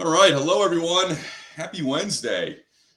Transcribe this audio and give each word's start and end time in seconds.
All 0.00 0.10
right. 0.10 0.32
Hello, 0.32 0.64
everyone. 0.64 1.14
Happy 1.54 1.82
Wednesday, 1.82 2.56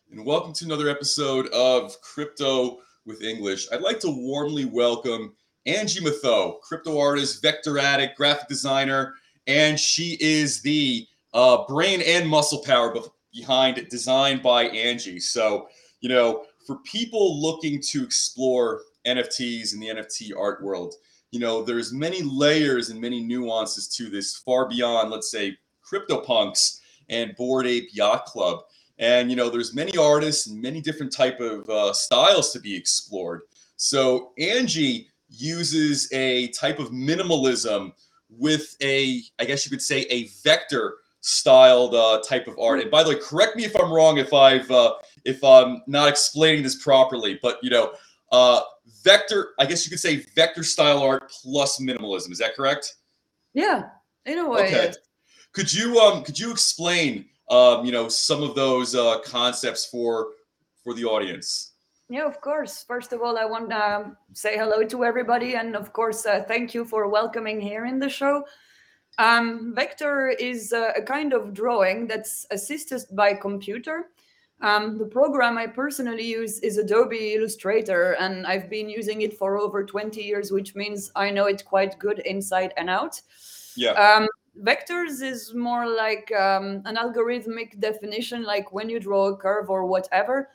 and 0.09 0.25
welcome 0.25 0.53
to 0.53 0.63
another 0.63 0.87
episode 0.87 1.47
of 1.47 1.99
Crypto 1.99 2.79
with 3.05 3.21
English. 3.21 3.67
I'd 3.73 3.81
like 3.81 3.99
to 4.01 4.09
warmly 4.09 4.63
welcome 4.63 5.35
Angie 5.65 5.99
Mathot, 5.99 6.61
crypto 6.61 6.97
artist, 6.97 7.41
vector 7.41 7.77
addict, 7.77 8.15
graphic 8.15 8.47
designer, 8.47 9.15
and 9.47 9.77
she 9.77 10.17
is 10.21 10.61
the 10.61 11.05
uh, 11.33 11.65
brain 11.67 12.01
and 12.03 12.25
muscle 12.25 12.63
power 12.63 12.95
behind 13.33 13.85
Design 13.89 14.41
by 14.41 14.67
Angie. 14.67 15.19
So, 15.19 15.67
you 15.99 16.07
know, 16.07 16.45
for 16.65 16.77
people 16.85 17.41
looking 17.41 17.81
to 17.81 18.01
explore 18.01 18.79
NFTs 19.05 19.73
in 19.73 19.81
the 19.81 19.87
NFT 19.87 20.31
art 20.39 20.63
world, 20.63 20.93
you 21.31 21.41
know, 21.41 21.63
there's 21.63 21.91
many 21.91 22.21
layers 22.21 22.91
and 22.91 23.01
many 23.01 23.21
nuances 23.21 23.89
to 23.89 24.09
this, 24.09 24.37
far 24.37 24.69
beyond, 24.69 25.11
let's 25.11 25.29
say, 25.29 25.57
CryptoPunks 25.85 26.79
and 27.09 27.35
Bored 27.35 27.67
Ape 27.67 27.89
Yacht 27.93 28.25
Club. 28.25 28.61
And 28.99 29.29
you 29.29 29.35
know, 29.35 29.49
there's 29.49 29.73
many 29.73 29.97
artists 29.97 30.47
and 30.47 30.61
many 30.61 30.81
different 30.81 31.11
type 31.11 31.39
of 31.39 31.69
uh, 31.69 31.93
styles 31.93 32.51
to 32.51 32.59
be 32.59 32.75
explored. 32.75 33.41
So 33.75 34.31
Angie 34.37 35.09
uses 35.29 36.11
a 36.13 36.47
type 36.49 36.79
of 36.79 36.89
minimalism 36.91 37.93
with 38.29 38.75
a, 38.81 39.21
I 39.39 39.45
guess 39.45 39.65
you 39.65 39.69
could 39.69 39.81
say, 39.81 40.01
a 40.09 40.27
vector 40.43 40.95
styled 41.21 41.95
uh, 41.95 42.21
type 42.27 42.47
of 42.47 42.57
art. 42.59 42.81
And 42.81 42.91
by 42.91 43.03
the 43.03 43.09
way, 43.09 43.15
correct 43.15 43.55
me 43.55 43.63
if 43.63 43.79
I'm 43.79 43.91
wrong 43.91 44.17
if 44.17 44.33
I've 44.33 44.69
uh, 44.69 44.93
if 45.25 45.43
I'm 45.43 45.81
not 45.87 46.09
explaining 46.09 46.63
this 46.63 46.81
properly, 46.83 47.39
but 47.41 47.57
you 47.63 47.69
know, 47.69 47.93
uh, 48.31 48.61
vector, 49.03 49.49
I 49.59 49.65
guess 49.65 49.85
you 49.85 49.89
could 49.89 49.99
say 49.99 50.25
vector 50.35 50.63
style 50.63 51.01
art 51.01 51.31
plus 51.41 51.79
minimalism. 51.79 52.31
Is 52.31 52.39
that 52.39 52.55
correct? 52.55 52.95
Yeah, 53.53 53.83
in 54.25 54.39
a 54.39 54.49
way. 54.49 54.67
Okay. 54.67 54.93
Could 55.53 55.71
you 55.71 55.99
um 55.99 56.23
could 56.23 56.37
you 56.37 56.51
explain 56.51 57.25
um 57.49 57.85
you 57.85 57.91
know 57.91 58.09
some 58.09 58.43
of 58.43 58.55
those 58.55 58.95
uh, 58.95 59.19
concepts 59.19 59.85
for 59.85 60.29
for 60.83 60.93
the 60.93 61.05
audience? 61.05 61.71
Yeah, 62.09 62.25
of 62.25 62.41
course. 62.41 62.83
First 62.83 63.13
of 63.13 63.21
all, 63.21 63.37
I 63.37 63.45
want 63.45 63.69
to 63.69 64.15
say 64.33 64.57
hello 64.57 64.83
to 64.83 65.05
everybody, 65.05 65.55
and 65.55 65.75
of 65.75 65.93
course, 65.93 66.25
uh, 66.25 66.43
thank 66.47 66.73
you 66.73 66.83
for 66.85 67.07
welcoming 67.07 67.61
here 67.61 67.85
in 67.85 67.97
the 67.97 68.09
show. 68.09 68.43
Um, 69.17 69.73
vector 69.73 70.29
is 70.29 70.73
uh, 70.73 70.91
a 70.97 71.01
kind 71.01 71.33
of 71.33 71.53
drawing 71.53 72.07
that's 72.07 72.45
assisted 72.51 73.03
by 73.11 73.35
computer. 73.35 74.09
Um, 74.61 74.97
the 74.97 75.05
program 75.05 75.57
I 75.57 75.67
personally 75.67 76.23
use 76.23 76.59
is 76.59 76.77
Adobe 76.77 77.33
Illustrator, 77.35 78.13
and 78.19 78.45
I've 78.47 78.69
been 78.69 78.89
using 78.89 79.21
it 79.21 79.37
for 79.37 79.57
over 79.57 79.83
20 79.83 80.21
years, 80.21 80.51
which 80.51 80.75
means 80.75 81.11
I 81.15 81.31
know 81.31 81.45
it 81.45 81.65
quite 81.65 81.97
good 81.99 82.19
inside 82.19 82.73
and 82.77 82.89
out. 82.89 83.19
Yeah. 83.75 83.91
Um, 83.91 84.27
vectors 84.61 85.21
is 85.21 85.53
more 85.53 85.87
like 85.87 86.31
um, 86.33 86.81
an 86.85 86.95
algorithmic 86.95 87.79
definition 87.79 88.43
like 88.43 88.71
when 88.71 88.89
you 88.89 88.99
draw 88.99 89.27
a 89.27 89.37
curve 89.37 89.69
or 89.69 89.85
whatever 89.85 90.49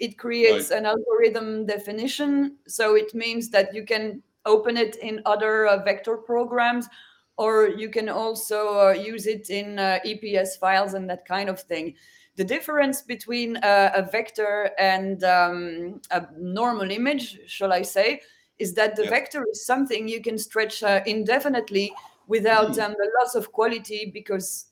it 0.00 0.18
creates 0.18 0.70
right. 0.70 0.78
an 0.78 0.86
algorithm 0.86 1.64
definition 1.64 2.56
so 2.66 2.96
it 2.96 3.14
means 3.14 3.50
that 3.50 3.72
you 3.72 3.84
can 3.84 4.22
open 4.44 4.76
it 4.76 4.96
in 4.96 5.22
other 5.24 5.66
uh, 5.66 5.82
vector 5.84 6.16
programs 6.16 6.88
or 7.36 7.68
you 7.68 7.88
can 7.88 8.08
also 8.08 8.88
uh, 8.88 8.90
use 8.90 9.26
it 9.26 9.50
in 9.50 9.78
uh, 9.78 9.98
eps 10.04 10.58
files 10.58 10.94
and 10.94 11.08
that 11.08 11.24
kind 11.24 11.48
of 11.48 11.60
thing 11.60 11.94
the 12.36 12.44
difference 12.44 13.02
between 13.02 13.56
uh, 13.58 13.92
a 13.94 14.02
vector 14.02 14.70
and 14.80 15.22
um, 15.22 16.00
a 16.10 16.26
normal 16.36 16.90
image 16.90 17.38
shall 17.46 17.72
i 17.72 17.82
say 17.82 18.20
is 18.58 18.74
that 18.74 18.96
the 18.96 19.04
yeah. 19.04 19.10
vector 19.10 19.44
is 19.50 19.64
something 19.64 20.08
you 20.08 20.20
can 20.20 20.38
stretch 20.38 20.82
uh, 20.82 21.00
indefinitely 21.06 21.92
without 22.26 22.72
mm. 22.72 22.82
um, 22.84 22.92
the 22.92 23.10
loss 23.20 23.34
of 23.34 23.52
quality 23.52 24.10
because 24.12 24.66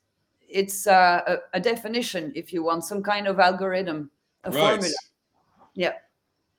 it's 0.49 0.87
uh, 0.87 1.23
a, 1.27 1.37
a, 1.55 1.61
definition 1.61 2.33
if 2.35 2.53
you 2.53 2.63
want 2.63 2.85
some 2.85 3.03
kind 3.03 3.27
of 3.27 3.41
algorithm 3.41 4.11
a 4.45 4.51
right. 4.51 4.69
formula. 4.71 4.95
Yeah. 5.75 5.93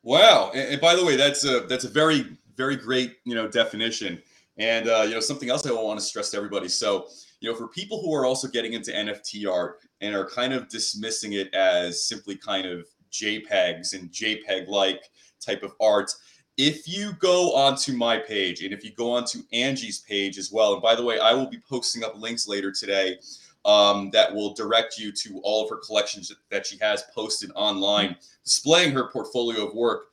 Wow. 0.01 0.51
And, 0.53 0.73
and, 0.73 0.81
by 0.81 0.95
the 0.95 1.05
way 1.05 1.15
that's 1.15 1.45
a 1.45 1.61
that's 1.61 1.83
a 1.83 1.89
very 1.89 2.37
very 2.55 2.75
great 2.75 3.17
you 3.23 3.35
know 3.35 3.47
definition. 3.47 4.21
And 4.57 4.87
uh, 4.87 5.03
you 5.07 5.13
know 5.13 5.19
something 5.19 5.49
else 5.49 5.65
i 5.65 5.71
want 5.71 5.99
to 5.99 6.05
stress 6.05 6.31
to 6.31 6.37
everybody. 6.37 6.67
So 6.67 7.07
you 7.39 7.51
know 7.51 7.57
for 7.57 7.67
people 7.67 8.01
who 8.01 8.13
are 8.13 8.25
also 8.25 8.47
getting 8.47 8.73
into 8.73 8.91
nft 8.91 9.51
art 9.51 9.79
and 10.01 10.15
are 10.15 10.29
kind 10.29 10.53
of 10.53 10.69
dismissing 10.69 11.33
it 11.33 11.53
as 11.53 12.05
simply 12.07 12.35
kind 12.35 12.65
of 12.65 12.87
jpegs 13.11 13.93
and 13.93 14.09
jpeg 14.11 14.67
like 14.67 15.03
type 15.39 15.61
of 15.61 15.73
art 15.79 16.11
if 16.57 16.87
you 16.87 17.13
go 17.13 17.53
onto 17.55 17.93
my 17.93 18.17
page 18.17 18.61
and 18.61 18.73
if 18.73 18.83
you 18.83 18.91
go 18.91 19.11
onto 19.11 19.39
Angie's 19.51 19.99
page 19.99 20.37
as 20.37 20.51
well, 20.51 20.73
and 20.73 20.81
by 20.81 20.95
the 20.95 21.03
way, 21.03 21.19
I 21.19 21.33
will 21.33 21.47
be 21.47 21.61
posting 21.67 22.03
up 22.03 22.19
links 22.19 22.47
later 22.47 22.71
today 22.71 23.17
um, 23.65 24.11
that 24.11 24.33
will 24.33 24.53
direct 24.53 24.97
you 24.97 25.11
to 25.11 25.39
all 25.43 25.63
of 25.63 25.69
her 25.69 25.77
collections 25.77 26.31
that 26.51 26.67
she 26.67 26.77
has 26.79 27.03
posted 27.13 27.51
online, 27.55 28.15
displaying 28.43 28.91
her 28.91 29.07
portfolio 29.07 29.67
of 29.67 29.73
work. 29.73 30.07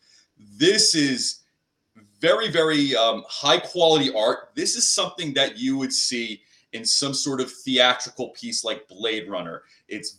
This 0.56 0.94
is 0.94 1.40
very, 2.20 2.50
very 2.50 2.96
um, 2.96 3.24
high 3.28 3.58
quality 3.58 4.12
art. 4.14 4.50
This 4.54 4.76
is 4.76 4.88
something 4.88 5.34
that 5.34 5.58
you 5.58 5.76
would 5.76 5.92
see 5.92 6.42
in 6.72 6.84
some 6.84 7.12
sort 7.12 7.40
of 7.40 7.50
theatrical 7.50 8.28
piece 8.30 8.64
like 8.64 8.88
Blade 8.88 9.28
Runner. 9.28 9.62
It's 9.88 10.18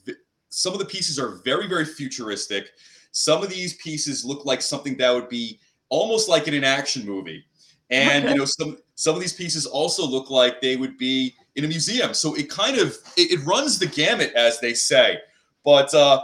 some 0.49 0.73
of 0.73 0.79
the 0.79 0.85
pieces 0.85 1.17
are 1.17 1.41
very, 1.43 1.67
very 1.67 1.85
futuristic. 1.85 2.71
Some 3.11 3.41
of 3.41 3.49
these 3.49 3.75
pieces 3.75 4.25
look 4.25 4.45
like 4.45 4.61
something 4.61 4.97
that 4.97 5.11
would 5.11 5.29
be 5.29 5.59
almost 5.91 6.27
like 6.27 6.47
in 6.47 6.55
an 6.55 6.63
action 6.63 7.05
movie. 7.05 7.45
And 7.91 8.27
you 8.29 8.35
know, 8.35 8.45
some 8.45 8.77
some 8.95 9.15
of 9.15 9.21
these 9.21 9.33
pieces 9.33 9.65
also 9.67 10.07
look 10.07 10.31
like 10.31 10.61
they 10.61 10.77
would 10.77 10.97
be 10.97 11.35
in 11.55 11.65
a 11.65 11.67
museum. 11.67 12.13
So 12.13 12.33
it 12.35 12.49
kind 12.49 12.77
of 12.77 12.97
it, 13.17 13.31
it 13.31 13.45
runs 13.45 13.77
the 13.77 13.85
gamut, 13.85 14.33
as 14.33 14.59
they 14.59 14.73
say. 14.73 15.19
But 15.63 15.93
uh, 15.93 16.23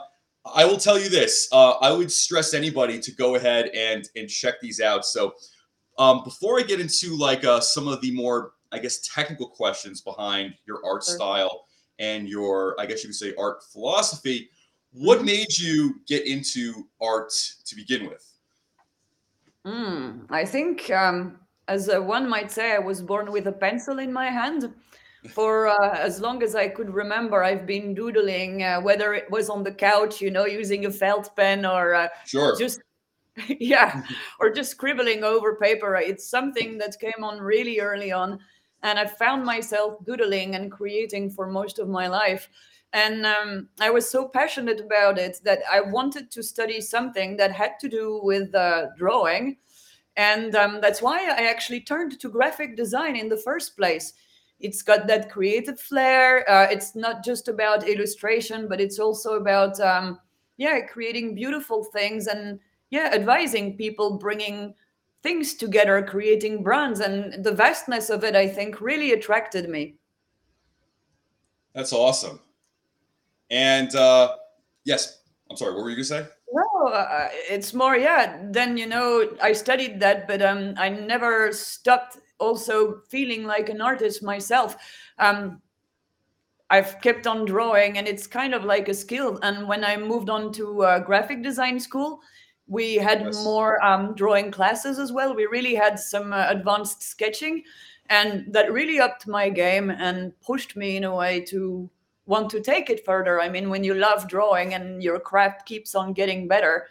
I 0.55 0.65
will 0.65 0.77
tell 0.77 0.97
you 0.97 1.09
this: 1.09 1.47
uh, 1.51 1.71
I 1.81 1.91
would 1.91 2.11
stress 2.11 2.53
anybody 2.53 2.99
to 2.99 3.11
go 3.11 3.35
ahead 3.35 3.67
and 3.75 4.09
and 4.15 4.27
check 4.29 4.61
these 4.61 4.79
out. 4.79 5.05
So 5.05 5.35
um, 5.97 6.23
before 6.23 6.59
I 6.59 6.63
get 6.63 6.79
into 6.79 7.15
like 7.17 7.43
uh, 7.43 7.59
some 7.59 7.87
of 7.87 8.01
the 8.01 8.11
more, 8.11 8.53
I 8.71 8.79
guess, 8.79 8.99
technical 8.99 9.47
questions 9.47 10.01
behind 10.01 10.53
your 10.67 10.85
art 10.85 11.03
style 11.03 11.65
and 11.99 12.29
your, 12.29 12.79
I 12.79 12.85
guess 12.85 13.03
you 13.03 13.09
could 13.09 13.15
say, 13.15 13.33
art 13.37 13.63
philosophy, 13.71 14.49
what 14.91 15.17
mm-hmm. 15.17 15.25
made 15.25 15.57
you 15.57 16.01
get 16.07 16.25
into 16.27 16.87
art 17.01 17.31
to 17.65 17.75
begin 17.75 18.07
with? 18.07 18.26
Mm, 19.67 20.27
I 20.29 20.45
think, 20.45 20.89
um, 20.91 21.39
as 21.67 21.89
uh, 21.89 22.01
one 22.01 22.29
might 22.29 22.51
say, 22.51 22.73
I 22.73 22.79
was 22.79 23.01
born 23.01 23.31
with 23.31 23.47
a 23.47 23.51
pencil 23.51 23.99
in 23.99 24.13
my 24.13 24.27
hand. 24.27 24.73
For 25.33 25.67
uh, 25.67 25.97
as 25.97 26.21
long 26.21 26.41
as 26.41 26.55
I 26.55 26.69
could 26.69 26.89
remember, 26.93 27.43
I've 27.43 27.65
been 27.65 27.93
doodling, 27.93 28.63
uh, 28.63 28.79
whether 28.79 29.13
it 29.13 29.29
was 29.29 29.49
on 29.49 29.63
the 29.63 29.73
couch, 29.73 30.21
you 30.21 30.31
know, 30.31 30.45
using 30.45 30.85
a 30.85 30.91
felt 30.91 31.35
pen 31.35 31.65
or 31.65 31.93
uh, 31.93 32.07
sure. 32.25 32.55
just 32.57 32.79
yeah, 33.59 34.03
or 34.39 34.49
just 34.49 34.71
scribbling 34.71 35.23
over 35.23 35.55
paper. 35.55 35.95
It's 35.95 36.29
something 36.29 36.77
that 36.77 36.99
came 36.99 37.23
on 37.23 37.41
really 37.41 37.81
early 37.81 38.11
on, 38.11 38.39
and 38.83 38.97
I 38.97 39.05
found 39.05 39.43
myself 39.43 39.95
doodling 40.05 40.55
and 40.55 40.71
creating 40.71 41.31
for 41.31 41.47
most 41.47 41.77
of 41.77 41.89
my 41.89 42.07
life. 42.07 42.47
And 42.93 43.25
um, 43.25 43.69
I 43.79 43.89
was 43.89 44.09
so 44.09 44.27
passionate 44.27 44.79
about 44.79 45.19
it 45.19 45.39
that 45.43 45.59
I 45.71 45.81
wanted 45.81 46.31
to 46.31 46.41
study 46.41 46.81
something 46.81 47.37
that 47.37 47.51
had 47.51 47.79
to 47.81 47.89
do 47.89 48.21
with 48.23 48.55
uh, 48.55 48.87
drawing. 48.97 49.57
And 50.15 50.55
um, 50.55 50.79
that's 50.81 51.01
why 51.01 51.25
I 51.25 51.47
actually 51.47 51.81
turned 51.81 52.19
to 52.19 52.29
graphic 52.29 52.75
design 52.75 53.15
in 53.15 53.29
the 53.29 53.37
first 53.37 53.77
place. 53.77 54.13
It's 54.59 54.81
got 54.81 55.05
that 55.07 55.29
creative 55.29 55.79
flair. 55.79 56.49
Uh, 56.49 56.67
it's 56.71 56.95
not 56.95 57.23
just 57.23 57.47
about 57.47 57.87
illustration, 57.87 58.67
but 58.67 58.81
it's 58.81 58.97
also 58.97 59.33
about, 59.33 59.79
um, 59.79 60.19
yeah, 60.57 60.79
creating 60.79 61.35
beautiful 61.35 61.83
things 61.83 62.25
and, 62.25 62.59
yeah, 62.89 63.11
advising 63.13 63.77
people, 63.77 64.17
bringing 64.17 64.73
things 65.21 65.53
together, 65.53 66.01
creating 66.01 66.63
brands. 66.63 67.01
And 67.01 67.43
the 67.43 67.51
vastness 67.51 68.09
of 68.09 68.23
it, 68.23 68.35
I 68.35 68.47
think, 68.47 68.81
really 68.81 69.11
attracted 69.11 69.69
me. 69.69 69.97
That's 71.75 71.93
awesome. 71.93 72.39
And 73.49 73.95
uh, 73.95 74.35
yes, 74.85 75.21
I'm 75.49 75.57
sorry. 75.57 75.73
What 75.73 75.83
were 75.83 75.89
you 75.89 75.95
gonna 75.95 76.05
say? 76.05 76.25
No, 76.51 76.87
uh, 76.87 77.29
it's 77.49 77.73
more. 77.73 77.97
Yeah. 77.97 78.39
Then 78.51 78.77
you 78.77 78.87
know, 78.87 79.29
I 79.41 79.53
studied 79.53 79.99
that, 79.99 80.27
but 80.27 80.41
um, 80.41 80.73
I 80.77 80.89
never 80.89 81.51
stopped. 81.51 82.17
Also, 82.39 83.01
feeling 83.09 83.45
like 83.45 83.67
an 83.67 83.81
artist 83.81 84.21
myself. 84.21 84.77
Um, 85.17 85.59
I've 86.69 87.01
kept 87.01 87.25
on 87.25 87.45
drawing, 87.45 87.97
and 87.97 88.07
it's 88.07 88.27
kind 88.27 88.53
of 88.53 88.63
like 88.63 88.89
a 88.89 88.93
skill. 88.93 89.39
And 89.41 89.67
when 89.67 89.83
I 89.83 89.97
moved 89.97 90.29
on 90.29 90.51
to 90.53 90.83
uh, 90.83 90.99
graphic 90.99 91.41
design 91.41 91.79
school, 91.79 92.19
we 92.67 92.95
had 92.95 93.21
yes. 93.21 93.43
more 93.43 93.83
um, 93.83 94.13
drawing 94.15 94.51
classes 94.51 94.99
as 94.99 95.11
well. 95.11 95.33
We 95.33 95.45
really 95.45 95.73
had 95.73 95.99
some 95.99 96.33
uh, 96.33 96.45
advanced 96.49 97.01
sketching, 97.01 97.63
and 98.09 98.45
that 98.53 98.71
really 98.71 98.99
upped 98.99 99.27
my 99.27 99.49
game 99.49 99.89
and 99.89 100.37
pushed 100.41 100.75
me 100.75 100.97
in 100.97 101.05
a 101.05 101.15
way 101.15 101.39
to 101.45 101.89
want 102.27 102.49
to 102.51 102.61
take 102.61 102.89
it 102.89 103.03
further. 103.03 103.41
I 103.41 103.49
mean, 103.49 103.69
when 103.69 103.83
you 103.83 103.95
love 103.95 104.27
drawing 104.27 104.75
and 104.75 105.01
your 105.01 105.19
craft 105.19 105.65
keeps 105.65 105.95
on 105.95 106.13
getting 106.13 106.47
better, 106.47 106.87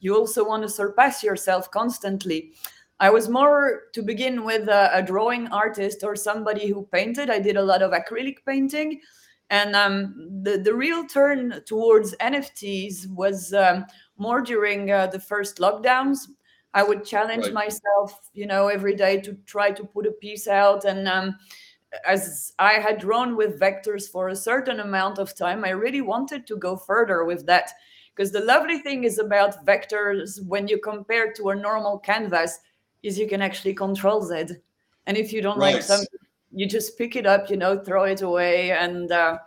you 0.00 0.16
also 0.16 0.44
want 0.44 0.62
to 0.64 0.68
surpass 0.68 1.22
yourself 1.22 1.70
constantly. 1.70 2.52
I 2.98 3.08
was 3.08 3.30
more 3.30 3.84
to 3.94 4.02
begin 4.02 4.44
with 4.44 4.68
a, 4.68 4.90
a, 4.94 5.02
drawing 5.02 5.48
artist 5.48 6.04
or 6.04 6.14
somebody 6.14 6.68
who 6.68 6.86
painted. 6.92 7.30
I 7.30 7.38
did 7.38 7.56
a 7.56 7.62
lot 7.62 7.80
of 7.80 7.92
acrylic 7.92 8.38
painting. 8.46 9.00
And 9.48 9.74
um, 9.74 10.28
the, 10.42 10.58
the 10.58 10.74
real 10.74 11.06
turn 11.06 11.62
towards 11.66 12.14
NFTs 12.16 13.08
was 13.08 13.54
um, 13.54 13.86
more 14.18 14.42
during 14.42 14.90
uh, 14.90 15.06
the 15.06 15.18
first 15.18 15.58
lockdowns. 15.58 16.18
I 16.74 16.82
would 16.82 17.04
challenge 17.04 17.46
right. 17.46 17.54
myself, 17.54 18.30
you 18.34 18.46
know, 18.46 18.68
every 18.68 18.94
day 18.94 19.20
to 19.22 19.32
try 19.46 19.70
to 19.72 19.84
put 19.84 20.06
a 20.06 20.12
piece 20.12 20.46
out. 20.46 20.84
And 20.84 21.08
um, 21.08 21.36
as 22.06 22.52
I 22.58 22.74
had 22.74 22.98
drawn 22.98 23.36
with 23.36 23.58
vectors 23.58 24.08
for 24.08 24.28
a 24.28 24.36
certain 24.36 24.80
amount 24.80 25.18
of 25.18 25.34
time, 25.34 25.64
I 25.64 25.70
really 25.70 26.00
wanted 26.00 26.46
to 26.46 26.56
go 26.56 26.76
further 26.76 27.24
with 27.24 27.46
that. 27.46 27.70
Because 28.14 28.32
the 28.32 28.44
lovely 28.44 28.78
thing 28.78 29.04
is 29.04 29.18
about 29.18 29.64
vectors 29.64 30.44
when 30.46 30.68
you 30.68 30.78
compare 30.78 31.32
to 31.32 31.50
a 31.50 31.56
normal 31.56 31.98
canvas 31.98 32.58
is 33.02 33.18
you 33.18 33.28
can 33.28 33.42
actually 33.42 33.74
control 33.74 34.22
Z. 34.22 34.56
And 35.06 35.16
if 35.16 35.32
you 35.32 35.42
don't 35.42 35.58
right. 35.58 35.74
like 35.74 35.82
something, 35.82 36.18
you 36.52 36.66
just 36.66 36.98
pick 36.98 37.16
it 37.16 37.26
up, 37.26 37.48
you 37.48 37.56
know, 37.56 37.78
throw 37.78 38.04
it 38.04 38.22
away 38.22 38.72
and 38.72 39.10
uh, 39.10 39.38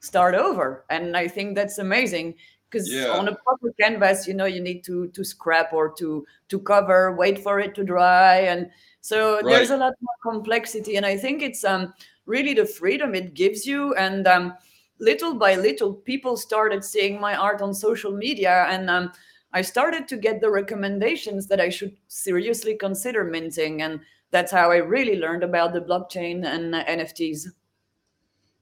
start 0.00 0.34
over. 0.34 0.84
And 0.90 1.16
I 1.16 1.28
think 1.28 1.54
that's 1.54 1.78
amazing 1.78 2.34
because 2.70 2.90
yeah. 2.90 3.08
on 3.08 3.28
a 3.28 3.34
proper 3.34 3.72
canvas, 3.80 4.26
you 4.26 4.34
know, 4.34 4.44
you 4.44 4.60
need 4.60 4.84
to 4.84 5.08
to 5.08 5.24
scrap 5.24 5.72
or 5.72 5.92
to 5.94 6.24
to 6.48 6.58
cover, 6.60 7.16
wait 7.16 7.38
for 7.38 7.58
it 7.60 7.74
to 7.74 7.84
dry, 7.84 8.36
and 8.40 8.70
so 9.00 9.36
right. 9.36 9.46
there's 9.46 9.70
a 9.70 9.76
lot 9.76 9.94
more 10.00 10.32
complexity. 10.32 10.96
And 10.96 11.06
I 11.06 11.16
think 11.16 11.42
it's 11.42 11.64
um 11.64 11.92
really 12.26 12.54
the 12.54 12.66
freedom 12.66 13.14
it 13.14 13.34
gives 13.34 13.66
you 13.66 13.94
and 13.94 14.26
um 14.26 14.54
little 14.98 15.34
by 15.34 15.54
little 15.56 15.94
people 15.94 16.36
started 16.36 16.84
seeing 16.84 17.20
my 17.20 17.34
art 17.34 17.62
on 17.62 17.72
social 17.72 18.12
media 18.12 18.66
and 18.68 18.90
um, 18.90 19.10
i 19.54 19.62
started 19.62 20.06
to 20.06 20.18
get 20.18 20.42
the 20.42 20.50
recommendations 20.50 21.46
that 21.46 21.58
i 21.58 21.70
should 21.70 21.96
seriously 22.06 22.76
consider 22.76 23.24
minting 23.24 23.80
and 23.80 23.98
that's 24.30 24.52
how 24.52 24.70
I 24.70 24.76
really 24.76 25.18
learned 25.18 25.42
about 25.42 25.72
the 25.72 25.80
blockchain 25.80 26.46
and 26.46 26.74
uh, 26.74 26.84
NFTs. 26.84 27.46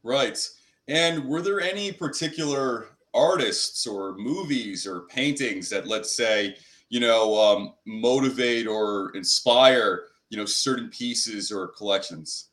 Right. 0.02 0.38
And 0.88 1.26
were 1.26 1.43
there 1.43 1.61
any 1.61 1.93
particular 1.93 2.88
artists 3.14 3.87
or 3.87 4.17
movies 4.17 4.87
or 4.87 5.02
paintings 5.02 5.69
that, 5.70 5.87
let's 5.87 6.17
say, 6.17 6.56
you 6.88 7.00
know, 7.00 7.38
um, 7.38 7.75
motivate 7.87 8.67
or 8.67 9.14
inspire, 9.14 10.05
you 10.30 10.36
know, 10.36 10.44
certain 10.44 10.88
pieces 10.90 11.50
or 11.50 11.69
collections? 11.69 12.48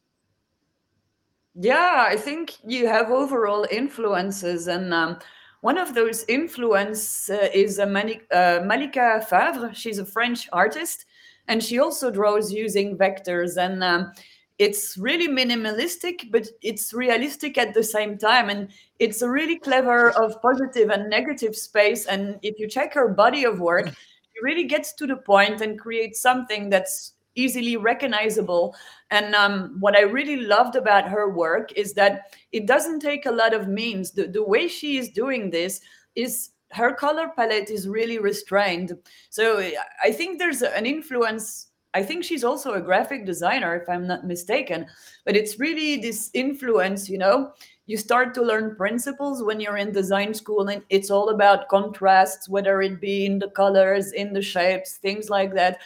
Yeah, 1.55 2.05
I 2.07 2.17
think 2.17 2.55
you 2.65 2.87
have 2.87 3.11
overall 3.11 3.65
influences, 3.71 4.67
and 4.67 4.93
um, 4.93 5.19
one 5.61 5.77
of 5.77 5.95
those 5.95 6.25
influence 6.27 7.29
uh, 7.29 7.49
is 7.53 7.79
uh, 7.79 7.85
Malika 7.85 9.25
Favre. 9.29 9.71
She's 9.73 9.99
a 9.99 10.05
French 10.05 10.49
artist, 10.51 11.05
and 11.47 11.63
she 11.63 11.79
also 11.79 12.11
draws 12.11 12.51
using 12.51 12.97
vectors 12.97 13.57
and 13.57 13.83
um, 13.83 14.11
it's 14.57 14.97
really 14.97 15.27
minimalistic 15.27 16.31
but 16.31 16.47
it's 16.61 16.93
realistic 16.93 17.57
at 17.57 17.73
the 17.73 17.83
same 17.83 18.17
time 18.17 18.49
and 18.49 18.69
it's 18.99 19.21
a 19.21 19.29
really 19.29 19.59
clever 19.59 20.11
of 20.11 20.41
positive 20.41 20.89
and 20.89 21.09
negative 21.09 21.55
space 21.55 22.05
and 22.05 22.39
if 22.41 22.57
you 22.57 22.67
check 22.67 22.93
her 22.93 23.09
body 23.09 23.43
of 23.43 23.59
work 23.59 23.87
she 23.87 24.43
really 24.43 24.63
gets 24.63 24.93
to 24.93 25.05
the 25.05 25.17
point 25.17 25.61
and 25.61 25.79
creates 25.79 26.21
something 26.21 26.69
that's 26.69 27.13
easily 27.35 27.77
recognizable 27.77 28.75
and 29.11 29.35
um, 29.35 29.75
what 29.79 29.95
i 29.95 30.01
really 30.01 30.37
loved 30.37 30.75
about 30.75 31.07
her 31.07 31.29
work 31.29 31.71
is 31.73 31.93
that 31.93 32.35
it 32.51 32.65
doesn't 32.65 32.99
take 32.99 33.25
a 33.25 33.31
lot 33.31 33.53
of 33.53 33.67
means 33.67 34.11
the, 34.11 34.27
the 34.27 34.43
way 34.43 34.67
she 34.67 34.97
is 34.97 35.09
doing 35.09 35.49
this 35.49 35.81
is 36.15 36.51
her 36.71 36.93
color 36.93 37.31
palette 37.35 37.69
is 37.69 37.87
really 37.87 38.19
restrained. 38.19 38.97
So 39.29 39.59
I 40.03 40.11
think 40.11 40.39
there's 40.39 40.61
an 40.61 40.85
influence. 40.85 41.67
I 41.93 42.03
think 42.03 42.23
she's 42.23 42.43
also 42.43 42.73
a 42.73 42.81
graphic 42.81 43.25
designer, 43.25 43.75
if 43.75 43.87
I'm 43.87 44.05
not 44.05 44.27
mistaken. 44.27 44.85
But 45.25 45.37
it's 45.37 45.59
really 45.59 45.97
this 45.97 46.29
influence, 46.33 47.09
you 47.09 47.17
know. 47.17 47.53
You 47.87 47.97
start 47.97 48.33
to 48.33 48.41
learn 48.41 48.75
principles 48.75 49.43
when 49.43 49.59
you're 49.59 49.77
in 49.77 49.91
design 49.91 50.33
school, 50.33 50.67
and 50.67 50.81
it's 50.89 51.11
all 51.11 51.29
about 51.29 51.69
contrasts, 51.69 52.49
whether 52.49 52.81
it 52.81 52.99
be 52.99 53.25
in 53.25 53.39
the 53.39 53.49
colors, 53.49 54.11
in 54.11 54.33
the 54.33 54.41
shapes, 54.41 54.97
things 54.97 55.29
like 55.29 55.53
that. 55.53 55.79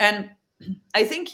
And 0.00 0.30
I 0.94 1.04
think 1.04 1.30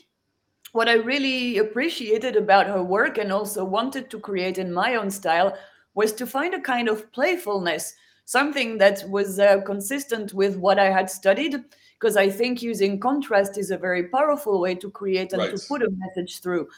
what 0.72 0.88
I 0.88 0.94
really 0.94 1.58
appreciated 1.58 2.36
about 2.36 2.66
her 2.66 2.82
work 2.82 3.18
and 3.18 3.32
also 3.32 3.64
wanted 3.64 4.10
to 4.10 4.18
create 4.18 4.58
in 4.58 4.72
my 4.72 4.94
own 4.94 5.10
style 5.10 5.56
was 5.94 6.12
to 6.14 6.26
find 6.26 6.54
a 6.54 6.60
kind 6.60 6.88
of 6.88 7.10
playfulness 7.12 7.94
something 8.24 8.78
that 8.78 9.04
was 9.10 9.38
uh, 9.38 9.60
consistent 9.62 10.32
with 10.32 10.56
what 10.56 10.78
I 10.78 10.90
had 10.90 11.10
studied, 11.10 11.56
because 11.98 12.16
I 12.16 12.30
think 12.30 12.62
using 12.62 13.00
contrast 13.00 13.58
is 13.58 13.70
a 13.70 13.76
very 13.76 14.08
powerful 14.08 14.60
way 14.60 14.74
to 14.76 14.90
create 14.90 15.32
and 15.32 15.42
right. 15.42 15.54
to 15.54 15.62
put 15.68 15.82
a 15.82 15.90
message 15.90 16.40
through. 16.40 16.68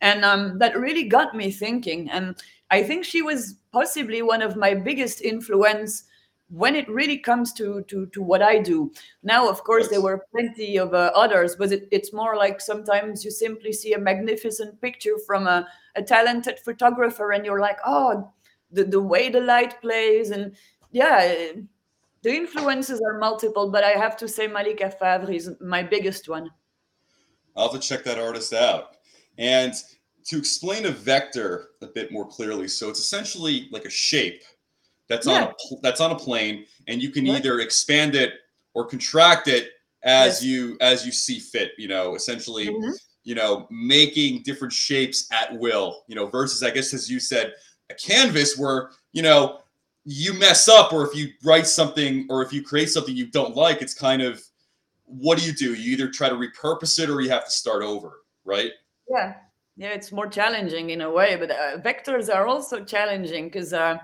And 0.00 0.24
um, 0.24 0.58
that 0.58 0.76
really 0.78 1.04
got 1.04 1.34
me 1.34 1.50
thinking. 1.50 2.10
And 2.10 2.36
I 2.70 2.82
think 2.82 3.04
she 3.04 3.22
was 3.22 3.56
possibly 3.72 4.22
one 4.22 4.42
of 4.42 4.56
my 4.56 4.74
biggest 4.74 5.20
influence 5.20 6.04
when 6.48 6.76
it 6.76 6.88
really 6.88 7.18
comes 7.18 7.52
to 7.54 7.82
to, 7.88 8.06
to 8.06 8.22
what 8.22 8.42
I 8.42 8.58
do. 8.58 8.92
Now, 9.22 9.48
of 9.48 9.64
course, 9.64 9.88
there 9.88 10.02
were 10.02 10.26
plenty 10.30 10.76
of 10.76 10.94
uh, 10.94 11.10
others, 11.14 11.56
but 11.56 11.72
it, 11.72 11.88
it's 11.90 12.12
more 12.12 12.36
like 12.36 12.60
sometimes 12.60 13.24
you 13.24 13.30
simply 13.30 13.72
see 13.72 13.94
a 13.94 13.98
magnificent 13.98 14.80
picture 14.80 15.18
from 15.26 15.46
a, 15.46 15.66
a 15.96 16.02
talented 16.02 16.58
photographer, 16.60 17.32
and 17.32 17.44
you're 17.44 17.60
like, 17.60 17.78
oh, 17.86 18.32
the, 18.70 18.84
the 18.84 19.00
way 19.00 19.30
the 19.30 19.40
light 19.40 19.80
plays 19.80 20.30
and 20.30 20.54
yeah, 20.92 21.52
the 22.22 22.34
influences 22.34 23.02
are 23.02 23.18
multiple, 23.18 23.70
but 23.70 23.84
I 23.84 23.90
have 23.90 24.16
to 24.18 24.28
say 24.28 24.46
Malika 24.46 24.90
Favre 24.90 25.30
is 25.30 25.50
my 25.60 25.82
biggest 25.82 26.28
one. 26.28 26.50
I'll 27.56 27.70
have 27.70 27.80
to 27.80 27.86
check 27.86 28.04
that 28.04 28.18
artist 28.18 28.52
out. 28.52 28.96
And 29.36 29.74
to 30.26 30.38
explain 30.38 30.86
a 30.86 30.90
vector 30.90 31.70
a 31.82 31.86
bit 31.86 32.12
more 32.12 32.26
clearly, 32.26 32.68
so 32.68 32.88
it's 32.88 33.00
essentially 33.00 33.68
like 33.70 33.84
a 33.84 33.90
shape 33.90 34.42
that's 35.08 35.26
yeah. 35.26 35.34
on 35.34 35.42
a 35.42 35.54
that's 35.82 36.00
on 36.00 36.12
a 36.12 36.16
plane, 36.16 36.66
and 36.88 37.02
you 37.02 37.10
can 37.10 37.26
yeah. 37.26 37.34
either 37.34 37.60
expand 37.60 38.14
it 38.14 38.34
or 38.74 38.84
contract 38.86 39.48
it 39.48 39.70
as 40.02 40.42
yes. 40.42 40.42
you 40.42 40.76
as 40.80 41.06
you 41.06 41.12
see 41.12 41.38
fit. 41.38 41.72
You 41.78 41.88
know, 41.88 42.14
essentially, 42.14 42.68
mm-hmm. 42.68 42.92
you 43.22 43.34
know, 43.34 43.66
making 43.70 44.42
different 44.42 44.72
shapes 44.72 45.28
at 45.32 45.58
will. 45.58 46.04
You 46.08 46.14
know, 46.14 46.26
versus 46.26 46.62
I 46.62 46.70
guess 46.70 46.94
as 46.94 47.10
you 47.10 47.20
said, 47.20 47.54
a 47.90 47.94
canvas 47.94 48.56
where 48.58 48.90
you 49.12 49.22
know 49.22 49.60
you 50.04 50.34
mess 50.34 50.68
up 50.68 50.92
or 50.92 51.06
if 51.06 51.16
you 51.16 51.30
write 51.42 51.66
something 51.66 52.26
or 52.28 52.42
if 52.42 52.52
you 52.52 52.62
create 52.62 52.90
something 52.90 53.16
you 53.16 53.26
don't 53.30 53.56
like 53.56 53.80
it's 53.80 53.94
kind 53.94 54.20
of 54.20 54.42
what 55.06 55.38
do 55.38 55.44
you 55.46 55.52
do 55.52 55.74
you 55.74 55.92
either 55.92 56.08
try 56.08 56.28
to 56.28 56.34
repurpose 56.34 56.98
it 56.98 57.08
or 57.08 57.20
you 57.20 57.30
have 57.30 57.44
to 57.44 57.50
start 57.50 57.82
over 57.82 58.20
right 58.44 58.72
yeah 59.08 59.34
yeah 59.76 59.88
it's 59.88 60.12
more 60.12 60.26
challenging 60.26 60.90
in 60.90 61.00
a 61.00 61.10
way 61.10 61.36
but 61.36 61.50
uh, 61.50 61.78
vectors 61.78 62.32
are 62.32 62.46
also 62.46 62.84
challenging 62.84 63.46
because 63.46 63.72
uh, 63.72 63.96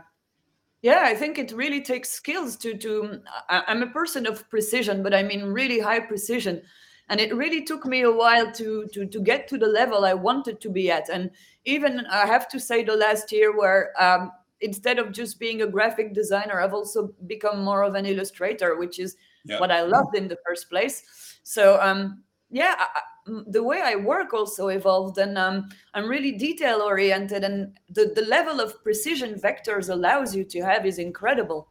yeah 0.82 1.02
i 1.04 1.14
think 1.14 1.38
it 1.38 1.52
really 1.52 1.82
takes 1.82 2.10
skills 2.10 2.56
to 2.56 2.76
to 2.76 3.20
I, 3.48 3.64
i'm 3.68 3.82
a 3.82 3.90
person 3.90 4.26
of 4.26 4.48
precision 4.48 5.02
but 5.02 5.14
i 5.14 5.22
mean 5.22 5.44
really 5.44 5.80
high 5.80 6.00
precision 6.00 6.62
and 7.08 7.20
it 7.20 7.34
really 7.34 7.64
took 7.64 7.86
me 7.86 8.02
a 8.02 8.12
while 8.12 8.50
to 8.52 8.86
to 8.92 9.06
to 9.06 9.20
get 9.20 9.48
to 9.48 9.58
the 9.58 9.66
level 9.66 10.04
i 10.04 10.14
wanted 10.14 10.60
to 10.60 10.70
be 10.70 10.90
at 10.90 11.08
and 11.08 11.30
even 11.64 12.06
i 12.06 12.26
have 12.26 12.48
to 12.48 12.60
say 12.60 12.82
the 12.82 12.96
last 12.96 13.32
year 13.32 13.56
where 13.56 13.92
um, 14.02 14.32
instead 14.60 14.98
of 14.98 15.12
just 15.12 15.38
being 15.38 15.62
a 15.62 15.66
graphic 15.66 16.14
designer, 16.14 16.60
I've 16.60 16.74
also 16.74 17.12
become 17.26 17.62
more 17.64 17.82
of 17.82 17.94
an 17.94 18.06
illustrator, 18.06 18.76
which 18.76 18.98
is 18.98 19.16
yeah. 19.44 19.58
what 19.58 19.70
I 19.70 19.82
loved 19.82 20.16
in 20.16 20.28
the 20.28 20.38
first 20.46 20.68
place. 20.68 21.38
So 21.42 21.80
um, 21.80 22.22
yeah, 22.50 22.74
I, 22.78 23.00
the 23.46 23.62
way 23.62 23.80
I 23.82 23.96
work 23.96 24.34
also 24.34 24.68
evolved, 24.68 25.18
and 25.18 25.38
um, 25.38 25.68
I'm 25.94 26.08
really 26.08 26.32
detail 26.32 26.80
oriented, 26.80 27.44
and 27.44 27.78
the 27.90 28.12
the 28.14 28.22
level 28.22 28.60
of 28.60 28.82
precision 28.82 29.34
vectors 29.34 29.88
allows 29.88 30.34
you 30.34 30.44
to 30.44 30.60
have 30.62 30.84
is 30.84 30.98
incredible. 30.98 31.68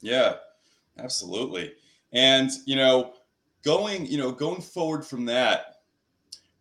Yeah, 0.00 0.34
absolutely. 0.98 1.72
And 2.12 2.50
you 2.66 2.76
know, 2.76 3.14
going 3.64 4.06
you 4.06 4.18
know 4.18 4.32
going 4.32 4.62
forward 4.62 5.04
from 5.04 5.26
that 5.26 5.78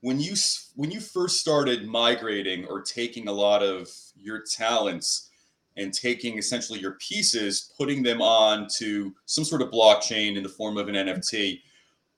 when 0.01 0.19
you 0.19 0.35
when 0.75 0.91
you 0.91 0.99
first 0.99 1.39
started 1.39 1.87
migrating 1.87 2.65
or 2.65 2.81
taking 2.81 3.27
a 3.27 3.31
lot 3.31 3.63
of 3.63 3.89
your 4.15 4.43
talents 4.43 5.29
and 5.75 5.93
taking 5.93 6.37
essentially 6.37 6.79
your 6.79 6.93
pieces, 6.93 7.71
putting 7.77 8.01
them 8.01 8.21
on 8.21 8.67
to 8.77 9.13
some 9.25 9.43
sort 9.43 9.61
of 9.61 9.69
blockchain 9.69 10.35
in 10.35 10.43
the 10.43 10.49
form 10.49 10.77
of 10.77 10.87
an 10.87 10.95
NFT. 10.95 11.61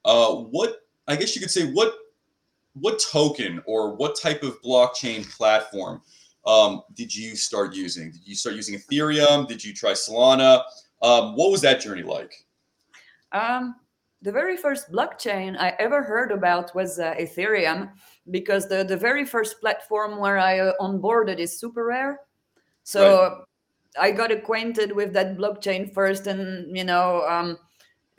Uh, 0.06 0.36
what 0.36 0.78
I 1.10 1.16
guess 1.16 1.36
you 1.36 1.42
could 1.42 1.52
say 1.52 1.72
what 1.72 1.94
what 2.74 3.00
token 3.00 3.62
or 3.66 3.96
what 3.96 4.20
type 4.20 4.44
of 4.44 4.62
blockchain 4.62 5.30
platform 5.36 6.02
um, 6.46 6.84
did 6.94 7.14
you 7.14 7.36
start 7.36 7.74
using? 7.74 8.12
Did 8.12 8.22
you 8.26 8.36
start 8.36 8.56
using 8.56 8.80
Ethereum? 8.80 9.48
Did 9.48 9.64
you 9.64 9.74
try 9.74 9.92
Solana? 9.92 10.64
Um, 11.02 11.36
what 11.36 11.52
was 11.52 11.62
that 11.62 11.82
journey 11.82 12.04
like? 12.04 12.34
Um, 13.32 13.76
the 14.22 14.32
very 14.32 14.58
first 14.58 14.92
blockchain 14.92 15.58
I 15.58 15.76
ever 15.80 16.04
heard 16.04 16.32
about 16.32 16.74
was 16.76 17.00
uh, 17.00 17.16
Ethereum 17.20 17.92
because 18.32 18.68
the, 18.68 18.84
the 18.84 18.98
very 18.98 19.26
first 19.26 19.60
platform 19.62 20.20
where 20.20 20.38
I 20.38 20.60
uh, 20.60 20.74
onboarded 20.80 21.40
is 21.40 21.62
SuperRare. 21.62 22.16
So 22.84 23.22
right. 23.24 23.38
I 24.00 24.12
got 24.12 24.32
acquainted 24.32 24.92
with 24.92 25.14
that 25.14 25.38
blockchain 25.38 25.94
first, 25.94 26.28
and 26.28 26.76
you 26.76 26.84
know, 26.84 27.26
um, 27.28 27.58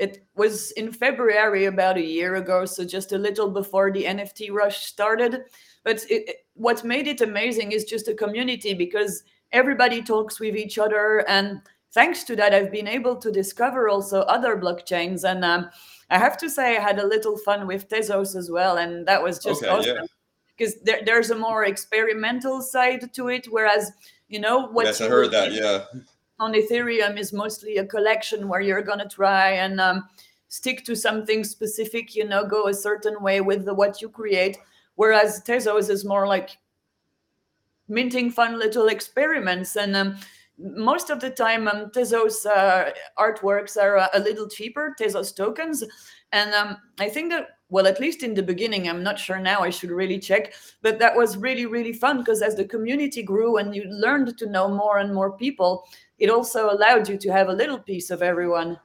it 0.01 0.27
was 0.35 0.71
in 0.73 0.93
February 0.93 1.67
about 1.67 1.99
a 1.99 2.03
year 2.03 2.37
ago, 2.37 2.65
so 2.65 2.85
just 2.85 3.13
a 3.13 3.19
little 3.19 3.51
before 3.51 3.93
the 3.93 4.05
NFT 4.05 4.51
rush 4.51 4.87
started. 4.87 5.45
But 5.85 6.05
it, 6.09 6.47
what 6.55 6.85
made 6.85 7.07
it 7.07 7.21
amazing 7.21 7.73
is 7.73 7.85
just 7.85 8.09
a 8.09 8.15
community 8.15 8.75
because 8.75 9.23
everybody 9.53 10.03
talks 10.03 10.41
with 10.41 10.57
each 10.57 10.79
other 10.79 11.25
and 11.29 11.61
thanks 11.93 12.23
to 12.23 12.37
that 12.37 12.55
i've 12.55 12.71
been 12.71 12.87
able 12.87 13.17
to 13.17 13.33
discover 13.33 13.89
also 13.89 14.21
other 14.23 14.57
blockchains 14.57 15.25
and 15.25 15.45
um, 15.45 15.69
i 16.11 16.17
have 16.17 16.37
to 16.37 16.49
say 16.49 16.77
i 16.77 16.81
had 16.81 17.01
a 17.01 17.07
little 17.07 17.37
fun 17.39 17.67
with 17.67 17.89
tezos 17.89 18.37
as 18.37 18.49
well 18.49 18.77
and 18.77 19.05
that 19.09 19.21
was 19.21 19.41
just 19.41 19.65
Okay, 19.65 19.73
awesome 19.73 19.97
yeah. 19.97 20.07
because 20.57 20.81
there, 20.83 21.01
there's 21.05 21.31
a 21.31 21.35
more 21.35 21.65
experimental 21.65 22.63
side 22.63 23.13
to 23.13 23.29
it 23.29 23.47
whereas 23.51 23.91
you 24.31 24.39
know 24.39 24.69
what 24.69 24.87
yes, 24.87 25.01
I 25.01 25.05
you 25.05 25.11
heard 25.11 25.31
that. 25.33 25.53
Yeah. 25.53 25.85
On 26.41 26.55
ethereum 26.55 27.19
is 27.19 27.33
mostly 27.33 27.77
a 27.77 27.87
collection 27.87 28.49
where 28.49 28.63
you're 28.63 28.83
going 28.83 28.99
to 28.99 29.09
try 29.09 29.51
and 29.51 29.79
um, 29.81 30.09
stick 30.49 30.85
to 30.87 30.97
something 30.97 31.45
specific 31.45 32.15
you 32.17 32.27
know 32.27 32.45
go 32.45 32.69
a 32.69 32.75
certain 32.75 33.23
way 33.23 33.41
with 33.41 33.65
the, 33.65 33.75
what 33.75 34.01
you 34.03 34.09
create. 34.09 34.59
Whereas 34.97 35.43
tezos 35.47 35.91
is 35.91 36.05
more 36.05 36.27
like 36.27 36.59
minting 37.89 38.31
fun 38.31 38.59
little 38.59 38.89
experiments 38.89 39.77
and 39.77 39.95
um, 39.95 40.17
most 40.59 41.11
of 41.11 41.21
the 41.21 41.31
time 41.31 41.69
um, 41.69 41.91
tezos 41.91 42.47
uh, 42.47 42.91
artworks 43.19 43.77
are 43.77 43.99
uh, 43.99 44.09
a 44.15 44.21
little 44.21 44.49
cheaper 44.49 44.95
tezos 44.99 45.35
tokens. 45.37 45.85
And 46.33 46.55
um, 46.55 46.77
i 47.01 47.09
think 47.09 47.31
that 47.31 47.49
well 47.71 47.87
at 47.87 48.01
least 48.01 48.23
in 48.23 48.35
the 48.35 48.43
beginning 48.43 48.89
i'm 48.89 49.03
not 49.03 49.19
sure 49.19 49.39
now 49.39 49.61
i 49.61 49.71
should 49.71 49.91
really 49.91 50.19
check 50.19 50.53
but 50.83 50.99
that 50.99 51.17
was 51.17 51.37
really 51.37 51.67
really 51.67 51.93
fun 51.93 52.19
because 52.19 52.43
as 52.43 52.55
the 52.55 52.65
community 52.65 53.23
grew 53.23 53.57
and 53.57 53.75
you 53.75 53.85
learned 53.85 54.37
to 54.39 54.47
know 54.47 54.69
more 54.69 54.99
and 54.99 55.13
more 55.15 55.37
people 55.37 55.87
it 56.21 56.31
also 56.31 56.71
allowed 56.71 57.09
you 57.09 57.17
to 57.19 57.31
have 57.33 57.49
a 57.49 57.53
little 57.53 57.79
piece 57.79 58.11
of 58.11 58.23
everyone 58.23 58.79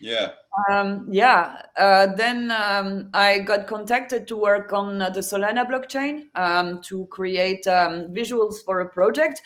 Yeah. 0.00 0.32
um, 0.70 1.06
yeah, 1.10 1.62
uh, 1.76 2.06
then 2.16 2.50
um, 2.50 3.10
I 3.14 3.38
got 3.40 3.66
contacted 3.66 4.26
to 4.28 4.36
work 4.36 4.72
on 4.72 5.00
uh, 5.02 5.10
the 5.10 5.20
Solana 5.20 5.64
blockchain 5.66 6.26
um, 6.34 6.80
to 6.82 7.06
create 7.06 7.66
um, 7.66 8.12
visuals 8.12 8.56
for 8.64 8.80
a 8.80 8.88
project. 8.88 9.42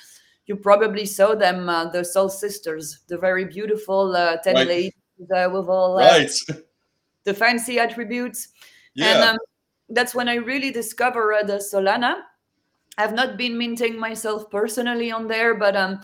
You 0.46 0.56
probably 0.56 1.06
saw 1.06 1.34
them, 1.34 1.68
uh, 1.68 1.86
the 1.90 2.04
Sol 2.04 2.28
Sisters, 2.28 3.00
the 3.08 3.16
very 3.18 3.44
beautiful 3.44 4.16
uh, 4.16 4.36
10 4.42 4.54
Right. 4.54 4.66
ladies 4.66 4.92
uh, 5.34 5.48
with 5.52 5.68
all 5.68 5.98
uh, 5.98 6.06
Right. 6.06 6.30
the 7.24 7.34
fancy 7.34 7.78
attributes. 7.78 8.48
Yeah. 8.94 9.12
And 9.14 9.22
um, 9.30 9.38
that's 9.88 10.14
when 10.14 10.28
I 10.28 10.34
really 10.36 10.70
discovered 10.70 11.46
the 11.46 11.58
Solana. 11.60 12.22
I've 12.98 13.14
not 13.14 13.36
been 13.38 13.56
minting 13.56 13.98
myself 13.98 14.50
personally 14.50 15.10
on 15.12 15.28
there, 15.28 15.54
but 15.54 15.76
um, 15.76 16.00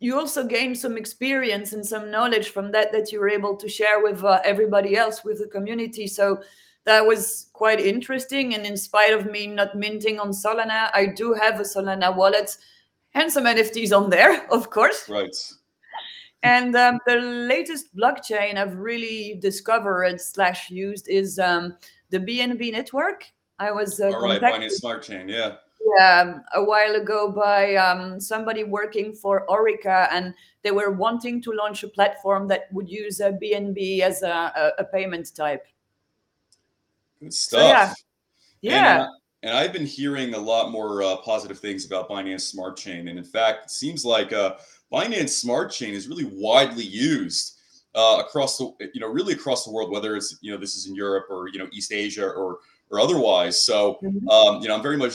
you 0.00 0.18
also 0.18 0.44
gain 0.44 0.74
some 0.74 0.96
experience 0.96 1.72
and 1.72 1.84
some 1.84 2.10
knowledge 2.10 2.50
from 2.50 2.70
that 2.72 2.92
that 2.92 3.10
you 3.10 3.18
were 3.20 3.28
able 3.28 3.56
to 3.56 3.68
share 3.68 4.02
with 4.02 4.22
uh, 4.22 4.40
everybody 4.44 4.96
else, 4.96 5.24
with 5.24 5.40
the 5.40 5.48
community. 5.48 6.06
So 6.06 6.40
that 6.84 7.04
was 7.04 7.50
quite 7.52 7.80
interesting. 7.80 8.54
And 8.54 8.64
in 8.64 8.76
spite 8.76 9.12
of 9.12 9.26
me 9.26 9.46
not 9.46 9.74
minting 9.74 10.20
on 10.20 10.30
Solana, 10.30 10.90
I 10.94 11.06
do 11.06 11.34
have 11.34 11.58
a 11.58 11.64
Solana 11.64 12.14
wallet 12.14 12.56
and 13.14 13.30
some 13.30 13.44
NFTs 13.44 13.96
on 13.96 14.10
there, 14.10 14.46
of 14.50 14.70
course. 14.70 15.08
right. 15.08 15.34
And 16.44 16.76
um, 16.76 17.00
the 17.04 17.16
latest 17.16 17.94
blockchain 17.96 18.56
I've 18.56 18.76
really 18.76 19.38
discovered 19.40 20.20
slash 20.20 20.70
used 20.70 21.08
is 21.08 21.40
um, 21.40 21.76
the 22.10 22.20
BNB 22.20 22.70
network. 22.70 23.24
I 23.58 23.72
was 23.72 24.00
uh, 24.00 24.06
All 24.06 24.22
right. 24.22 24.40
contacted 24.40 24.70
Binance 24.70 24.74
Smart 24.74 25.02
Chain. 25.02 25.28
Yeah. 25.28 25.56
Um, 26.00 26.42
a 26.54 26.62
while 26.62 26.94
ago 26.96 27.30
by 27.32 27.74
um, 27.76 28.20
somebody 28.20 28.64
working 28.64 29.14
for 29.14 29.46
Orica, 29.48 30.08
and 30.10 30.34
they 30.62 30.70
were 30.70 30.90
wanting 30.90 31.40
to 31.42 31.52
launch 31.52 31.82
a 31.82 31.88
platform 31.88 32.48
that 32.48 32.72
would 32.72 32.88
use 32.88 33.20
a 33.20 33.32
BNB 33.32 34.00
as 34.00 34.22
a, 34.22 34.28
a, 34.28 34.72
a 34.78 34.84
payment 34.84 35.34
type. 35.34 35.66
Good 37.20 37.32
So, 37.34 37.58
stuff. 37.58 37.94
yeah. 38.60 38.74
And, 38.74 38.86
Yeah, 38.86 39.02
uh, 39.02 39.08
and 39.44 39.56
I've 39.56 39.72
been 39.72 39.86
hearing 39.86 40.34
a 40.34 40.38
lot 40.38 40.70
more 40.70 41.02
uh, 41.02 41.16
positive 41.18 41.58
things 41.60 41.86
about 41.86 42.08
Binance 42.08 42.42
Smart 42.42 42.76
Chain, 42.76 43.08
and 43.08 43.18
in 43.18 43.24
fact, 43.24 43.66
it 43.66 43.70
seems 43.70 44.04
like 44.04 44.32
uh, 44.32 44.56
Binance 44.92 45.30
Smart 45.30 45.70
Chain 45.70 45.94
is 45.94 46.08
really 46.08 46.24
widely 46.24 46.84
used 46.84 47.54
uh, 47.94 48.22
across 48.24 48.58
the, 48.58 48.70
you 48.94 49.00
know, 49.00 49.06
really 49.08 49.32
across 49.34 49.64
the 49.64 49.70
world. 49.70 49.90
Whether 49.92 50.16
it's 50.16 50.36
you 50.40 50.50
know 50.52 50.58
this 50.58 50.74
is 50.76 50.86
in 50.86 50.94
Europe 50.94 51.26
or 51.30 51.48
you 51.48 51.58
know 51.58 51.68
East 51.72 51.92
Asia 51.92 52.26
or 52.28 52.58
or 52.90 53.00
otherwise. 53.00 53.62
So 53.62 53.98
Mhm. 54.02 54.28
um, 54.28 54.60
you 54.62 54.68
know, 54.68 54.74
I'm 54.74 54.82
very 54.82 54.96
much 54.96 55.14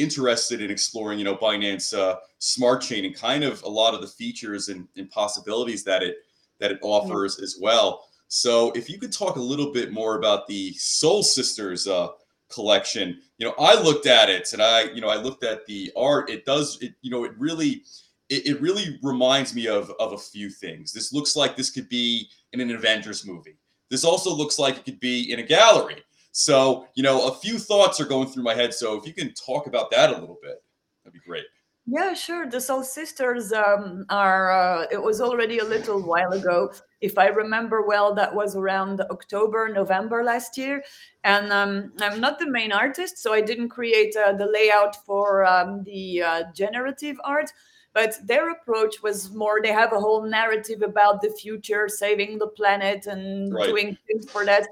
interested 0.00 0.62
in 0.62 0.70
exploring 0.70 1.18
you 1.18 1.24
know 1.24 1.36
Binance 1.36 1.96
uh, 1.96 2.16
Smart 2.38 2.82
Chain 2.82 3.04
and 3.04 3.14
kind 3.14 3.44
of 3.44 3.62
a 3.62 3.68
lot 3.68 3.94
of 3.94 4.00
the 4.00 4.06
features 4.06 4.68
and, 4.68 4.88
and 4.96 5.10
possibilities 5.10 5.84
that 5.84 6.02
it 6.02 6.16
that 6.60 6.70
it 6.70 6.78
offers 6.82 7.40
as 7.40 7.58
well. 7.60 8.04
So 8.28 8.70
if 8.72 8.88
you 8.88 8.98
could 8.98 9.12
talk 9.12 9.36
a 9.36 9.40
little 9.40 9.72
bit 9.72 9.92
more 9.92 10.16
about 10.16 10.46
the 10.46 10.72
Sol 10.74 11.24
Sisters 11.24 11.88
uh, 11.88 12.10
collection, 12.48 13.20
you 13.38 13.46
know, 13.46 13.54
I 13.58 13.80
looked 13.80 14.06
at 14.06 14.30
it 14.30 14.52
and 14.52 14.62
I, 14.62 14.82
you 14.92 15.00
know, 15.00 15.08
I 15.08 15.16
looked 15.16 15.42
at 15.42 15.66
the 15.66 15.90
art. 15.96 16.30
It 16.30 16.44
does, 16.44 16.80
it, 16.80 16.94
you 17.02 17.10
know, 17.10 17.24
it 17.24 17.32
really, 17.36 17.82
it, 18.28 18.46
it 18.46 18.60
really 18.60 19.00
reminds 19.02 19.52
me 19.52 19.66
of 19.66 19.90
of 19.98 20.12
a 20.12 20.18
few 20.18 20.48
things. 20.48 20.92
This 20.92 21.12
looks 21.12 21.34
like 21.34 21.56
this 21.56 21.70
could 21.70 21.88
be 21.88 22.28
in 22.52 22.60
an 22.60 22.70
Avengers 22.70 23.26
movie. 23.26 23.56
This 23.88 24.04
also 24.04 24.32
looks 24.32 24.60
like 24.60 24.76
it 24.76 24.84
could 24.84 25.00
be 25.00 25.32
in 25.32 25.40
a 25.40 25.42
gallery. 25.42 26.04
So, 26.32 26.86
you 26.94 27.02
know, 27.02 27.26
a 27.28 27.34
few 27.34 27.58
thoughts 27.58 28.00
are 28.00 28.04
going 28.04 28.28
through 28.28 28.44
my 28.44 28.54
head. 28.54 28.72
So 28.74 28.96
if 28.96 29.06
you 29.06 29.12
can 29.14 29.32
talk 29.34 29.66
about 29.66 29.90
that 29.90 30.10
a 30.10 30.18
little 30.18 30.38
bit, 30.42 30.56
that'd 31.04 31.12
be 31.12 31.20
great. 31.26 31.44
yeah, 31.86 32.14
sure. 32.14 32.48
The 32.48 32.60
Sol 32.60 32.84
Sisters 32.84 33.52
um, 33.52 34.04
are. 34.10 34.52
Uh, 34.52 34.86
it 34.92 35.02
was 35.02 35.20
already 35.20 35.58
a 35.58 35.64
little 35.64 36.00
while 36.00 36.32
ago, 36.32 36.72
if 37.00 37.18
I 37.18 37.26
remember 37.28 37.82
well. 37.86 38.14
That 38.14 38.32
was 38.34 38.54
around 38.54 39.00
October, 39.10 39.68
November 39.72 40.22
last 40.22 40.56
year, 40.56 40.84
and 41.24 41.50
um, 41.52 41.92
I'm 42.00 42.20
not 42.20 42.38
the 42.38 42.48
main 42.50 42.70
artist, 42.70 43.18
so 43.18 43.32
I 43.32 43.40
didn't 43.40 43.70
create 43.70 44.14
uh, 44.16 44.32
the 44.34 44.46
layout 44.46 45.04
for 45.04 45.44
um, 45.46 45.82
the 45.84 46.22
uh, 46.22 46.42
generative 46.54 47.16
art. 47.24 47.50
But 47.92 48.14
their 48.24 48.50
approach 48.50 49.02
was 49.02 49.32
more. 49.34 49.58
They 49.60 49.72
have 49.72 49.92
a 49.92 49.98
whole 49.98 50.22
narrative 50.22 50.82
about 50.82 51.22
the 51.22 51.30
future, 51.30 51.88
saving 51.88 52.38
the 52.38 52.46
planet, 52.46 53.06
and 53.06 53.52
Right. 53.52 53.66
doing 53.66 53.96
things 54.06 54.30
for 54.30 54.44
that. 54.46 54.68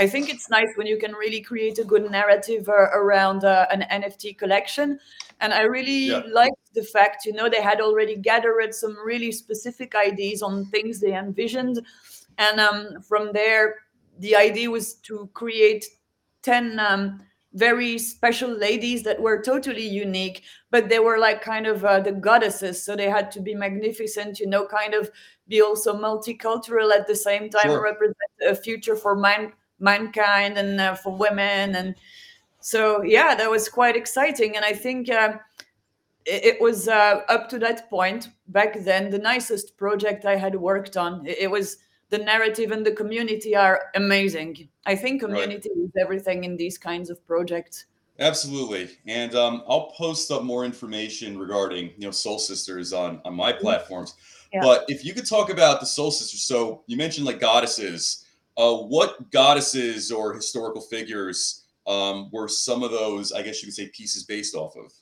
I 0.00 0.06
think 0.08 0.30
it's 0.30 0.48
nice 0.48 0.68
when 0.76 0.86
you 0.86 0.98
can 0.98 1.12
really 1.12 1.40
create 1.42 1.78
a 1.78 1.84
good 1.84 2.10
narrative 2.10 2.68
uh, 2.68 2.88
around 3.00 3.44
uh, 3.44 3.66
an 3.70 3.82
NFT 3.90 4.38
collection. 4.38 4.98
And 5.40 5.52
I 5.52 5.62
really 5.62 6.06
Yeah. 6.08 6.22
liked 6.32 6.56
the 6.74 6.82
fact, 6.82 7.26
you 7.26 7.32
know, 7.32 7.48
they 7.48 7.62
had 7.62 7.80
already 7.80 8.16
gathered 8.16 8.74
some 8.74 8.96
really 9.04 9.30
specific 9.32 9.94
ideas 9.94 10.42
on 10.42 10.64
things 10.66 11.00
they 11.00 11.14
envisioned. 11.14 11.76
And 12.38 12.60
um, 12.60 13.02
from 13.02 13.32
there, 13.32 13.76
the 14.18 14.34
idea 14.36 14.70
was 14.70 14.94
to 15.08 15.28
create 15.34 15.84
10 16.42 16.78
um, 16.78 17.20
very 17.52 17.98
special 17.98 18.48
ladies 18.50 19.02
that 19.02 19.20
were 19.20 19.42
totally 19.42 19.86
unique, 20.06 20.42
but 20.70 20.88
they 20.88 21.00
were 21.00 21.18
like 21.18 21.42
kind 21.42 21.66
of 21.66 21.84
uh, 21.84 22.00
the 22.00 22.12
goddesses. 22.12 22.82
So 22.82 22.94
they 22.96 23.10
had 23.10 23.30
to 23.32 23.40
be 23.40 23.54
magnificent, 23.54 24.38
you 24.40 24.46
know, 24.46 24.66
kind 24.66 24.94
of 24.94 25.10
be 25.48 25.60
also 25.60 25.92
multicultural 25.92 26.92
at 26.94 27.06
the 27.06 27.16
same 27.16 27.50
time, 27.50 27.66
Sure. 27.68 27.82
represent 27.82 28.16
a 28.46 28.54
future 28.54 28.96
for 28.96 29.14
man- 29.16 29.52
mankind 29.80 30.58
and 30.58 30.80
uh, 30.80 30.94
for 30.94 31.16
women. 31.16 31.74
And 31.74 31.94
so, 32.60 33.02
yeah, 33.02 33.34
that 33.34 33.50
was 33.50 33.68
quite 33.68 33.96
exciting. 33.96 34.56
And 34.56 34.64
I 34.64 34.72
think 34.72 35.10
uh, 35.10 35.38
it, 36.24 36.44
it 36.44 36.60
was 36.60 36.88
uh, 36.88 37.22
up 37.28 37.48
to 37.50 37.58
that 37.60 37.90
point 37.90 38.28
back 38.48 38.78
then 38.80 39.10
the 39.10 39.18
nicest 39.18 39.76
project 39.76 40.24
I 40.24 40.36
had 40.36 40.54
worked 40.54 40.96
on. 40.96 41.26
It, 41.26 41.38
it 41.40 41.50
was 41.50 41.78
the 42.10 42.18
narrative 42.18 42.72
and 42.72 42.84
the 42.84 42.92
community 42.92 43.56
are 43.56 43.84
amazing. 43.94 44.68
I 44.84 44.96
think 44.96 45.22
Right. 45.22 45.30
community 45.30 45.70
is 45.70 45.90
everything 46.00 46.44
in 46.44 46.56
these 46.56 46.76
kinds 46.76 47.08
of 47.08 47.24
projects. 47.26 47.86
Absolutely, 48.18 48.90
and 49.06 49.34
um, 49.34 49.62
I'll 49.66 49.92
post 49.92 50.30
up 50.30 50.42
more 50.42 50.66
information 50.66 51.38
regarding 51.38 51.86
you 51.96 52.06
know 52.06 52.10
Sol 52.10 52.38
Sisters 52.38 52.92
on 52.92 53.22
on 53.24 53.34
my 53.34 53.50
platforms. 53.50 54.14
Yeah. 54.52 54.60
But 54.60 54.84
if 54.88 55.06
you 55.06 55.14
could 55.14 55.26
talk 55.26 55.48
about 55.48 55.80
the 55.80 55.86
Sol 55.86 56.10
Sisters, 56.10 56.42
so 56.42 56.82
you 56.86 56.98
mentioned 56.98 57.24
like 57.26 57.40
goddesses. 57.40 58.26
Uh, 58.56 58.76
what 58.76 59.30
goddesses 59.30 60.10
or 60.12 60.34
historical 60.34 60.82
figures 60.82 61.66
um, 61.86 62.28
were 62.32 62.48
some 62.48 62.82
of 62.82 62.90
those? 62.90 63.32
I 63.32 63.42
guess 63.42 63.62
you 63.62 63.66
could 63.66 63.74
say 63.74 63.88
pieces 63.88 64.24
based 64.24 64.54
off 64.54 64.76
of. 64.76 64.92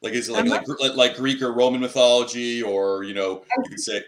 Like 0.00 0.12
is 0.12 0.28
it 0.28 0.32
like 0.32 0.44
I'm 0.44 0.50
like, 0.50 0.68
like 0.80 0.94
like 0.94 1.16
Greek 1.16 1.42
or 1.42 1.52
Roman 1.52 1.80
mythology, 1.80 2.62
or 2.62 3.02
you 3.02 3.14
know 3.14 3.42
you 3.56 3.70
could 3.70 3.80
say 3.80 4.02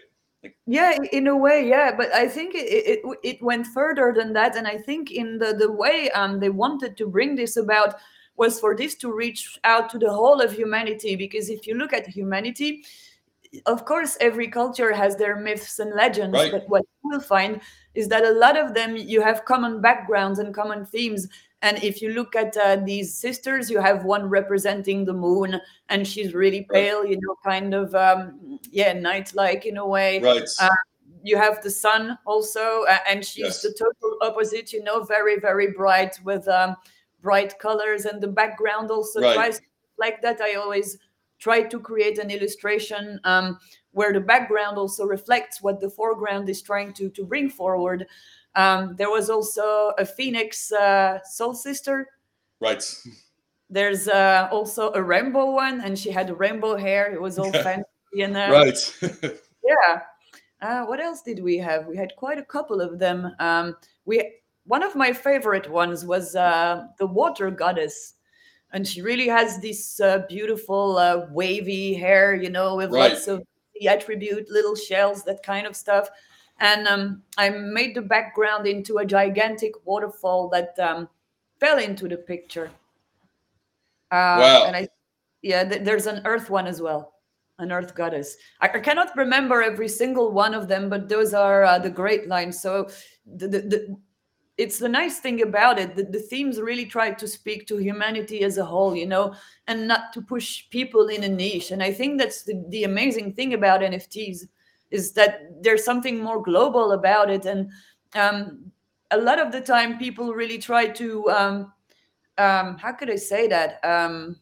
Yeah, 0.65 0.97
in 1.11 1.27
a 1.27 1.35
way, 1.35 1.67
yeah. 1.67 1.93
But 1.95 2.13
I 2.13 2.27
think 2.27 2.55
it, 2.55 2.59
it 2.59 2.99
it 3.03 3.19
it 3.23 3.43
went 3.43 3.67
further 3.67 4.13
than 4.15 4.31
that, 4.33 4.55
and 4.55 4.67
I 4.67 4.77
think 4.77 5.11
in 5.11 5.37
the 5.37 5.53
the 5.53 5.69
way 5.69 6.09
um 6.11 6.39
they 6.39 6.49
wanted 6.49 6.95
to 6.97 7.07
bring 7.07 7.35
this 7.35 7.57
about 7.57 7.95
was 8.37 8.59
for 8.59 8.75
this 8.75 8.95
to 8.95 9.13
reach 9.13 9.59
out 9.65 9.89
to 9.89 9.99
the 9.99 10.11
whole 10.11 10.39
of 10.39 10.53
humanity. 10.53 11.15
Because 11.17 11.49
if 11.49 11.67
you 11.67 11.75
look 11.75 11.91
at 11.91 12.07
humanity, 12.07 12.85
of 13.65 13.85
course, 13.85 14.17
every 14.21 14.47
culture 14.47 14.93
has 14.93 15.15
their 15.17 15.35
myths 15.35 15.79
and 15.79 15.93
legends, 15.93 16.33
Right. 16.33 16.51
but 16.51 16.69
what 16.69 16.83
you 17.03 17.09
will 17.11 17.21
find 17.21 17.61
is 17.95 18.07
that 18.07 18.23
a 18.23 18.31
lot 18.31 18.57
of 18.57 18.73
them 18.73 18.95
you 18.95 19.21
have 19.21 19.45
common 19.45 19.81
backgrounds 19.81 20.39
and 20.39 20.53
common 20.53 20.85
themes. 20.85 21.27
And 21.61 21.83
if 21.83 22.01
you 22.01 22.11
look 22.13 22.35
at 22.35 22.55
uh, 22.57 22.77
these 22.77 23.13
sisters, 23.13 23.69
you 23.69 23.79
have 23.81 24.03
one 24.05 24.29
representing 24.29 25.05
the 25.05 25.13
moon, 25.13 25.59
and 25.89 26.07
she's 26.07 26.33
really 26.33 26.65
Right. 26.69 26.85
pale, 26.89 27.05
you 27.05 27.19
know, 27.21 27.35
kind 27.43 27.73
of 27.73 27.93
um, 27.93 28.59
yeah, 28.71 28.93
night-like 28.93 29.65
in 29.65 29.77
a 29.77 29.85
way 29.85 30.21
right, 30.21 30.47
Uh, 30.59 30.69
you 31.23 31.37
have 31.37 31.61
the 31.61 31.69
sun 31.69 32.17
also 32.25 32.83
uh, 32.89 32.97
and 33.07 33.23
she's 33.23 33.43
Yes. 33.45 33.61
the 33.61 33.73
total 33.77 34.17
opposite 34.21 34.73
you 34.73 34.81
know 34.83 35.03
very 35.03 35.39
very 35.39 35.67
bright 35.71 36.19
with 36.23 36.47
um, 36.47 36.75
bright 37.21 37.59
colors 37.59 38.05
and 38.05 38.21
the 38.21 38.27
background 38.27 38.89
also 38.89 39.21
Right. 39.21 39.35
tries 39.35 39.61
like 39.99 40.19
that 40.23 40.41
i 40.41 40.55
always 40.55 40.97
try 41.41 41.63
to 41.63 41.79
create 41.79 42.17
an 42.17 42.29
illustration 42.29 43.19
um, 43.25 43.57
where 43.91 44.13
the 44.13 44.21
background 44.21 44.77
also 44.77 45.03
reflects 45.03 45.61
what 45.61 45.81
the 45.81 45.89
foreground 45.89 46.47
is 46.47 46.61
trying 46.61 46.93
to 46.93 47.09
to 47.09 47.25
bring 47.25 47.49
forward. 47.49 48.07
Um, 48.55 48.95
there 48.97 49.09
was 49.09 49.29
also 49.29 49.91
a 49.97 50.05
phoenix 50.05 50.71
uh, 50.71 51.19
soul 51.23 51.53
sister. 51.53 52.07
Right. 52.61 52.83
There's 53.69 54.07
uh, 54.07 54.49
also 54.51 54.91
a 54.93 55.01
rainbow 55.01 55.51
one, 55.51 55.81
and 55.81 55.97
she 55.97 56.11
had 56.11 56.37
rainbow 56.39 56.75
hair. 56.77 57.13
It 57.13 57.21
was 57.21 57.39
all 57.39 57.51
fancy 57.51 57.85
and 58.19 58.35
uh, 58.35 58.49
right. 58.51 58.97
yeah. 59.63 60.01
Uh, 60.61 60.85
what 60.85 60.99
else 60.99 61.21
did 61.21 61.41
we 61.41 61.57
have? 61.57 61.87
We 61.87 61.97
had 61.97 62.15
quite 62.17 62.37
a 62.37 62.45
couple 62.45 62.81
of 62.81 62.99
them. 62.99 63.31
Um, 63.39 63.75
we 64.05 64.39
one 64.65 64.83
of 64.83 64.95
my 64.95 65.13
favorite 65.13 65.69
ones 65.69 66.05
was 66.05 66.35
uh, 66.35 66.87
the 66.99 67.07
water 67.07 67.49
goddess, 67.49 68.15
and 68.73 68.87
she 68.87 69.01
really 69.01 69.27
has 69.27 69.59
this 69.59 69.99
uh, 69.99 70.19
beautiful 70.29 70.97
uh, 70.97 71.27
wavy 71.31 71.93
hair, 71.93 72.33
you 72.35 72.49
know, 72.49 72.75
with 72.75 72.91
Right. 72.91 73.11
lots 73.13 73.27
of 73.27 73.43
the 73.79 73.87
attribute, 73.87 74.49
little 74.49 74.75
shells, 74.75 75.23
that 75.23 75.43
kind 75.43 75.67
of 75.67 75.75
stuff. 75.75 76.09
And 76.59 76.87
um, 76.87 77.23
I 77.37 77.49
made 77.49 77.95
the 77.95 78.01
background 78.01 78.67
into 78.67 78.97
a 78.99 79.05
gigantic 79.05 79.73
waterfall 79.85 80.47
that 80.49 80.77
um, 80.79 81.09
fell 81.59 81.79
into 81.79 82.07
the 82.07 82.17
picture. 82.17 82.69
Uh, 84.11 84.37
Wow. 84.39 84.63
And 84.67 84.75
I, 84.75 84.87
yeah, 85.41 85.63
th- 85.63 85.83
there's 85.83 86.05
an 86.05 86.21
earth 86.25 86.49
one 86.49 86.67
as 86.67 86.81
well, 86.81 87.13
an 87.59 87.71
earth 87.71 87.95
goddess. 87.95 88.37
I, 88.59 88.67
I 88.69 88.79
cannot 88.79 89.15
remember 89.17 89.61
every 89.63 89.87
single 89.87 90.31
one 90.31 90.53
of 90.53 90.67
them, 90.67 90.89
but 90.89 91.09
those 91.09 91.33
are 91.33 91.63
uh, 91.63 91.79
the 91.79 91.89
great 91.89 92.27
lines. 92.27 92.61
So 92.61 92.89
the, 93.25 93.47
the, 93.47 93.59
the 93.61 93.97
it's 94.61 94.77
the 94.77 94.89
nice 94.89 95.19
thing 95.19 95.41
about 95.41 95.79
it 95.79 95.95
that 95.95 96.11
the 96.11 96.19
themes 96.19 96.61
really 96.61 96.85
try 96.85 97.11
to 97.11 97.27
speak 97.27 97.65
to 97.67 97.77
humanity 97.77 98.43
as 98.43 98.57
a 98.57 98.65
whole, 98.65 98.95
you 98.95 99.07
know, 99.07 99.33
and 99.67 99.87
not 99.87 100.13
to 100.13 100.21
push 100.21 100.69
people 100.69 101.07
in 101.07 101.23
a 101.23 101.27
niche. 101.29 101.71
And 101.71 101.81
I 101.81 101.91
think 101.91 102.19
that's 102.19 102.43
the, 102.43 102.63
the 102.69 102.83
amazing 102.83 103.33
thing 103.33 103.53
about 103.55 103.81
NFTs 103.81 104.47
is 104.91 105.13
that 105.13 105.63
there's 105.63 105.83
something 105.83 106.19
more 106.19 106.41
global 106.43 106.91
about 106.91 107.29
it. 107.31 107.45
And 107.45 107.71
um, 108.13 108.71
a 109.09 109.17
lot 109.17 109.39
of 109.39 109.51
the 109.51 109.61
time, 109.61 109.97
people 109.97 110.33
really 110.33 110.59
try 110.59 110.85
to 110.87 111.29
um, 111.29 111.73
um, 112.37 112.77
how 112.77 112.93
could 112.93 113.09
I 113.09 113.17
say 113.17 113.47
that? 113.47 113.83
Um, 113.83 114.37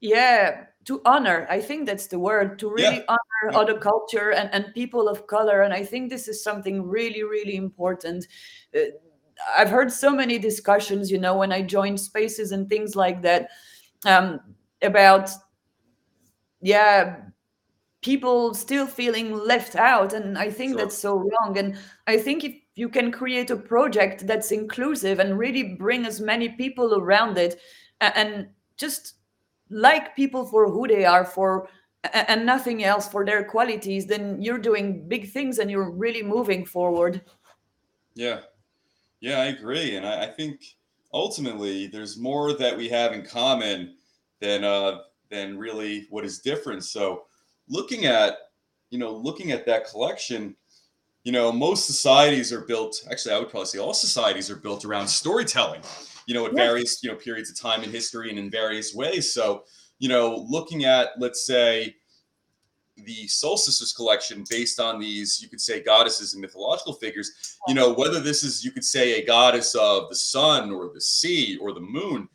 yeah, 0.00 0.64
to 0.86 1.00
honor. 1.04 1.46
I 1.50 1.60
think 1.60 1.86
that's 1.86 2.06
the 2.08 2.18
word 2.18 2.58
to 2.58 2.68
really 2.68 2.96
Yeah. 2.96 3.04
honor 3.08 3.52
Yeah. 3.52 3.58
other 3.58 3.78
culture 3.78 4.32
and, 4.32 4.50
and 4.52 4.74
people 4.74 5.08
of 5.08 5.26
color. 5.26 5.62
And 5.62 5.72
I 5.72 5.84
think 5.84 6.10
this 6.10 6.28
is 6.28 6.42
something 6.42 6.82
really, 6.82 7.22
really 7.22 7.56
important. 7.56 8.26
Uh, 8.74 8.90
I've 9.56 9.70
heard 9.70 9.92
so 9.92 10.10
many 10.10 10.38
discussions, 10.38 11.10
you 11.10 11.18
know, 11.18 11.36
when 11.36 11.52
I 11.52 11.62
joined 11.62 12.00
spaces 12.00 12.52
and 12.52 12.68
things 12.68 12.96
like 12.96 13.22
that 13.22 13.50
um, 14.06 14.40
about, 14.82 15.30
yeah, 16.60 17.16
people 18.02 18.54
still 18.54 18.86
feeling 18.86 19.32
left 19.32 19.76
out. 19.76 20.12
And 20.12 20.38
I 20.38 20.50
think 20.50 20.72
Sure. 20.72 20.78
that's 20.78 20.96
so 20.98 21.16
wrong. 21.16 21.58
And 21.58 21.76
I 22.06 22.18
think 22.18 22.44
if 22.44 22.54
you 22.74 22.88
can 22.88 23.12
create 23.12 23.50
a 23.50 23.56
project 23.56 24.26
that's 24.26 24.52
inclusive 24.52 25.18
and 25.18 25.38
really 25.38 25.74
bring 25.74 26.06
as 26.06 26.20
many 26.20 26.48
people 26.50 26.94
around 26.94 27.36
it 27.38 27.60
and 28.00 28.48
just 28.76 29.14
like 29.68 30.16
people 30.16 30.46
for 30.46 30.70
who 30.70 30.88
they 30.88 31.04
are 31.04 31.24
for 31.24 31.68
and 32.14 32.46
nothing 32.46 32.82
else 32.82 33.06
for 33.06 33.26
their 33.26 33.44
qualities 33.44 34.06
then 34.06 34.40
you're 34.40 34.58
doing 34.58 35.06
big 35.06 35.30
things 35.30 35.58
and 35.58 35.70
you're 35.70 35.90
really 35.90 36.22
moving 36.22 36.64
forward 36.64 37.20
Yeah. 38.14 38.40
Yeah, 39.20 39.40
I 39.40 39.46
agree. 39.46 39.96
And 39.96 40.06
I, 40.06 40.24
I 40.24 40.26
think 40.26 40.76
ultimately 41.12 41.86
there's 41.86 42.18
more 42.18 42.52
that 42.54 42.76
we 42.76 42.88
have 42.88 43.12
in 43.12 43.24
common 43.24 43.96
than 44.40 44.64
uh 44.64 45.00
than 45.30 45.58
really 45.58 46.06
what 46.10 46.24
is 46.24 46.40
different. 46.40 46.84
So 46.84 47.26
looking 47.68 48.06
at, 48.06 48.36
you 48.90 48.98
know, 48.98 49.14
looking 49.14 49.52
at 49.52 49.66
that 49.66 49.86
collection, 49.88 50.56
you 51.24 51.32
know, 51.32 51.52
most 51.52 51.86
societies 51.86 52.52
are 52.52 52.62
built, 52.62 53.04
actually 53.10 53.34
I 53.34 53.38
would 53.40 53.50
probably 53.50 53.66
say 53.66 53.78
all 53.78 53.94
societies 53.94 54.50
are 54.50 54.56
built 54.56 54.84
around 54.84 55.08
storytelling, 55.08 55.82
you 56.26 56.34
know, 56.34 56.46
at 56.46 56.56
Yeah. 56.56 56.56
various, 56.56 57.02
you 57.02 57.10
know, 57.10 57.16
periods 57.16 57.50
of 57.50 57.58
time 57.60 57.82
in 57.84 57.90
history 57.90 58.30
and 58.30 58.38
in 58.38 58.50
various 58.50 58.94
ways. 58.94 59.32
So, 59.32 59.64
you 59.98 60.08
know, 60.08 60.46
looking 60.48 60.84
at, 60.84 61.10
let's 61.18 61.46
say, 61.46 61.96
the 63.04 63.26
Sol 63.26 63.56
Sisters 63.56 63.92
collection 63.92 64.44
based 64.48 64.80
on 64.80 64.98
these, 64.98 65.40
you 65.42 65.48
could 65.48 65.60
say, 65.60 65.80
goddesses 65.82 66.32
and 66.34 66.40
mythological 66.40 66.94
figures. 66.94 67.56
You 67.68 67.74
know, 67.74 67.92
whether 67.92 68.20
this 68.20 68.42
is, 68.42 68.64
you 68.64 68.70
could 68.70 68.84
say, 68.84 69.20
a 69.20 69.26
goddess 69.26 69.74
of 69.74 70.08
the 70.08 70.16
sun 70.16 70.70
or 70.70 70.90
the 70.92 71.00
sea 71.00 71.58
or 71.60 71.72
the 71.72 71.80
moon, 71.80 72.28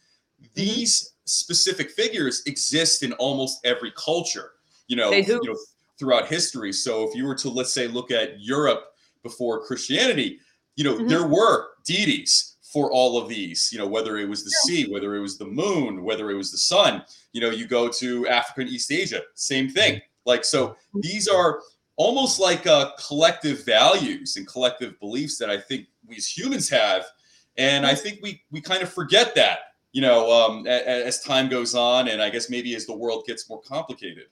these 0.54 1.13
specific 1.25 1.91
figures 1.91 2.43
exist 2.45 3.04
in 3.04 3.13
almost 3.13 3.60
every 3.65 3.91
culture. 3.91 4.51
You 4.88 4.95
know, 4.97 5.10
you 5.12 5.51
know, 5.51 5.58
throughout 5.97 6.28
history. 6.28 6.71
So 6.73 7.08
if 7.10 7.15
you 7.15 7.25
were 7.25 7.36
to, 7.36 7.49
let's 7.49 7.73
say, 7.73 7.88
look 7.88 8.12
at 8.12 8.39
Europe 8.39 8.93
before 9.23 9.65
Christianity, 9.65 10.39
you 10.75 10.84
know, 10.84 10.97
Mhm. 10.97 11.10
there 11.10 11.25
were 11.25 11.69
deities 11.86 12.58
for 12.62 12.91
all 12.91 13.17
of 13.17 13.30
these. 13.30 13.69
You 13.71 13.80
know, 13.80 13.88
whether 13.88 14.17
it 14.17 14.28
was 14.28 14.43
the 14.43 14.51
sea, 14.65 14.86
whether 14.91 15.15
it 15.15 15.21
was 15.21 15.38
the 15.38 15.45
moon, 15.45 16.04
whether 16.04 16.30
it 16.30 16.36
was 16.36 16.51
the 16.51 16.58
sun. 16.58 17.04
You 17.32 17.41
know, 17.41 17.49
you 17.49 17.65
go 17.65 17.88
to 17.88 18.28
Africa 18.28 18.62
and 18.62 18.69
East 18.69 18.91
Asia, 18.91 19.21
same 19.34 19.69
thing. 19.69 20.01
Like, 20.26 20.44
so 20.46 20.76
these 21.02 21.28
are 21.28 21.62
almost 21.98 22.40
like 22.40 22.68
uh, 22.68 22.92
collective 23.08 23.66
values 23.66 24.36
and 24.38 24.48
collective 24.48 25.00
beliefs 25.00 25.38
that 25.38 25.50
I 25.50 25.58
think 25.58 25.88
we 26.08 26.16
as 26.18 26.28
humans 26.28 26.70
have, 26.70 27.06
and 27.58 27.86
I 27.86 27.96
think 27.96 28.20
we 28.22 28.42
we 28.52 28.62
kind 28.62 28.82
of 28.84 28.92
forget 28.92 29.36
that, 29.36 29.60
you 29.94 30.02
know, 30.02 30.32
um, 30.32 30.66
a- 30.68 30.70
a- 30.70 31.06
as 31.06 31.22
time 31.24 31.48
goes 31.50 31.74
on, 31.76 32.08
and 32.10 32.22
I 32.22 32.30
guess 32.30 32.50
maybe 32.50 32.76
as 32.76 32.86
the 32.86 32.96
world 32.96 33.26
gets 33.26 33.50
more 33.50 33.62
complicated. 33.62 34.26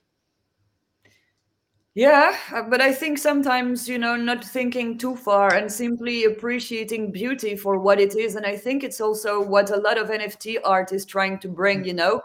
yeah 1.94 2.36
uh, 2.52 2.62
but 2.62 2.80
i 2.80 2.92
think 2.92 3.18
sometimes 3.18 3.88
you 3.88 3.98
know 3.98 4.16
not 4.16 4.44
thinking 4.44 4.98
too 4.98 5.14
far 5.14 5.54
and 5.54 5.70
simply 5.70 6.24
appreciating 6.24 7.12
beauty 7.12 7.54
for 7.56 7.78
what 7.78 8.00
it 8.00 8.16
is. 8.16 8.34
And 8.34 8.44
i 8.44 8.56
think 8.56 8.82
it's 8.82 9.00
also 9.00 9.40
what 9.40 9.70
a 9.70 9.76
lot 9.76 9.96
of 9.96 10.08
nft 10.08 10.58
art 10.64 10.92
is 10.92 11.04
trying 11.06 11.38
to 11.38 11.48
bring 11.48 11.84
you 11.84 11.94
know 11.94 12.20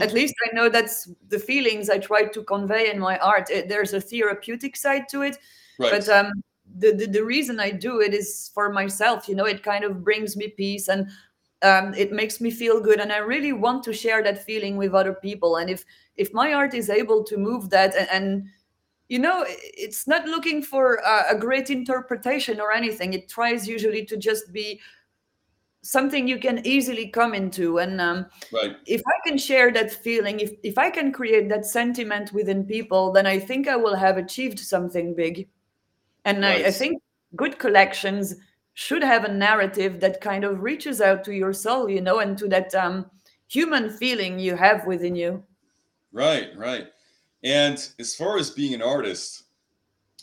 At 0.00 0.12
least 0.14 0.34
i 0.46 0.54
know 0.54 0.68
that's 0.68 1.10
the 1.28 1.38
feelings 1.38 1.90
i 1.90 1.98
try 1.98 2.24
to 2.24 2.42
convey 2.44 2.90
in 2.90 2.98
my 2.98 3.18
art. 3.18 3.50
It- 3.50 3.68
there's 3.68 3.92
a 3.92 4.00
therapeutic 4.00 4.76
side 4.76 5.08
to 5.10 5.22
it 5.22 5.38
Right. 5.78 5.90
but 5.92 6.08
um 6.08 6.32
the, 6.78 6.92
the 6.92 7.06
the 7.06 7.24
reason 7.24 7.60
i 7.60 7.70
do 7.70 8.00
it 8.00 8.14
is 8.14 8.50
for 8.54 8.72
myself 8.72 9.28
you 9.28 9.34
know 9.34 9.44
it 9.46 9.62
kind 9.62 9.84
of 9.84 10.02
brings 10.02 10.36
me 10.36 10.48
peace 10.48 10.88
and 10.88 11.08
um, 11.62 11.94
it 11.94 12.12
makes 12.12 12.40
me 12.40 12.50
feel 12.50 12.80
good 12.80 13.00
and 13.00 13.12
i 13.12 13.18
really 13.18 13.52
want 13.52 13.82
to 13.84 13.92
share 13.92 14.22
that 14.22 14.44
feeling 14.44 14.76
with 14.76 14.94
other 14.94 15.14
people 15.14 15.56
and 15.56 15.68
if 15.70 15.84
if 16.16 16.32
my 16.32 16.52
art 16.54 16.74
is 16.74 16.88
able 16.90 17.22
to 17.24 17.36
move 17.36 17.68
that 17.70 17.94
and, 17.94 18.08
and 18.10 18.44
you 19.08 19.18
know 19.18 19.44
it's 19.48 20.06
not 20.06 20.26
looking 20.26 20.62
for 20.62 20.94
a, 20.96 21.34
a 21.36 21.38
great 21.38 21.68
interpretation 21.70 22.60
or 22.60 22.72
anything. 22.72 23.12
It 23.12 23.28
tries 23.28 23.68
usually 23.68 24.04
to 24.06 24.16
just 24.16 24.50
be 24.52 24.80
something 25.84 26.26
you 26.26 26.38
can 26.38 26.66
easily 26.66 27.08
come 27.08 27.34
into 27.34 27.78
and 27.78 28.00
um, 28.00 28.26
right. 28.52 28.76
if 28.86 29.02
I 29.06 29.28
can 29.28 29.36
share 29.36 29.70
that 29.72 29.92
feeling, 29.92 30.40
if 30.40 30.52
if 30.62 30.78
I 30.78 30.90
can 30.90 31.12
create 31.12 31.48
that 31.50 31.66
sentiment 31.66 32.32
within 32.32 32.64
people, 32.64 33.12
then 33.12 33.26
I 33.26 33.38
think 33.38 33.68
I 33.68 33.76
will 33.76 33.94
have 33.94 34.16
achieved 34.16 34.58
something 34.58 35.14
big. 35.14 35.48
And 36.24 36.44
I, 36.44 36.54
I 36.54 36.70
think 36.70 37.02
good 37.36 37.58
collections 37.58 38.34
should 38.72 39.02
have 39.02 39.24
a 39.24 39.32
narrative 39.32 40.00
that 40.00 40.22
kind 40.22 40.42
of 40.42 40.62
reaches 40.62 41.02
out 41.02 41.22
to 41.24 41.34
your 41.34 41.52
soul, 41.52 41.88
you 41.88 42.00
know, 42.00 42.20
and 42.20 42.38
to 42.38 42.48
that 42.48 42.74
um, 42.74 43.10
human 43.46 43.90
feeling 43.90 44.38
you 44.38 44.56
have 44.56 44.86
within 44.86 45.14
you. 45.14 45.44
Right, 46.12 46.48
right. 46.56 46.86
And 47.42 47.76
as 47.98 48.16
far 48.16 48.38
as 48.38 48.50
being 48.50 48.72
an 48.72 48.80
artist, 48.80 49.44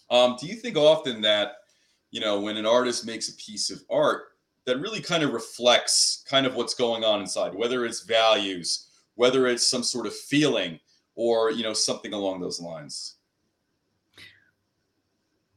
um, 0.09 0.37
do 0.39 0.47
you 0.47 0.55
think 0.55 0.75
often 0.75 1.21
that, 1.21 1.57
you 2.09 2.19
know, 2.19 2.41
when 2.41 2.57
an 2.57 2.65
artist 2.65 3.05
makes 3.05 3.29
a 3.29 3.35
piece 3.35 3.69
of 3.69 3.83
art 3.91 4.30
that 4.65 4.79
really 4.79 5.01
kind 5.01 5.23
of 5.23 5.33
reflects 5.33 6.23
kind 6.29 6.45
of 6.45 6.55
what's 6.55 6.73
going 6.73 7.03
on 7.03 7.21
inside, 7.21 7.53
whether 7.55 7.85
it's 7.85 8.01
values, 8.01 8.87
whether 9.15 9.47
it's 9.47 9.67
some 9.67 9.83
sort 9.83 10.05
of 10.05 10.15
feeling, 10.15 10.79
or, 11.15 11.51
you 11.51 11.63
know, 11.63 11.73
something 11.73 12.13
along 12.13 12.39
those 12.39 12.61
lines? 12.61 13.15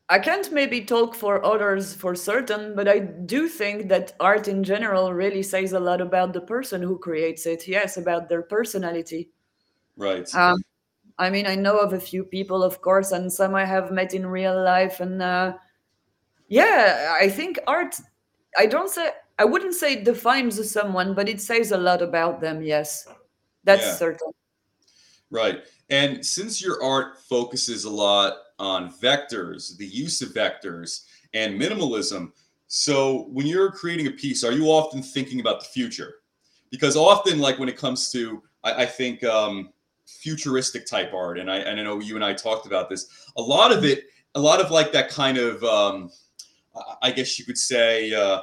I 0.08 0.18
can't 0.18 0.52
maybe 0.52 0.82
talk 0.82 1.14
for 1.14 1.44
others 1.44 1.94
for 1.94 2.14
certain, 2.14 2.74
but 2.76 2.88
I 2.88 2.98
do 2.98 3.48
think 3.48 3.88
that 3.88 4.12
art 4.20 4.48
in 4.48 4.62
general 4.62 5.14
really 5.14 5.42
says 5.42 5.72
a 5.72 5.80
lot 5.80 6.02
about 6.02 6.34
the 6.34 6.42
person 6.42 6.82
who 6.82 6.98
creates 6.98 7.46
it. 7.46 7.66
Yes, 7.66 7.96
about 7.96 8.28
their 8.28 8.42
personality. 8.42 9.30
Right. 9.96 10.32
Um, 10.34 10.62
I 11.18 11.30
mean, 11.30 11.46
I 11.46 11.54
know 11.54 11.78
of 11.78 11.94
a 11.94 12.00
few 12.00 12.24
people, 12.24 12.62
of 12.62 12.82
course, 12.82 13.12
and 13.12 13.32
some 13.32 13.54
I 13.54 13.64
have 13.64 13.92
met 13.92 14.12
in 14.12 14.26
real 14.26 14.62
life. 14.62 15.00
And 15.00 15.22
uh, 15.22 15.54
yeah, 16.48 17.16
I 17.18 17.28
think 17.28 17.58
art, 17.66 17.96
I 18.56 18.66
don't 18.66 18.90
say, 18.90 19.10
I 19.38 19.44
wouldn't 19.44 19.74
say 19.74 19.94
it 19.94 20.04
defines 20.04 20.70
someone, 20.70 21.14
but 21.14 21.28
it 21.28 21.40
says 21.40 21.72
a 21.72 21.78
lot 21.78 22.02
about 22.02 22.40
them. 22.40 22.62
Yes, 22.62 23.06
that's 23.64 23.84
Yeah. 23.84 23.96
certain. 23.96 24.32
Right. 25.30 25.64
And 25.90 26.24
since 26.24 26.62
your 26.62 26.82
art 26.82 27.18
focuses 27.28 27.84
a 27.84 27.90
lot 27.90 28.34
on 28.58 28.92
vectors, 28.92 29.76
the 29.76 29.86
use 29.86 30.22
of 30.22 30.28
vectors, 30.30 31.02
and 31.32 31.60
minimalism, 31.60 32.32
so 32.68 33.26
when 33.30 33.46
you're 33.46 33.70
creating 33.70 34.06
a 34.06 34.10
piece, 34.10 34.44
are 34.44 34.52
you 34.52 34.66
often 34.66 35.02
thinking 35.02 35.40
about 35.40 35.60
the 35.60 35.66
future? 35.66 36.16
Because 36.70 36.96
often, 36.96 37.38
like 37.38 37.58
when 37.58 37.68
it 37.68 37.76
comes 37.76 38.10
to, 38.12 38.42
I, 38.62 38.82
I 38.82 38.86
think, 38.86 39.22
um, 39.24 39.72
futuristic 40.06 40.86
type 40.86 41.12
art, 41.14 41.38
and 41.38 41.50
I 41.50 41.58
and 41.58 41.80
I 41.80 41.82
know 41.82 41.98
you 42.00 42.14
and 42.14 42.24
I 42.24 42.32
talked 42.34 42.66
about 42.66 42.88
this. 42.88 43.06
A 43.36 43.42
lot 43.42 43.72
of 43.72 43.84
it, 43.84 44.04
a 44.34 44.40
lot 44.40 44.60
of 44.60 44.70
like 44.70 44.92
that 44.92 45.08
kind 45.08 45.38
of, 45.38 45.62
um, 45.64 46.10
I 47.02 47.10
guess 47.10 47.38
you 47.38 47.44
could 47.44 47.58
say, 47.58 48.12
uh, 48.12 48.40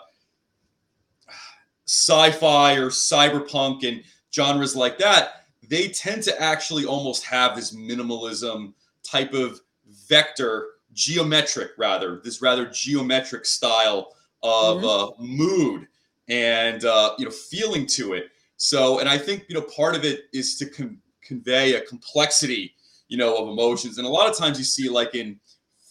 sci-fi 1.85 2.75
or 2.75 2.87
cyberpunk 2.87 3.87
and 3.87 4.03
genres 4.33 4.75
like 4.75 4.97
that. 4.99 5.45
They 5.67 5.89
tend 5.89 6.23
to 6.23 6.41
actually 6.41 6.85
almost 6.85 7.25
have 7.25 7.55
this 7.55 7.75
minimalism 7.75 8.73
type 9.03 9.33
of 9.33 9.59
vector, 10.07 10.67
geometric 10.93 11.71
rather, 11.77 12.21
this 12.23 12.41
rather 12.41 12.65
geometric 12.67 13.45
style 13.45 14.13
of 14.43 14.77
mm-hmm. 14.77 14.85
uh, 14.85 15.25
mood 15.25 15.87
and 16.29 16.85
uh, 16.85 17.13
you 17.17 17.25
know 17.25 17.31
feeling 17.31 17.85
to 17.85 18.13
it. 18.13 18.29
So, 18.57 18.99
and 18.99 19.09
I 19.09 19.17
think 19.17 19.45
you 19.49 19.55
know 19.55 19.61
part 19.61 19.95
of 19.95 20.05
it 20.05 20.25
is 20.33 20.55
to 20.57 20.65
con- 20.65 20.99
convey 21.21 21.75
a 21.75 21.81
complexity, 21.81 22.73
you 23.07 23.17
know, 23.17 23.35
of 23.37 23.49
emotions. 23.49 23.97
And 23.97 24.07
a 24.07 24.09
lot 24.09 24.29
of 24.29 24.37
times 24.37 24.57
you 24.57 24.65
see 24.65 24.89
like 24.89 25.13
in 25.15 25.39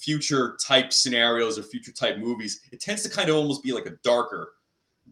future 0.01 0.57
type 0.65 0.93
scenarios 0.93 1.59
or 1.59 1.63
future 1.63 1.93
type 1.93 2.19
movies, 2.19 2.63
it 2.73 2.81
tends 2.81 3.03
to 3.03 3.11
kind 3.11 3.29
of 3.29 3.37
almost 3.37 3.63
be 3.63 3.73
like 3.73 3.87
a 3.87 3.97
darker, 4.03 4.55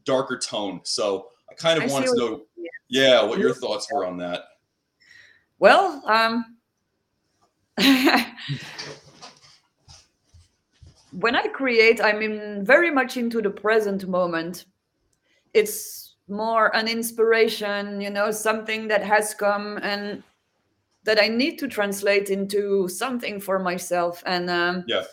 darker 0.04 0.38
tone. 0.38 0.80
So 0.82 1.28
I 1.50 1.54
kind 1.54 1.76
of 1.76 1.88
I 1.88 1.92
wanted 1.92 2.08
to 2.08 2.16
know, 2.16 2.42
yeah, 2.88 3.22
what 3.22 3.38
your 3.38 3.54
thoughts 3.54 3.86
were 3.92 4.06
on 4.06 4.16
that. 4.18 4.44
Well, 5.58 6.02
um, 6.06 6.56
when 11.12 11.36
I 11.36 11.46
create, 11.48 12.00
I'm 12.00 12.22
in 12.22 12.64
very 12.64 12.90
much 12.90 13.18
into 13.18 13.42
the 13.42 13.50
present 13.50 14.08
moment. 14.08 14.64
It's 15.52 16.14
more 16.28 16.74
an 16.74 16.88
inspiration, 16.88 18.00
you 18.00 18.10
know, 18.10 18.30
something 18.30 18.88
that 18.88 19.04
has 19.04 19.34
come 19.34 19.78
and 19.82 20.22
that 21.08 21.18
I 21.18 21.28
need 21.28 21.58
to 21.60 21.68
translate 21.68 22.28
into 22.28 22.86
something 22.86 23.40
for 23.40 23.58
myself. 23.58 24.22
And 24.26 24.50
um, 24.50 24.84
yeah, 24.86 25.04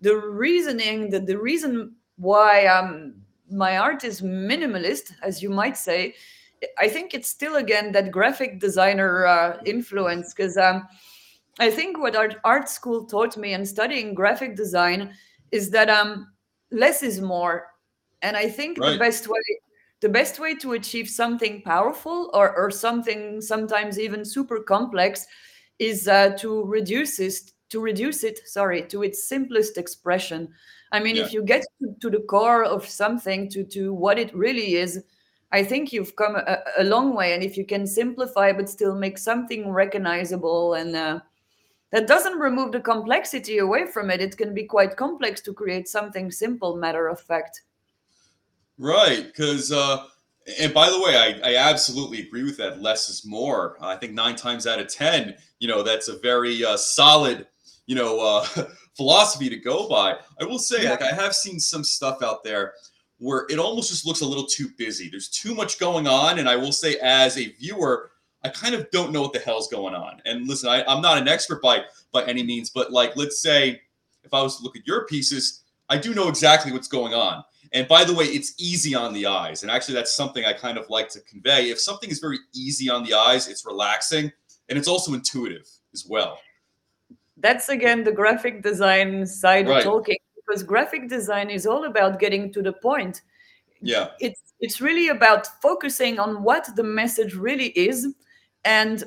the 0.00 0.16
reasoning, 0.16 1.10
the, 1.10 1.20
the 1.20 1.36
reason 1.36 1.96
why 2.16 2.64
um, 2.64 3.16
my 3.50 3.76
art 3.76 4.04
is 4.04 4.22
minimalist, 4.22 5.12
as 5.22 5.42
you 5.42 5.50
might 5.50 5.76
say, 5.76 6.14
I 6.78 6.88
think 6.88 7.12
it's 7.12 7.28
still 7.28 7.56
again 7.56 7.92
that 7.92 8.10
graphic 8.10 8.58
designer 8.58 9.26
uh, 9.26 9.58
influence 9.66 10.32
because 10.32 10.56
um, 10.56 10.88
I 11.58 11.70
think 11.70 11.98
what 11.98 12.16
art 12.16 12.36
art 12.42 12.70
school 12.70 13.04
taught 13.04 13.36
me 13.36 13.52
and 13.52 13.68
studying 13.68 14.14
graphic 14.14 14.56
design 14.56 15.12
is 15.52 15.68
that 15.72 15.90
um 15.90 16.32
less 16.70 17.02
is 17.02 17.20
more, 17.20 17.66
and 18.22 18.34
I 18.34 18.48
think 18.48 18.78
right. 18.78 18.92
the 18.92 18.98
best 18.98 19.28
way 19.28 19.44
the 20.04 20.08
best 20.10 20.38
way 20.38 20.54
to 20.54 20.72
achieve 20.72 21.08
something 21.08 21.62
powerful 21.62 22.30
or, 22.34 22.54
or 22.54 22.70
something 22.70 23.40
sometimes 23.40 23.98
even 23.98 24.22
super 24.22 24.60
complex 24.60 25.26
is 25.78 26.06
uh, 26.06 26.28
to 26.36 26.62
reduce 26.64 27.18
it 27.18 27.52
to 27.70 27.80
reduce 27.80 28.22
it 28.22 28.38
sorry 28.44 28.82
to 28.82 29.02
its 29.02 29.26
simplest 29.26 29.78
expression. 29.78 30.46
I 30.92 31.00
mean 31.00 31.16
yeah. 31.16 31.24
if 31.24 31.32
you 31.32 31.42
get 31.42 31.64
to, 31.80 31.94
to, 32.02 32.10
the 32.10 32.20
core 32.20 32.64
of 32.64 32.86
something 32.86 33.48
to 33.48 33.64
to 33.64 33.94
what 33.94 34.18
it 34.18 34.30
really 34.36 34.74
is 34.74 35.02
i 35.52 35.64
think 35.64 35.90
you've 35.90 36.14
come 36.16 36.36
a, 36.36 36.58
a 36.76 36.84
long 36.84 37.16
way. 37.16 37.32
And 37.32 37.42
if 37.42 37.56
you 37.56 37.64
can 37.64 37.86
simplify 37.86 38.52
but 38.52 38.68
still 38.68 38.94
make 38.94 39.16
something 39.16 39.70
recognizable 39.70 40.74
and 40.74 40.94
uh, 40.94 41.20
that 41.92 42.06
doesn't 42.06 42.38
remove 42.38 42.72
the 42.72 42.80
complexity 42.92 43.56
away 43.56 43.86
from 43.86 44.10
it 44.10 44.20
it 44.20 44.36
can 44.36 44.52
be 44.52 44.64
quite 44.64 44.98
complex 44.98 45.40
to 45.40 45.54
create 45.54 45.88
something 45.88 46.30
simple 46.30 46.76
matter 46.76 47.08
of 47.08 47.20
fact 47.20 47.62
Right, 48.78 49.24
because 49.26 49.70
uh, 49.70 50.06
and 50.60 50.74
by 50.74 50.90
the 50.90 51.00
way, 51.00 51.16
I, 51.16 51.52
I 51.52 51.56
absolutely 51.56 52.20
agree 52.20 52.42
with 52.42 52.56
that. 52.58 52.82
Less 52.82 53.08
is 53.08 53.24
more. 53.24 53.76
I 53.80 53.96
think 53.96 54.12
nine 54.12 54.36
times 54.36 54.66
out 54.66 54.80
of 54.80 54.88
ten, 54.88 55.34
you 55.58 55.68
know, 55.68 55.82
that's 55.82 56.08
a 56.08 56.18
very 56.18 56.64
uh, 56.64 56.76
solid, 56.76 57.46
you 57.86 57.94
know, 57.94 58.20
uh, 58.20 58.44
philosophy 58.96 59.48
to 59.48 59.56
go 59.56 59.88
by. 59.88 60.16
I 60.40 60.44
will 60.44 60.58
say, 60.58 60.88
like, 60.88 61.02
I 61.02 61.12
have 61.14 61.34
seen 61.34 61.60
some 61.60 61.84
stuff 61.84 62.22
out 62.22 62.44
there 62.44 62.74
where 63.18 63.46
it 63.48 63.58
almost 63.58 63.90
just 63.90 64.06
looks 64.06 64.20
a 64.20 64.26
little 64.26 64.46
too 64.46 64.68
busy. 64.76 65.08
There's 65.08 65.28
too 65.28 65.54
much 65.54 65.78
going 65.78 66.06
on, 66.06 66.38
and 66.38 66.48
I 66.48 66.56
will 66.56 66.72
say, 66.72 66.96
as 66.96 67.38
a 67.38 67.52
viewer, 67.52 68.10
I 68.42 68.48
kind 68.50 68.74
of 68.74 68.90
don't 68.90 69.12
know 69.12 69.22
what 69.22 69.32
the 69.32 69.38
hell's 69.38 69.68
going 69.68 69.94
on. 69.94 70.20
And 70.26 70.46
listen, 70.46 70.68
I, 70.68 70.84
I'm 70.84 71.00
not 71.00 71.16
an 71.16 71.28
expert 71.28 71.62
by 71.62 71.84
by 72.12 72.24
any 72.24 72.42
means, 72.42 72.70
but 72.70 72.92
like, 72.92 73.16
let's 73.16 73.40
say 73.40 73.80
if 74.24 74.34
I 74.34 74.42
was 74.42 74.58
to 74.58 74.62
look 74.62 74.76
at 74.76 74.86
your 74.86 75.06
pieces, 75.06 75.62
I 75.88 75.96
do 75.96 76.12
know 76.12 76.28
exactly 76.28 76.72
what's 76.72 76.88
going 76.88 77.14
on 77.14 77.44
and 77.74 77.88
by 77.88 78.04
the 78.04 78.14
way, 78.14 78.26
it's 78.26 78.54
easy 78.56 78.94
on 78.94 79.12
the 79.12 79.26
eyes. 79.26 79.62
And 79.62 79.70
actually, 79.70 79.94
that's 79.94 80.14
something 80.14 80.44
I 80.44 80.52
kind 80.52 80.78
of 80.78 80.88
like 80.88 81.08
to 81.10 81.20
convey. 81.22 81.70
If 81.70 81.80
something 81.80 82.08
is 82.08 82.20
very 82.20 82.38
easy 82.54 82.88
on 82.88 83.04
the 83.04 83.14
eyes, 83.14 83.48
it's 83.48 83.66
relaxing 83.66 84.30
and 84.68 84.78
it's 84.78 84.86
also 84.86 85.12
intuitive 85.12 85.68
as 85.92 86.06
well. 86.08 86.38
That's 87.36 87.68
again 87.68 88.04
the 88.04 88.12
graphic 88.12 88.62
design 88.62 89.26
side 89.26 89.68
right. 89.68 89.78
of 89.78 89.84
talking 89.84 90.16
because 90.36 90.62
graphic 90.62 91.08
design 91.08 91.50
is 91.50 91.66
all 91.66 91.84
about 91.84 92.20
getting 92.20 92.52
to 92.52 92.62
the 92.62 92.72
point. 92.72 93.22
Yeah. 93.80 94.10
It's 94.20 94.54
it's 94.60 94.80
really 94.80 95.08
about 95.08 95.48
focusing 95.60 96.20
on 96.20 96.44
what 96.44 96.68
the 96.76 96.84
message 96.84 97.34
really 97.34 97.68
is 97.70 98.06
and 98.64 99.04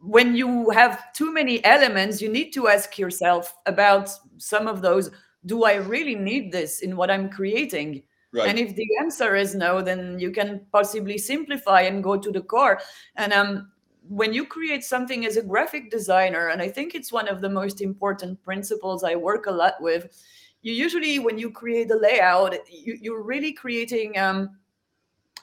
when 0.00 0.34
you 0.34 0.70
have 0.70 1.12
too 1.12 1.32
many 1.32 1.64
elements 1.64 2.20
you 2.20 2.28
need 2.28 2.50
to 2.52 2.68
ask 2.68 2.98
yourself 2.98 3.54
about 3.66 4.10
some 4.38 4.66
of 4.66 4.82
those 4.82 5.10
do 5.46 5.64
I 5.64 5.74
really 5.74 6.14
need 6.14 6.52
this 6.52 6.80
in 6.80 6.96
what 6.96 7.10
I'm 7.10 7.30
creating? 7.30 8.02
Right. 8.32 8.48
And 8.48 8.58
if 8.58 8.74
the 8.74 8.88
answer 9.00 9.36
is 9.36 9.54
no, 9.54 9.80
then 9.80 10.18
you 10.18 10.30
can 10.30 10.66
possibly 10.72 11.16
simplify 11.16 11.82
and 11.82 12.02
go 12.02 12.16
to 12.18 12.30
the 12.30 12.40
core. 12.40 12.80
And 13.16 13.32
um, 13.32 13.70
when 14.08 14.32
you 14.32 14.44
create 14.44 14.84
something 14.84 15.24
as 15.24 15.36
a 15.36 15.42
graphic 15.42 15.90
designer, 15.90 16.48
and 16.48 16.60
I 16.60 16.68
think 16.68 16.94
it's 16.94 17.12
one 17.12 17.28
of 17.28 17.40
the 17.40 17.48
most 17.48 17.80
important 17.80 18.42
principles 18.42 19.04
I 19.04 19.14
work 19.14 19.46
a 19.46 19.52
lot 19.52 19.74
with, 19.80 20.08
you 20.62 20.72
usually, 20.72 21.20
when 21.20 21.38
you 21.38 21.50
create 21.50 21.90
a 21.92 21.96
layout, 21.96 22.56
you, 22.68 23.14
are 23.14 23.22
really 23.22 23.52
creating 23.52 24.18
um, 24.18 24.50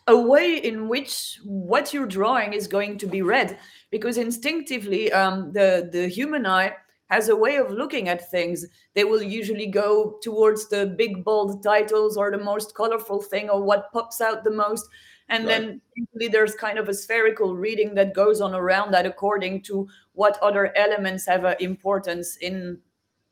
a 0.08 0.18
way 0.18 0.58
in 0.58 0.90
which 0.90 1.40
what 1.46 1.94
you're 1.94 2.06
drawing 2.06 2.52
is 2.52 2.68
going 2.68 2.98
to 2.98 3.08
be 3.08 3.22
read. 3.22 3.58
Because 3.90 4.18
instinctively, 4.18 5.12
um, 5.14 5.54
the, 5.54 5.90
the 5.92 6.08
human 6.08 6.46
eye 6.46 6.74
has 7.14 7.30
a 7.30 7.36
way 7.36 7.58
of 7.58 7.70
looking 7.70 8.10
at 8.10 8.32
things. 8.32 8.66
They 8.96 9.04
will 9.04 9.22
usually 9.22 9.68
go 9.68 10.18
towards 10.24 10.68
the 10.68 10.88
big, 10.98 11.24
bold 11.24 11.62
titles 11.62 12.18
or 12.18 12.32
the 12.32 12.44
most 12.44 12.74
colorful 12.74 13.22
thing 13.22 13.52
or 13.52 13.62
what 13.62 13.92
pops 13.94 14.20
out 14.20 14.44
the 14.44 14.52
most. 14.52 14.90
And 15.30 15.46
right. 15.46 15.62
then 15.62 15.82
usually 15.96 16.28
there's 16.28 16.56
kind 16.56 16.80
of 16.80 16.90
a 16.90 16.94
spherical 16.94 17.56
reading 17.56 17.94
that 17.96 18.16
goes 18.16 18.42
on 18.42 18.56
around 18.56 18.92
that 18.92 19.06
according 19.06 19.62
to 19.64 19.88
what 20.14 20.42
other 20.42 20.76
elements 20.76 21.28
have 21.28 21.46
an 21.46 21.56
importance 21.60 22.38
in 22.38 22.80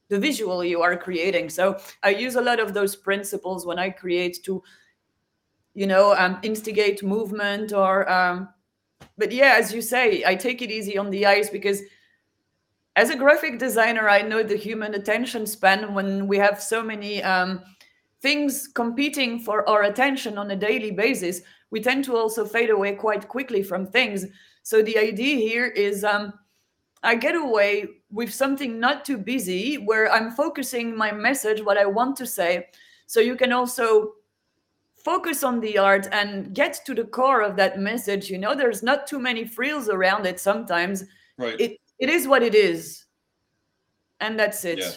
the 0.09 0.19
visual 0.19 0.63
you 0.63 0.83
are 0.83 0.95
creating. 0.95 1.49
So 1.49 1.79
I 2.03 2.09
use 2.09 2.35
a 2.35 2.41
lot 2.41 2.59
of 2.59 2.75
those 2.75 2.95
principles 2.95 3.65
when 3.65 3.79
I 3.79 3.89
create 3.89 4.43
to, 4.43 4.61
you 5.73 5.87
know, 5.87 6.13
um, 6.13 6.37
instigate 6.43 7.01
movement 7.01 7.73
or, 7.73 8.07
um, 8.11 8.49
but 9.17 9.31
yeah, 9.31 9.55
as 9.57 9.73
you 9.73 9.81
say, 9.81 10.23
I 10.23 10.35
take 10.35 10.61
it 10.61 10.69
easy 10.69 10.99
on 10.99 11.09
the 11.09 11.25
eyes 11.25 11.49
because 11.49 11.81
as 12.95 13.09
a 13.09 13.17
graphic 13.17 13.57
designer, 13.57 14.09
I 14.09 14.21
know 14.21 14.43
the 14.43 14.57
human 14.57 14.95
attention 14.95 15.45
span 15.45 15.93
when 15.93 16.27
we 16.27 16.37
have 16.37 16.61
so 16.61 16.83
many 16.83 17.23
um, 17.23 17.61
things 18.21 18.67
competing 18.67 19.39
for 19.39 19.67
our 19.67 19.83
attention 19.83 20.37
on 20.37 20.51
a 20.51 20.55
daily 20.55 20.91
basis, 20.91 21.41
we 21.71 21.81
tend 21.81 22.03
to 22.05 22.15
also 22.15 22.45
fade 22.45 22.69
away 22.69 22.93
quite 22.95 23.27
quickly 23.27 23.63
from 23.63 23.87
things. 23.87 24.25
So 24.63 24.81
the 24.81 24.97
idea 24.97 25.37
here 25.37 25.67
is 25.67 26.03
um, 26.03 26.33
I 27.01 27.15
get 27.15 27.35
away 27.35 27.87
with 28.11 28.33
something 28.33 28.79
not 28.79 29.05
too 29.05 29.17
busy 29.17 29.75
where 29.75 30.11
I'm 30.11 30.31
focusing 30.31 30.95
my 30.95 31.11
message, 31.11 31.63
what 31.63 31.77
I 31.77 31.85
want 31.85 32.15
to 32.17 32.27
say. 32.27 32.67
So 33.07 33.19
you 33.19 33.35
can 33.35 33.51
also 33.51 34.13
focus 35.03 35.43
on 35.43 35.59
the 35.59 35.77
art 35.77 36.07
and 36.11 36.53
get 36.53 36.81
to 36.85 36.93
the 36.93 37.05
core 37.05 37.41
of 37.41 37.55
that 37.55 37.79
message. 37.79 38.29
You 38.29 38.37
know, 38.37 38.53
there's 38.53 38.83
not 38.83 39.07
too 39.07 39.17
many 39.17 39.45
frills 39.45 39.89
around 39.89 40.27
it 40.27 40.39
sometimes. 40.39 41.05
Right. 41.37 41.59
It 41.59 41.80
it 42.01 42.09
is 42.09 42.27
what 42.27 42.43
it 42.43 42.55
is. 42.55 43.05
And 44.19 44.37
that's 44.37 44.65
it. 44.65 44.79
Yeah. 44.79 44.91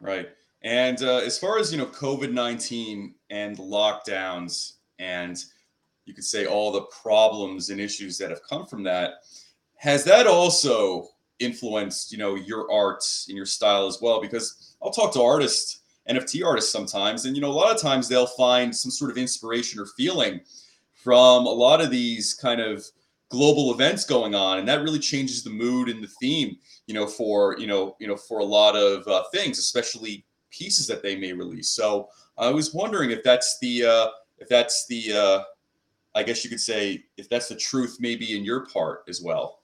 right. 0.00 0.28
And 0.62 1.00
uh, 1.02 1.18
as 1.18 1.38
far 1.38 1.58
as 1.58 1.70
you 1.70 1.78
know 1.78 1.86
covid-19 1.86 3.12
and 3.30 3.56
lockdowns 3.58 4.72
and 4.98 5.36
you 6.06 6.14
could 6.14 6.24
say 6.24 6.46
all 6.46 6.72
the 6.72 6.82
problems 7.02 7.70
and 7.70 7.80
issues 7.80 8.18
that 8.18 8.30
have 8.30 8.42
come 8.42 8.66
from 8.66 8.82
that 8.84 9.24
has 9.76 10.02
that 10.04 10.26
also 10.26 11.08
influenced 11.38 12.10
you 12.10 12.18
know 12.18 12.34
your 12.34 12.70
art 12.72 13.04
and 13.28 13.36
your 13.36 13.46
style 13.46 13.86
as 13.86 14.00
well? 14.00 14.20
Because 14.20 14.76
i'll 14.82 14.90
talk 14.90 15.12
to 15.12 15.22
artists 15.22 15.82
nft 16.10 16.44
artists 16.44 16.72
sometimes 16.72 17.26
and 17.26 17.36
you 17.36 17.42
know 17.42 17.50
a 17.50 17.60
lot 17.60 17.74
of 17.74 17.80
times 17.80 18.08
they'll 18.08 18.26
find 18.26 18.74
some 18.74 18.90
sort 18.90 19.10
of 19.10 19.18
inspiration 19.18 19.78
or 19.78 19.86
feeling 19.96 20.40
from 20.94 21.46
a 21.46 21.50
lot 21.50 21.80
of 21.80 21.90
these 21.90 22.34
kind 22.34 22.60
of 22.60 22.84
global 23.28 23.72
events 23.72 24.04
going 24.04 24.34
on 24.34 24.58
and 24.58 24.68
that 24.68 24.82
really 24.82 24.98
changes 24.98 25.42
the 25.42 25.50
mood 25.50 25.88
and 25.88 26.02
the 26.02 26.08
theme 26.20 26.56
you 26.86 26.94
know 26.94 27.06
for 27.06 27.58
you 27.58 27.66
know 27.66 27.96
you 27.98 28.06
know 28.06 28.16
for 28.16 28.38
a 28.38 28.44
lot 28.44 28.76
of 28.76 29.06
uh, 29.08 29.24
things 29.34 29.58
especially 29.58 30.24
pieces 30.50 30.86
that 30.86 31.02
they 31.02 31.16
may 31.16 31.32
release 31.32 31.70
so 31.70 32.08
i 32.38 32.48
was 32.48 32.72
wondering 32.72 33.10
if 33.10 33.22
that's 33.24 33.58
the 33.60 33.84
uh 33.84 34.06
if 34.38 34.48
that's 34.48 34.86
the 34.86 35.12
uh 35.12 35.42
I 36.16 36.22
guess 36.22 36.42
you 36.42 36.48
could 36.48 36.60
say 36.60 37.04
if 37.18 37.28
that's 37.28 37.48
the 37.48 37.54
truth, 37.54 37.98
maybe 38.00 38.34
in 38.34 38.42
your 38.42 38.64
part 38.64 39.04
as 39.06 39.20
well. 39.22 39.60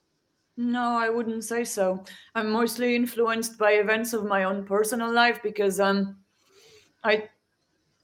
No, 0.55 0.95
I 0.95 1.09
wouldn't 1.09 1.43
say 1.43 1.63
so. 1.63 2.05
I'm 2.35 2.51
mostly 2.51 2.95
influenced 2.95 3.57
by 3.57 3.71
events 3.71 4.13
of 4.13 4.23
my 4.23 4.43
own 4.43 4.63
personal 4.63 5.11
life 5.11 5.41
because 5.41 5.79
um, 5.79 6.17
I 7.03 7.27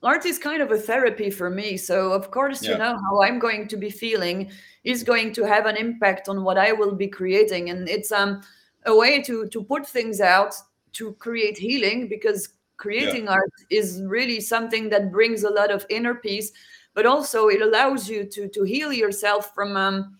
art 0.03 0.25
is 0.25 0.39
kind 0.39 0.61
of 0.61 0.71
a 0.71 0.77
therapy 0.77 1.29
for 1.29 1.49
me. 1.49 1.77
So 1.77 2.13
of 2.13 2.31
course, 2.31 2.63
Yeah. 2.63 2.71
you 2.71 2.77
know 2.77 2.97
how 2.97 3.21
I'm 3.21 3.39
going 3.39 3.67
to 3.67 3.77
be 3.77 3.89
feeling 3.89 4.51
is 4.83 5.03
going 5.03 5.33
to 5.33 5.43
have 5.45 5.65
an 5.65 5.75
impact 5.77 6.29
on 6.29 6.43
what 6.43 6.57
I 6.57 6.71
will 6.71 6.95
be 6.95 7.07
creating, 7.07 7.69
and 7.69 7.89
it's 7.89 8.11
um 8.11 8.41
a 8.85 8.95
way 8.95 9.21
to 9.23 9.47
to 9.49 9.63
put 9.63 9.85
things 9.87 10.21
out 10.21 10.55
to 10.93 11.13
create 11.19 11.57
healing 11.57 12.07
because 12.07 12.49
creating 12.77 13.27
art 13.27 13.51
is 13.69 14.01
really 14.07 14.39
something 14.39 14.89
that 14.89 15.11
brings 15.11 15.43
a 15.43 15.49
lot 15.49 15.69
of 15.71 15.85
inner 15.89 16.15
peace, 16.15 16.51
but 16.93 17.05
also 17.05 17.49
it 17.49 17.61
allows 17.61 18.09
you 18.09 18.23
to 18.25 18.47
to 18.47 18.63
heal 18.63 18.93
yourself 18.93 19.53
from 19.53 19.75
um 19.75 20.17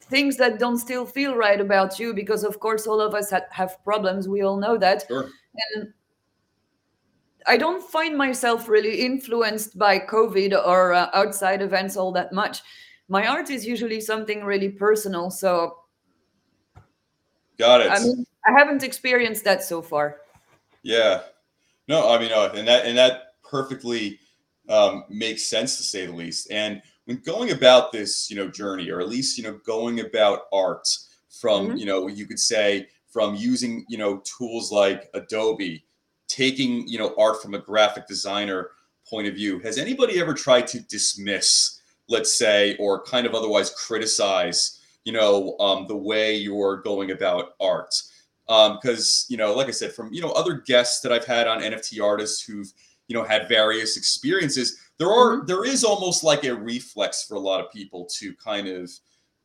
things 0.00 0.36
that 0.36 0.58
don't 0.58 0.78
still 0.78 1.06
feel 1.06 1.36
right 1.36 1.60
about 1.60 1.98
you 2.00 2.12
because 2.12 2.42
of 2.44 2.58
course 2.58 2.86
all 2.88 3.00
of 3.00 3.14
us 3.14 3.30
ha- 3.30 3.46
have 3.50 3.76
problems 3.84 4.26
we 4.28 4.42
all 4.42 4.56
know 4.56 4.76
that 4.76 5.04
Sure. 5.06 5.28
and 5.76 5.92
i 7.46 7.56
don't 7.56 7.82
find 7.82 8.16
myself 8.16 8.68
really 8.68 9.00
influenced 9.00 9.78
by 9.78 9.98
covid 9.98 10.52
or 10.66 10.92
uh, 10.92 11.08
outside 11.14 11.62
events 11.62 11.96
all 11.96 12.12
that 12.12 12.32
much 12.32 12.62
my 13.08 13.26
art 13.26 13.50
is 13.50 13.66
usually 13.66 14.00
something 14.00 14.44
really 14.44 14.68
personal 14.68 15.30
so 15.30 15.76
Got 17.58 17.82
it. 17.82 17.90
i 17.90 17.98
mean 18.02 18.24
i 18.46 18.58
haven't 18.58 18.82
experienced 18.82 19.44
that 19.44 19.62
so 19.62 19.82
far 19.82 20.18
Yeah. 20.82 21.22
No, 21.88 22.08
I 22.08 22.18
mean, 22.20 22.30
uh, 22.32 22.52
and 22.54 22.68
that 22.68 22.86
and 22.86 22.96
that 22.96 23.34
perfectly 23.42 24.20
um, 24.68 25.04
makes 25.10 25.48
sense 25.48 25.76
to 25.76 25.82
say 25.82 26.06
the 26.06 26.12
least. 26.12 26.48
And 26.52 26.80
when 27.04 27.16
going 27.18 27.50
about 27.50 27.90
this, 27.90 28.30
you 28.30 28.36
know, 28.36 28.48
journey, 28.48 28.88
or 28.90 29.00
at 29.00 29.08
least 29.08 29.36
you 29.36 29.42
know, 29.42 29.58
going 29.66 29.98
about 29.98 30.42
art 30.52 30.86
from, 31.40 31.70
Mhm. 31.70 31.78
you 31.80 31.86
know, 31.86 32.06
you 32.06 32.26
could 32.26 32.38
say 32.38 32.86
from 33.08 33.34
using, 33.34 33.84
you 33.88 33.98
know, 33.98 34.22
tools 34.24 34.70
like 34.70 35.10
Adobe, 35.14 35.84
taking, 36.30 36.86
you 36.86 36.98
know, 36.98 37.14
art 37.18 37.42
from 37.42 37.54
a 37.54 37.58
graphic 37.58 38.06
designer 38.06 38.70
point 39.08 39.26
of 39.26 39.34
view. 39.34 39.58
Has 39.60 39.78
anybody 39.78 40.20
ever 40.20 40.34
tried 40.34 40.66
to 40.68 40.80
dismiss, 40.80 41.80
let's 42.08 42.38
say, 42.38 42.76
or 42.76 43.02
kind 43.02 43.26
of 43.26 43.34
otherwise 43.34 43.70
criticize, 43.70 44.80
you 45.04 45.12
know, 45.12 45.56
um, 45.58 45.86
the 45.88 45.96
way 45.96 46.36
you're 46.36 46.78
going 46.82 47.10
about 47.10 47.54
art? 47.60 47.94
because 48.80 49.26
you 49.28 49.36
know 49.36 49.54
like 49.54 49.68
i 49.68 49.70
said 49.70 49.92
from 49.92 50.12
you 50.12 50.20
know 50.20 50.32
other 50.32 50.54
guests 50.54 51.00
that 51.00 51.12
i've 51.12 51.24
had 51.24 51.46
on 51.46 51.60
nft 51.60 52.02
artists 52.02 52.42
who've 52.42 52.72
you 53.06 53.14
know 53.14 53.22
had 53.22 53.48
various 53.48 53.96
experiences 53.96 54.76
there 54.98 55.10
are 55.10 55.44
there 55.46 55.64
is 55.64 55.84
almost 55.84 56.24
like 56.24 56.44
a 56.44 56.54
reflex 56.54 57.24
for 57.24 57.36
a 57.36 57.40
lot 57.40 57.60
of 57.60 57.70
people 57.70 58.06
to 58.06 58.34
kind 58.34 58.66
of 58.66 58.90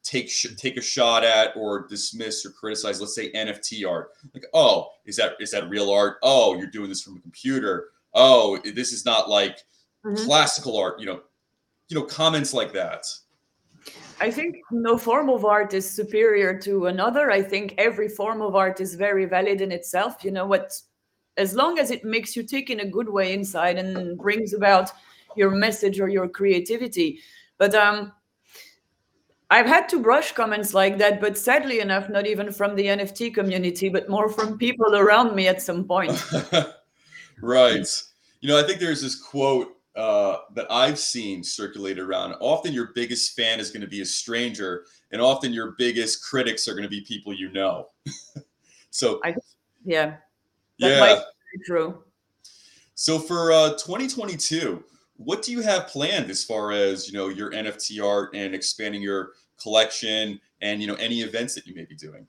take 0.05 0.29
sh- 0.29 0.55
take 0.55 0.77
a 0.77 0.81
shot 0.81 1.23
at 1.23 1.55
or 1.57 1.87
dismiss 1.87 2.45
or 2.45 2.51
criticize 2.51 3.01
let's 3.01 3.15
say 3.15 3.31
nft 3.31 3.89
art 3.89 4.11
like 4.33 4.45
oh 4.53 4.87
is 5.05 5.15
that 5.17 5.33
is 5.39 5.51
that 5.51 5.67
real 5.67 5.91
art 5.91 6.17
oh 6.21 6.55
you're 6.55 6.67
doing 6.67 6.87
this 6.87 7.01
from 7.01 7.17
a 7.17 7.21
computer 7.21 7.89
oh 8.13 8.57
this 8.63 8.93
is 8.93 9.03
not 9.03 9.27
like 9.29 9.63
Mhm. 10.05 10.23
classical 10.25 10.77
art 10.77 10.99
you 10.99 11.07
know 11.07 11.21
you 11.89 11.95
know 11.99 12.03
comments 12.05 12.53
like 12.53 12.71
that 12.73 13.05
I 14.19 14.31
think 14.31 14.55
no 14.71 14.97
form 14.97 15.29
of 15.29 15.43
art 15.43 15.73
is 15.73 15.89
superior 15.89 16.57
to 16.61 16.87
another. 16.87 17.31
I 17.31 17.41
think 17.41 17.75
every 17.77 18.07
form 18.07 18.41
of 18.41 18.55
art 18.55 18.79
is 18.79 18.95
very 18.95 19.25
valid 19.25 19.59
in 19.61 19.71
itself. 19.71 20.23
You 20.23 20.31
know 20.31 20.45
what? 20.45 20.71
As 21.37 21.53
long 21.53 21.79
as 21.79 21.91
it 21.91 22.05
makes 22.05 22.35
you 22.35 22.43
tick 22.43 22.69
in 22.69 22.79
a 22.79 22.85
good 22.85 23.09
way 23.09 23.33
inside 23.33 23.77
and 23.77 24.17
brings 24.17 24.53
about 24.53 24.89
your 25.35 25.51
message 25.51 25.99
or 25.99 26.07
your 26.07 26.29
creativity. 26.29 27.19
But 27.57 27.75
um, 27.75 28.13
I've 29.49 29.67
had 29.67 29.87
to 29.89 29.99
brush 29.99 30.31
comments 30.31 30.73
like 30.73 30.97
that, 30.97 31.21
but 31.21 31.37
sadly 31.37 31.79
enough, 31.79 32.09
not 32.09 32.25
even 32.25 32.51
from 32.51 32.75
the 32.75 32.85
NFT 32.85 33.33
community, 33.33 33.89
but 33.89 34.09
more 34.09 34.29
from 34.29 34.57
people 34.57 34.95
around 34.95 35.35
me 35.35 35.47
at 35.47 35.61
some 35.61 35.83
point. 35.83 36.11
right. 37.41 37.87
You 38.41 38.49
know, 38.49 38.59
I 38.59 38.63
think 38.63 38.79
there's 38.79 39.01
this 39.01 39.21
quote 39.21 39.75
uh, 39.95 40.37
that 40.55 40.65
I've 40.71 40.99
seen 40.99 41.43
circulated 41.43 41.99
around. 41.99 42.35
Often 42.39 42.73
your 42.73 42.91
biggest 42.95 43.35
fan 43.35 43.59
is 43.59 43.69
going 43.69 43.81
to 43.81 43.87
be 43.87 44.01
a 44.01 44.05
stranger, 44.05 44.85
and 45.11 45.21
often 45.21 45.53
your 45.53 45.75
biggest 45.77 46.23
critics 46.23 46.67
are 46.67 46.73
going 46.73 46.83
to 46.83 46.89
be 46.89 47.01
people 47.01 47.33
you 47.33 47.51
know. 47.51 47.87
so, 48.89 49.21
Yeah, 49.85 50.15
that 50.79 50.89
yeah. 50.89 50.99
might 50.99 51.23
be 51.53 51.61
true. 51.65 52.03
So 52.95 53.19
for 53.19 53.51
uh, 53.51 53.69
2022, 53.71 54.83
what 55.17 55.41
do 55.41 55.51
you 55.51 55.61
have 55.61 55.87
planned 55.87 56.29
as 56.29 56.43
far 56.43 56.71
as 56.71 57.07
you 57.07 57.17
know 57.17 57.29
your 57.29 57.51
NFT 57.51 58.03
art 58.03 58.35
and 58.35 58.53
expanding 58.53 59.01
your 59.01 59.31
collection, 59.61 60.39
and 60.61 60.81
you 60.81 60.87
know 60.87 60.95
any 60.95 61.21
events 61.21 61.55
that 61.55 61.65
you 61.67 61.75
may 61.75 61.85
be 61.85 61.95
doing? 61.95 62.27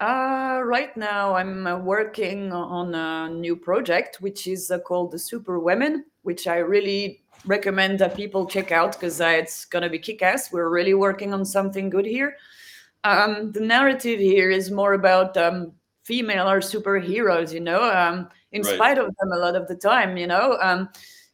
Uh, 0.00 0.60
right 0.64 0.96
now, 0.96 1.34
I'm 1.36 1.66
uh, 1.66 1.78
working 1.78 2.52
on 2.52 2.94
a 2.94 3.28
new 3.32 3.54
project, 3.54 4.20
which 4.20 4.48
is 4.48 4.70
uh, 4.70 4.80
called 4.80 5.12
the 5.12 5.18
Super 5.18 5.60
Women, 5.60 6.04
which 6.22 6.48
I 6.48 6.56
really 6.56 7.22
recommend 7.44 8.00
that 8.00 8.16
people 8.16 8.46
check 8.46 8.72
out 8.72 8.92
because 8.92 9.20
uh, 9.20 9.26
it's 9.26 9.64
gonna 9.64 9.88
be 9.88 9.98
kick-ass. 10.00 10.52
We're 10.52 10.70
really 10.70 10.94
working 10.94 11.32
on 11.32 11.44
something 11.44 11.88
good 11.88 12.06
here. 12.06 12.36
Um, 13.04 13.52
the 13.52 13.60
narrative 13.60 14.18
here 14.18 14.50
is 14.50 14.70
more 14.70 14.94
about 14.94 15.36
um, 15.36 15.72
female 16.04 16.46
are 16.48 16.60
superheroes, 16.60 17.52
you 17.52 17.60
know, 17.60 17.82
um, 17.90 18.28
in 18.52 18.62
Right. 18.62 18.74
spite 18.74 18.98
of 18.98 19.06
them 19.06 19.32
a 19.32 19.38
lot 19.38 19.54
of 19.56 19.68
the 19.68 19.76
time, 19.76 20.16
you 20.16 20.26
know. 20.26 20.58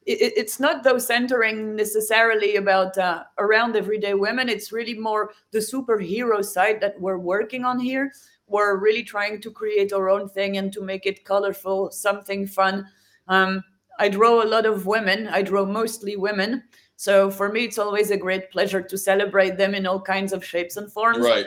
It, 0.09 0.21
it- 0.21 0.37
it's 0.37 0.59
not 0.59 0.83
though 0.83 0.99
centering 0.99 1.77
necessarily 1.77 2.57
about 2.57 2.97
uh, 2.99 3.25
around 3.37 3.77
everyday 3.77 4.14
women. 4.14 4.49
It's 4.49 4.73
really 4.73 4.99
more 4.99 5.31
the 5.53 5.61
superhero 5.61 6.44
side 6.44 6.81
that 6.81 6.99
we're 7.01 7.18
working 7.18 7.64
on 7.64 7.79
here 7.79 8.11
we're 8.49 8.77
really 8.77 9.03
trying 9.03 9.40
to 9.42 9.51
create 9.51 9.92
our 9.92 10.09
own 10.09 10.29
thing 10.29 10.57
and 10.57 10.73
to 10.73 10.81
make 10.81 11.05
it 11.07 11.25
colorful, 11.25 11.90
something 11.90 12.47
fun. 12.47 12.87
Um, 13.29 13.62
I 13.99 14.09
draw 14.09 14.42
a 14.42 14.49
lot 14.49 14.64
of 14.64 14.87
women. 14.87 15.29
I 15.29 15.42
draw 15.42 15.64
mostly 15.66 16.16
women. 16.16 16.62
So 16.97 17.31
for 17.31 17.51
me, 17.51 17.64
it's 17.64 17.79
always 17.79 18.11
a 18.11 18.16
great 18.16 18.51
pleasure 18.51 18.81
to 18.83 18.99
celebrate 18.99 19.57
them 19.59 19.75
in 19.75 19.87
all 19.87 20.01
kinds 20.01 20.33
of 20.33 20.44
shapes 20.44 20.77
and 20.77 20.90
forms. 20.90 21.18
Right. 21.27 21.47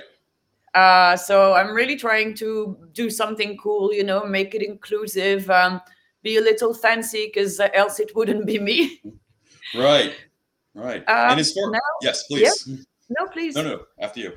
Uh, 0.73 1.17
so 1.17 1.53
I'm 1.53 1.73
really 1.73 1.97
trying 1.97 2.35
to 2.35 2.77
do 2.93 3.09
something 3.09 3.57
cool, 3.57 3.91
you 3.93 4.03
know, 4.03 4.23
make 4.23 4.53
it 4.55 4.61
inclusive, 4.61 5.49
um, 5.49 5.81
be 6.23 6.37
a 6.37 6.41
little 6.41 6.73
fancy, 6.73 7.31
because 7.33 7.59
else 7.73 7.99
it 7.99 8.15
wouldn't 8.15 8.45
be 8.45 8.59
me. 8.59 9.01
Right. 9.75 10.15
Right. 10.73 11.01
Um, 11.07 11.31
and 11.31 11.39
as 11.39 11.53
far 11.53 11.71
now- 11.71 11.79
yes, 12.01 12.23
please. 12.23 12.67
no, 13.09 13.25
please. 13.27 13.55
No, 13.55 13.63
no. 13.63 13.81
After 13.99 14.19
you. 14.19 14.33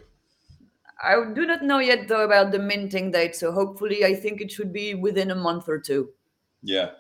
I 1.02 1.16
do 1.34 1.44
not 1.44 1.62
know 1.62 1.78
yet 1.78 2.08
though 2.08 2.24
about 2.24 2.50
the 2.50 2.58
minting 2.58 3.10
date. 3.10 3.36
So 3.36 3.52
hopefully, 3.52 4.04
I 4.04 4.14
think 4.14 4.40
it 4.40 4.50
should 4.50 4.72
be 4.72 4.94
within 4.94 5.30
a 5.30 5.34
month 5.34 5.68
or 5.68 5.78
two. 5.78 6.10
Yeah. 6.62 6.90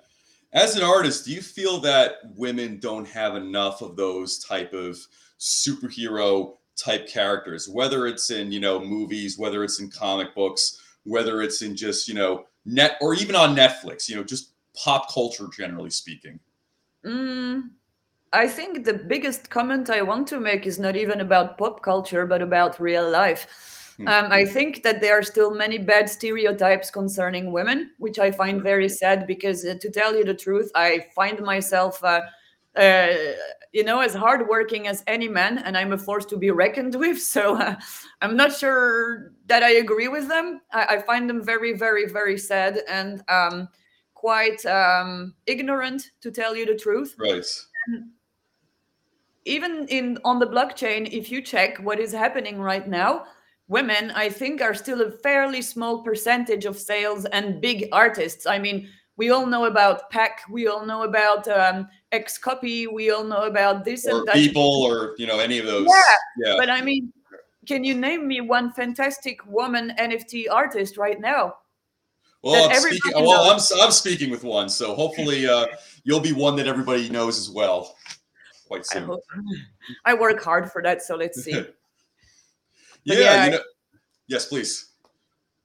As 0.52 0.76
an 0.76 0.84
artist, 0.84 1.24
do 1.24 1.32
you 1.32 1.42
feel 1.42 1.80
that 1.80 2.12
women 2.36 2.78
don't 2.78 3.08
have 3.08 3.34
enough 3.34 3.82
of 3.82 3.96
those 3.96 4.38
type 4.38 4.72
of 4.72 4.96
superhero 5.40 6.56
type 6.76 7.08
characters, 7.08 7.68
whether 7.68 8.06
it's 8.06 8.30
in, 8.30 8.52
you 8.52 8.60
know, 8.60 8.78
movies, 8.78 9.38
whether 9.38 9.64
it's 9.64 9.80
in 9.80 9.90
comic 9.90 10.34
books, 10.34 10.80
whether 11.04 11.42
it's 11.42 11.62
in 11.62 11.74
just, 11.74 12.06
you 12.06 12.14
know, 12.14 12.46
net 12.64 12.96
or 13.00 13.14
even 13.14 13.34
on 13.34 13.56
Netflix, 13.56 14.08
you 14.08 14.14
know, 14.16 14.22
just 14.24 14.52
pop 14.74 15.12
culture 15.12 15.48
generally 15.56 15.90
speaking. 15.90 16.38
Mm, 17.04 17.70
I 18.32 18.48
think 18.48 18.84
the 18.84 18.94
biggest 18.94 19.50
comment 19.50 19.90
I 19.90 20.02
want 20.02 20.26
to 20.28 20.40
make 20.40 20.66
is 20.66 20.78
not 20.78 20.96
even 20.96 21.20
about 21.20 21.56
pop 21.56 21.82
culture, 21.82 22.26
but 22.26 22.42
about 22.42 22.80
real 22.80 23.08
life. 23.08 23.94
Hmm. 23.96 24.08
Um, 24.08 24.32
I 24.32 24.44
think 24.44 24.82
that 24.82 25.00
there 25.00 25.16
are 25.16 25.22
still 25.22 25.54
many 25.54 25.78
bad 25.78 26.08
stereotypes 26.08 26.90
concerning 26.90 27.52
women, 27.52 27.92
which 27.98 28.18
I 28.18 28.32
find 28.32 28.60
very 28.60 28.88
sad 28.88 29.26
because, 29.26 29.64
uh, 29.64 29.76
to 29.80 29.90
tell 29.90 30.16
you 30.16 30.24
the 30.24 30.34
truth, 30.34 30.70
I 30.74 31.06
find 31.14 31.40
myself, 31.40 32.02
uh, 32.02 32.22
uh, 32.74 33.08
you 33.72 33.84
know, 33.84 34.00
as 34.00 34.14
hardworking 34.14 34.88
as 34.88 35.04
any 35.06 35.28
man, 35.28 35.58
and 35.58 35.76
I'm 35.76 35.92
a 35.92 35.98
force 35.98 36.24
to 36.26 36.36
be 36.36 36.50
reckoned 36.50 36.94
with. 36.98 37.22
So 37.22 37.56
uh, 37.56 37.76
I'm 38.20 38.36
not 38.36 38.52
sure 38.52 39.32
that 39.46 39.62
I 39.62 39.74
agree 39.74 40.08
with 40.08 40.26
them. 40.26 40.60
I, 40.72 40.96
I 40.96 41.02
find 41.02 41.30
them 41.30 41.44
very, 41.44 41.72
very, 41.72 42.08
very 42.08 42.38
sad 42.38 42.80
and 42.88 43.22
um, 43.28 43.68
quite 44.24 44.64
um, 44.64 45.34
ignorant, 45.44 46.12
to 46.22 46.30
tell 46.30 46.56
you 46.56 46.64
the 46.64 46.74
truth 46.74 47.14
Right. 47.18 47.44
even 49.44 49.86
in 49.88 50.18
on 50.24 50.38
the 50.38 50.46
blockchain 50.46 51.06
if 51.12 51.30
you 51.30 51.42
check 51.42 51.76
what 51.78 51.98
is 52.00 52.10
happening 52.12 52.58
right 52.58 52.88
now 52.88 53.26
women 53.68 54.10
i 54.12 54.26
think 54.30 54.62
are 54.62 54.72
still 54.74 55.00
a 55.02 55.10
fairly 55.26 55.60
small 55.60 56.02
percentage 56.02 56.64
of 56.64 56.78
sales 56.78 57.26
and 57.36 57.60
big 57.60 57.86
artists 57.92 58.46
i 58.46 58.58
mean 58.58 58.88
we 59.18 59.28
all 59.30 59.46
know 59.46 59.66
about 59.66 60.08
Pak 60.10 60.40
we 60.50 60.68
all 60.68 60.84
know 60.86 61.02
about 61.02 61.46
um, 61.48 61.86
XCOPY 62.12 62.92
we 62.92 63.10
all 63.12 63.24
know 63.32 63.44
about 63.52 63.84
this 63.84 64.06
Or 64.06 64.18
and 64.18 64.28
that 64.28 64.34
people 64.34 64.82
or, 64.88 65.14
you 65.18 65.26
know, 65.26 65.38
any 65.38 65.58
of 65.58 65.66
those. 65.66 65.86
Yeah, 65.86 66.16
Yeah. 66.46 66.56
but 66.58 66.70
i 66.70 66.80
mean 66.80 67.12
can 67.66 67.84
you 67.84 67.94
name 67.94 68.26
me 68.26 68.40
one 68.40 68.72
fantastic 68.72 69.36
woman 69.46 69.92
nft 69.98 70.46
artist 70.50 70.96
right 70.96 71.20
now 71.20 71.54
Well, 72.44 72.68
I'm 72.70 72.78
speaking, 72.78 73.12
well, 73.14 73.50
I'm. 73.50 73.60
I'm 73.80 73.90
speaking 73.90 74.30
with 74.30 74.44
one, 74.44 74.68
so 74.68 74.94
hopefully 74.94 75.46
uh, 75.46 75.66
you'll 76.02 76.20
be 76.20 76.32
one 76.32 76.56
that 76.56 76.66
everybody 76.66 77.08
knows 77.08 77.38
as 77.38 77.50
well. 77.50 77.96
quite 78.68 78.84
soon. 78.84 79.10
I, 79.10 80.12
I 80.12 80.14
work 80.14 80.44
hard 80.44 80.70
for 80.70 80.82
that, 80.82 81.00
so 81.00 81.16
let's 81.16 81.42
see. 81.42 81.52
yeah, 83.04 83.18
yeah 83.18 83.44
you 83.46 83.50
know, 83.52 83.58
yes, 84.26 84.46
please. 84.46 84.90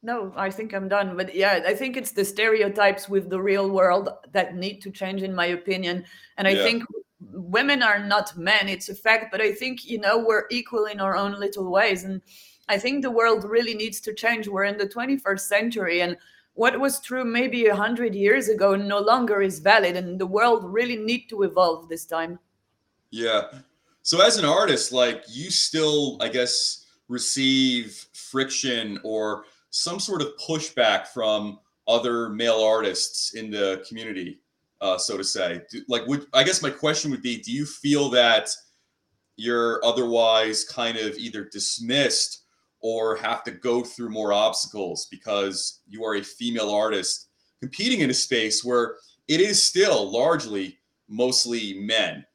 No, 0.03 0.31
I 0.37 0.49
think 0.49 0.73
I'm 0.73 0.87
done. 0.87 1.17
But 1.17 1.35
yeah, 1.35 1.63
I 1.67 1.73
think 1.73 1.97
it's 1.97 2.11
the 2.11 2.23
stereotypes 2.23 3.09
with 3.09 3.29
the 3.29 3.41
real 3.41 3.69
world 3.69 4.09
that 4.31 4.55
need 4.55 4.81
to 4.83 4.89
change, 4.89 5.21
in 5.21 5.35
my 5.35 5.47
opinion. 5.47 6.05
And 6.37 6.47
I 6.47 6.51
yeah. 6.51 6.63
think 6.63 6.83
women 7.19 7.83
are 7.83 7.99
not 7.99 8.37
men, 8.37 8.69
it's 8.69 8.87
a 8.87 8.95
fact. 8.95 9.33
But 9.33 9.41
I 9.41 9.51
think, 9.51 9.83
you 9.83 9.99
know, 9.99 10.17
we're 10.17 10.45
equal 10.49 10.85
in 10.85 11.01
our 11.01 11.17
own 11.17 11.37
little 11.37 11.69
ways. 11.69 12.05
And 12.05 12.21
I 12.69 12.77
think 12.77 13.01
the 13.01 13.11
world 13.11 13.43
really 13.43 13.73
needs 13.73 13.99
to 14.01 14.13
change. 14.13 14.47
We're 14.47 14.63
in 14.63 14.77
the 14.77 14.87
21st 14.87 15.41
century. 15.41 16.01
And 16.01 16.15
what 16.53 16.79
was 16.79 16.99
true 16.99 17.23
maybe 17.23 17.67
a 17.67 17.75
hundred 17.75 18.13
years 18.13 18.49
ago 18.49 18.75
no 18.75 18.99
longer 18.99 19.41
is 19.41 19.59
valid. 19.59 19.95
And 19.95 20.19
the 20.19 20.27
world 20.27 20.63
really 20.65 20.97
need 20.97 21.27
to 21.29 21.43
evolve 21.43 21.88
this 21.89 22.05
time. 22.05 22.39
Yeah. 23.12 23.43
So 24.01 24.21
as 24.25 24.38
an 24.38 24.45
artist, 24.45 24.91
like 24.91 25.23
you 25.29 25.51
still, 25.51 26.17
I 26.21 26.29
guess, 26.29 26.85
receive 27.07 28.05
friction 28.13 28.99
or 29.03 29.45
some 29.71 29.99
sort 29.99 30.21
of 30.21 30.29
pushback 30.38 31.07
from 31.07 31.59
other 31.88 32.29
male 32.29 32.62
artists 32.62 33.33
in 33.33 33.49
the 33.49 33.83
community, 33.88 34.39
uh, 34.79 34.97
so 34.97 35.17
to 35.17 35.23
say? 35.23 35.62
Do, 35.71 35.81
like, 35.88 36.05
would 36.07 36.27
I 36.33 36.43
guess 36.43 36.62
my 36.62 36.69
question 36.69 37.12
would 37.12 37.21
be: 37.21 37.41
Do 37.41 37.51
you 37.51 37.65
feel 37.65 38.09
that 38.09 38.49
you're 39.35 39.83
otherwise 39.83 40.63
kind 40.63 40.97
of 40.97 41.17
either 41.17 41.45
dismissed 41.45 42.43
or 42.81 43.15
have 43.17 43.43
to 43.43 43.51
go 43.51 43.83
through 43.83 44.09
more 44.09 44.31
obstacles 44.31 45.07
because 45.11 45.81
you 45.87 46.03
are 46.03 46.15
a 46.15 46.23
female 46.23 46.69
artist 46.69 47.29
competing 47.59 48.01
in 48.01 48.09
a 48.09 48.13
space 48.13 48.63
where 48.63 48.95
it 49.27 49.41
is 49.41 49.61
still 49.61 50.11
largely 50.11 50.79
mostly 51.07 51.79
men? 51.79 52.25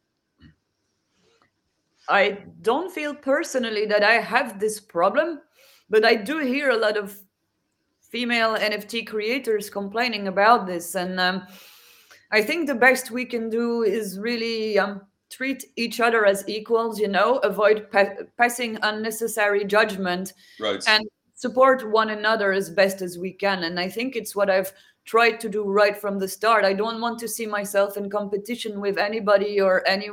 I 2.09 2.45
don't 2.61 2.93
feel 2.93 3.15
personally 3.15 3.87
that 3.87 4.05
I 4.05 4.15
have 4.15 4.61
this 4.61 4.79
problem, 4.79 5.41
but 5.89 6.05
I 6.05 6.17
do 6.17 6.39
hear 6.39 6.71
a 6.71 6.77
lot 6.77 6.99
of 6.99 7.19
female 8.01 8.57
NFT 8.57 9.07
creators 9.07 9.71
complaining 9.71 10.29
about 10.29 10.67
this. 10.67 10.95
And 10.95 11.19
um, 11.19 11.47
I 12.31 12.43
think 12.43 12.67
the 12.67 12.75
best 12.75 13.11
we 13.11 13.25
can 13.25 13.49
do 13.49 13.83
is 13.83 14.19
really 14.19 14.79
um, 14.79 15.01
treat 15.35 15.65
each 15.75 16.01
other 16.01 16.25
as 16.25 16.49
equals, 16.49 17.01
you 17.01 17.09
know, 17.09 17.39
avoid 17.39 17.91
pa- 17.91 18.25
passing 18.39 18.79
unnecessary 18.83 19.65
judgment 19.65 20.33
right. 20.61 20.83
and 20.87 21.05
support 21.35 21.91
one 21.91 22.11
another 22.11 22.53
as 22.53 22.71
best 22.71 23.03
as 23.03 23.19
we 23.19 23.33
can. 23.33 23.65
And 23.65 23.81
I 23.81 23.89
think 23.89 24.15
it's 24.15 24.37
what 24.37 24.49
I've 24.49 24.73
tried 25.05 25.41
to 25.41 25.49
do 25.49 25.65
right 25.65 25.97
from 25.97 26.21
the 26.21 26.29
start. 26.29 26.65
I 26.65 26.73
don't 26.73 27.01
want 27.01 27.19
to 27.19 27.29
see 27.29 27.47
myself 27.47 27.97
in 27.97 28.09
competition 28.09 28.81
with 28.81 28.97
anybody 28.97 29.61
or 29.61 29.87
any 29.89 30.11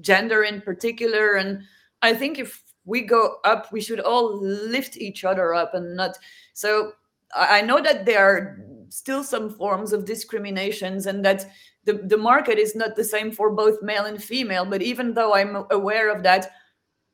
gender 0.00 0.44
in 0.44 0.60
particular. 0.60 1.36
And 1.36 1.62
I 2.02 2.12
think 2.12 2.38
if 2.38 2.62
we 2.84 3.00
go 3.00 3.38
up, 3.44 3.72
we 3.72 3.80
should 3.80 4.00
all 4.00 4.38
lift 4.38 4.98
each 4.98 5.24
other 5.24 5.54
up 5.54 5.72
and 5.74 5.96
not. 5.96 6.18
So 6.52 6.92
I 7.34 7.62
know 7.62 7.80
that 7.82 8.04
there 8.04 8.24
are 8.24 8.60
still 8.88 9.22
some 9.24 9.50
forms 9.50 9.92
of 9.92 10.04
discriminations 10.04 11.06
and 11.06 11.24
that 11.24 11.46
the, 11.84 11.94
the 11.94 12.16
market 12.16 12.58
is 12.58 12.74
not 12.74 12.96
the 12.96 13.04
same 13.04 13.30
for 13.30 13.50
both 13.50 13.82
male 13.82 14.04
and 14.04 14.22
female. 14.22 14.64
But 14.64 14.82
even 14.82 15.14
though 15.14 15.34
I'm 15.34 15.64
aware 15.70 16.14
of 16.14 16.22
that, 16.24 16.50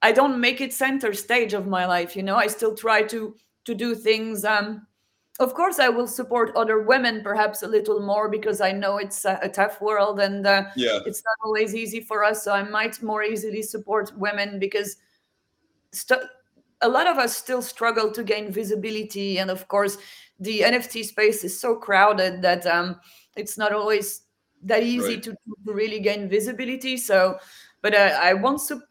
I 0.00 0.12
don't 0.12 0.40
make 0.40 0.61
it 0.61 0.72
center 0.72 1.12
stage 1.12 1.54
of 1.54 1.66
my 1.66 1.87
life. 1.87 2.16
You 2.16 2.22
know, 2.22 2.37
I 2.37 2.48
still 2.48 2.74
try 2.74 3.02
to 3.04 3.35
to 3.64 3.74
do 3.74 3.94
things. 3.94 4.44
Um, 4.44 4.87
of 5.38 5.54
course, 5.54 5.78
I 5.78 5.88
will 5.88 6.08
support 6.08 6.54
other 6.56 6.82
women 6.82 7.22
perhaps 7.22 7.62
a 7.62 7.68
little 7.68 8.00
more 8.00 8.28
because 8.28 8.61
I 8.61 8.72
know 8.72 8.98
it's 8.98 9.24
a, 9.24 9.38
a 9.42 9.48
tough 9.48 9.80
world 9.80 10.20
and 10.20 10.46
uh, 10.46 10.64
yeah. 10.76 10.98
it's 11.06 11.22
not 11.24 11.46
always 11.46 11.74
easy 11.74 12.00
for 12.00 12.24
us. 12.24 12.42
So 12.42 12.52
I 12.52 12.64
might 12.64 13.02
more 13.02 13.22
easily 13.22 13.62
support 13.62 14.16
women 14.16 14.58
because. 14.58 14.96
St- 15.92 16.22
a 16.85 16.88
lot 16.88 17.06
of 17.06 17.16
us 17.16 17.37
still 17.37 17.62
struggle 17.62 18.11
to 18.11 18.24
gain 18.24 18.50
visibility 18.50 19.38
and 19.38 19.50
of 19.50 19.68
course 19.68 19.98
the 20.42 20.61
nft 20.61 21.05
space 21.05 21.44
is 21.44 21.59
so 21.59 21.74
crowded 21.74 22.42
that 22.42 22.66
um, 22.66 23.00
it's 23.37 23.57
not 23.57 23.72
always 23.72 24.22
that 24.62 24.83
easy 24.83 25.14
right. 25.14 25.22
to, 25.22 25.33
to, 25.33 25.72
really 25.72 25.98
gain 25.98 26.28
visibility. 26.28 26.96
So 26.96 27.38
but 27.83 27.94
uh, 27.94 28.18
i 28.22 28.33
won't 28.33 28.61
su- 28.61 28.83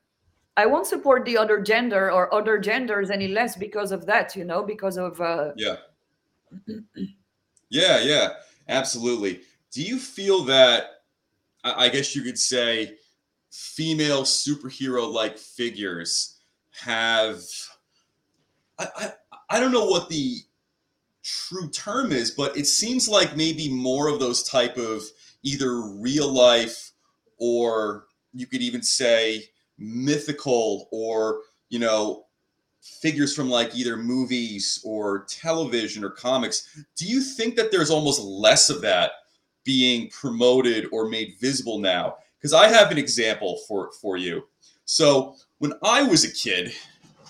i 0.58 0.66
won't 0.66 0.86
support 0.86 1.26
the 1.26 1.38
other 1.38 1.60
gender 1.62 2.12
or 2.12 2.34
other 2.34 2.60
genders 2.60 3.10
any 3.10 3.28
less 3.28 3.56
because 3.56 3.92
of 3.92 4.06
that 4.06 4.36
you 4.36 4.44
know 4.44 4.62
because 4.62 4.98
of 4.98 5.20
uh... 5.22 5.52
yeah. 5.56 5.78
Yeah 7.70 8.00
yeah 8.00 8.30
absolutely. 8.68 9.42
Do 9.72 9.82
you 9.82 9.98
feel 9.98 10.44
that 10.46 11.04
i 11.64 11.88
guess 11.90 12.16
you 12.16 12.22
could 12.22 12.38
say 12.38 12.98
female 13.52 14.24
superhero 14.24 15.12
like 15.12 15.38
figures 15.38 16.40
have 16.72 17.42
I, 18.80 19.12
I, 19.50 19.60
don't 19.60 19.72
know 19.72 19.86
what 19.86 20.10
the 20.10 20.38
true 21.24 21.70
term 21.70 22.12
is, 22.12 22.32
but 22.32 22.56
it 22.58 22.66
seems 22.66 23.08
like 23.08 23.36
maybe 23.36 23.70
more 23.70 24.08
of 24.08 24.20
those 24.20 24.44
type 24.44 24.78
of 24.78 25.04
either 25.44 25.82
real 25.82 26.32
life 26.32 26.92
or 27.38 28.06
you 28.34 28.46
could 28.46 28.62
even 28.62 28.82
say 28.82 29.44
mythical 29.78 30.88
or 30.92 31.42
you 31.70 31.80
know 31.80 32.26
figures 32.82 33.36
from 33.36 33.50
like 33.50 33.76
either 33.76 33.98
movies 33.98 34.82
or 34.84 35.26
television 35.26 36.04
or 36.04 36.10
comics. 36.10 36.84
Do 36.96 37.06
you 37.06 37.22
think 37.22 37.56
that 37.56 37.72
there's 37.72 37.92
almost 37.92 38.22
less 38.22 38.70
of 38.70 38.82
that 38.82 39.12
being 39.64 40.10
promoted 40.10 40.88
or 40.92 41.08
made 41.08 41.36
visible 41.40 41.80
now? 41.80 42.16
Because 42.38 42.54
i 42.54 42.68
have 42.68 42.92
an 42.92 42.98
example 42.98 43.60
for 43.68 43.92
for 44.02 44.18
you. 44.18 44.48
So 44.86 45.36
when 45.60 45.74
i 45.84 46.02
was 46.02 46.24
a 46.24 46.32
kid 46.32 46.74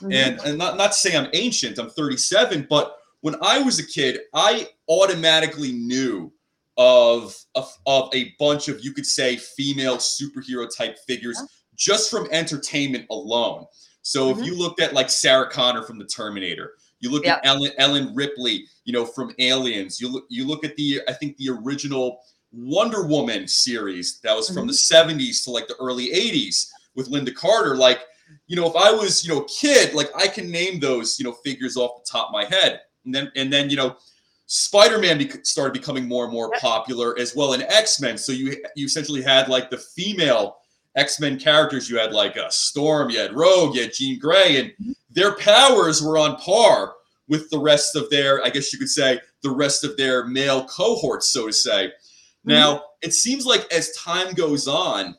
Mm-hmm. 0.01 0.11
And, 0.13 0.39
and 0.41 0.57
not, 0.57 0.77
not 0.77 0.87
to 0.87 0.97
say 0.97 1.15
I'm 1.15 1.29
ancient, 1.33 1.77
I'm 1.77 1.89
37, 1.89 2.67
but 2.69 2.97
when 3.21 3.35
I 3.41 3.61
was 3.61 3.79
a 3.79 3.85
kid, 3.85 4.19
I 4.33 4.67
automatically 4.89 5.71
knew 5.71 6.31
of, 6.77 7.35
of, 7.55 7.71
of 7.85 8.09
a 8.13 8.33
bunch 8.39 8.67
of, 8.67 8.83
you 8.83 8.93
could 8.93 9.05
say, 9.05 9.37
female 9.37 9.97
superhero 9.97 10.67
type 10.75 10.97
figures 11.07 11.37
yeah. 11.39 11.47
just 11.75 12.09
from 12.09 12.27
entertainment 12.31 13.05
alone. 13.09 13.65
So 14.01 14.31
mm-hmm. 14.31 14.39
if 14.39 14.45
you 14.45 14.57
looked 14.57 14.81
at 14.81 14.93
like 14.93 15.09
Sarah 15.09 15.49
Connor 15.49 15.83
from 15.83 15.99
the 15.99 16.05
Terminator, 16.05 16.73
you 16.99 17.09
look 17.09 17.25
at 17.25 17.45
Ellen, 17.45 17.71
Ellen 17.77 18.13
Ripley, 18.13 18.65
you 18.85 18.93
know, 18.93 19.05
from 19.05 19.33
Aliens, 19.39 19.99
you 19.99 20.07
look, 20.07 20.25
you 20.29 20.45
look 20.45 20.63
at 20.63 20.75
the, 20.75 21.01
I 21.07 21.13
think 21.13 21.35
the 21.37 21.49
original 21.49 22.19
Wonder 22.51 23.07
Woman 23.07 23.47
series 23.47 24.19
that 24.21 24.35
was 24.35 24.47
from 24.47 24.67
mm-hmm. 24.67 25.15
the 25.15 25.23
70s 25.23 25.43
to 25.45 25.51
like 25.51 25.67
the 25.67 25.75
early 25.79 26.09
80s 26.09 26.67
with 26.95 27.09
Lynda 27.09 27.33
Carter. 27.33 27.75
Like 27.75 28.01
you 28.47 28.55
know, 28.55 28.67
if 28.67 28.75
I 28.75 28.91
was, 28.91 29.25
you 29.25 29.33
know, 29.33 29.41
a 29.41 29.47
kid, 29.47 29.93
like 29.93 30.09
I 30.15 30.27
can 30.27 30.49
name 30.49 30.79
those, 30.79 31.19
you 31.19 31.25
know, 31.25 31.33
figures 31.43 31.77
off 31.77 32.03
the 32.03 32.09
top 32.09 32.27
of 32.27 32.33
my 32.33 32.45
head. 32.45 32.81
And 33.05 33.13
then, 33.13 33.31
and 33.35 33.51
then, 33.51 33.69
you 33.69 33.75
know, 33.75 33.97
Spider-Man 34.45 35.17
be- 35.17 35.31
started 35.43 35.73
becoming 35.73 36.07
more 36.07 36.25
and 36.25 36.33
more 36.33 36.49
yep. 36.51 36.61
popular 36.61 37.17
as 37.17 37.35
well 37.35 37.53
in 37.53 37.61
X-Men. 37.61 38.17
So 38.17 38.33
you 38.33 38.61
you 38.75 38.85
essentially 38.85 39.21
had 39.21 39.47
like 39.47 39.69
the 39.69 39.77
female 39.77 40.57
X-Men 40.95 41.39
characters. 41.39 41.89
You 41.89 41.97
had 41.97 42.11
like 42.11 42.35
a 42.35 42.51
Storm, 42.51 43.09
you 43.09 43.19
had 43.19 43.33
Rogue, 43.33 43.75
you 43.75 43.83
had 43.83 43.93
Jean 43.93 44.19
Grey, 44.19 44.59
and 44.59 44.69
mm-hmm. 44.71 44.91
their 45.09 45.37
powers 45.37 46.03
were 46.03 46.17
on 46.17 46.35
par 46.35 46.95
with 47.29 47.49
the 47.49 47.59
rest 47.59 47.95
of 47.95 48.09
their, 48.09 48.43
I 48.43 48.49
guess 48.49 48.73
you 48.73 48.79
could 48.79 48.89
say, 48.89 49.21
the 49.41 49.49
rest 49.49 49.85
of 49.85 49.95
their 49.95 50.25
male 50.25 50.65
cohorts, 50.65 51.29
so 51.29 51.47
to 51.47 51.53
say. 51.53 51.87
Mm-hmm. 51.87 52.49
Now, 52.49 52.83
it 53.01 53.13
seems 53.13 53.45
like 53.45 53.71
as 53.71 53.95
time 53.95 54.33
goes 54.33 54.67
on, 54.67 55.15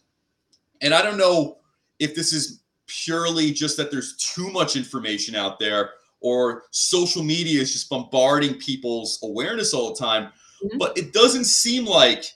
and 0.82 0.92
I 0.92 1.00
don't 1.00 1.16
know 1.16 1.56
if 1.98 2.14
this 2.14 2.34
is 2.34 2.60
purely 2.86 3.50
just 3.50 3.78
that 3.78 3.90
there's 3.90 4.16
too 4.16 4.50
much 4.50 4.76
information 4.76 5.34
out 5.34 5.58
there 5.58 5.92
or 6.22 6.64
social 6.70 7.22
media 7.22 7.60
is 7.60 7.72
just 7.72 7.90
bombarding 7.90 8.54
people's 8.54 9.18
awareness 9.22 9.74
all 9.74 9.92
the 9.92 9.98
time. 9.98 10.32
Mm-hmm. 10.64 10.78
But 10.78 10.96
it 10.96 11.12
doesn't 11.12 11.44
seem 11.44 11.84
like 11.84 12.32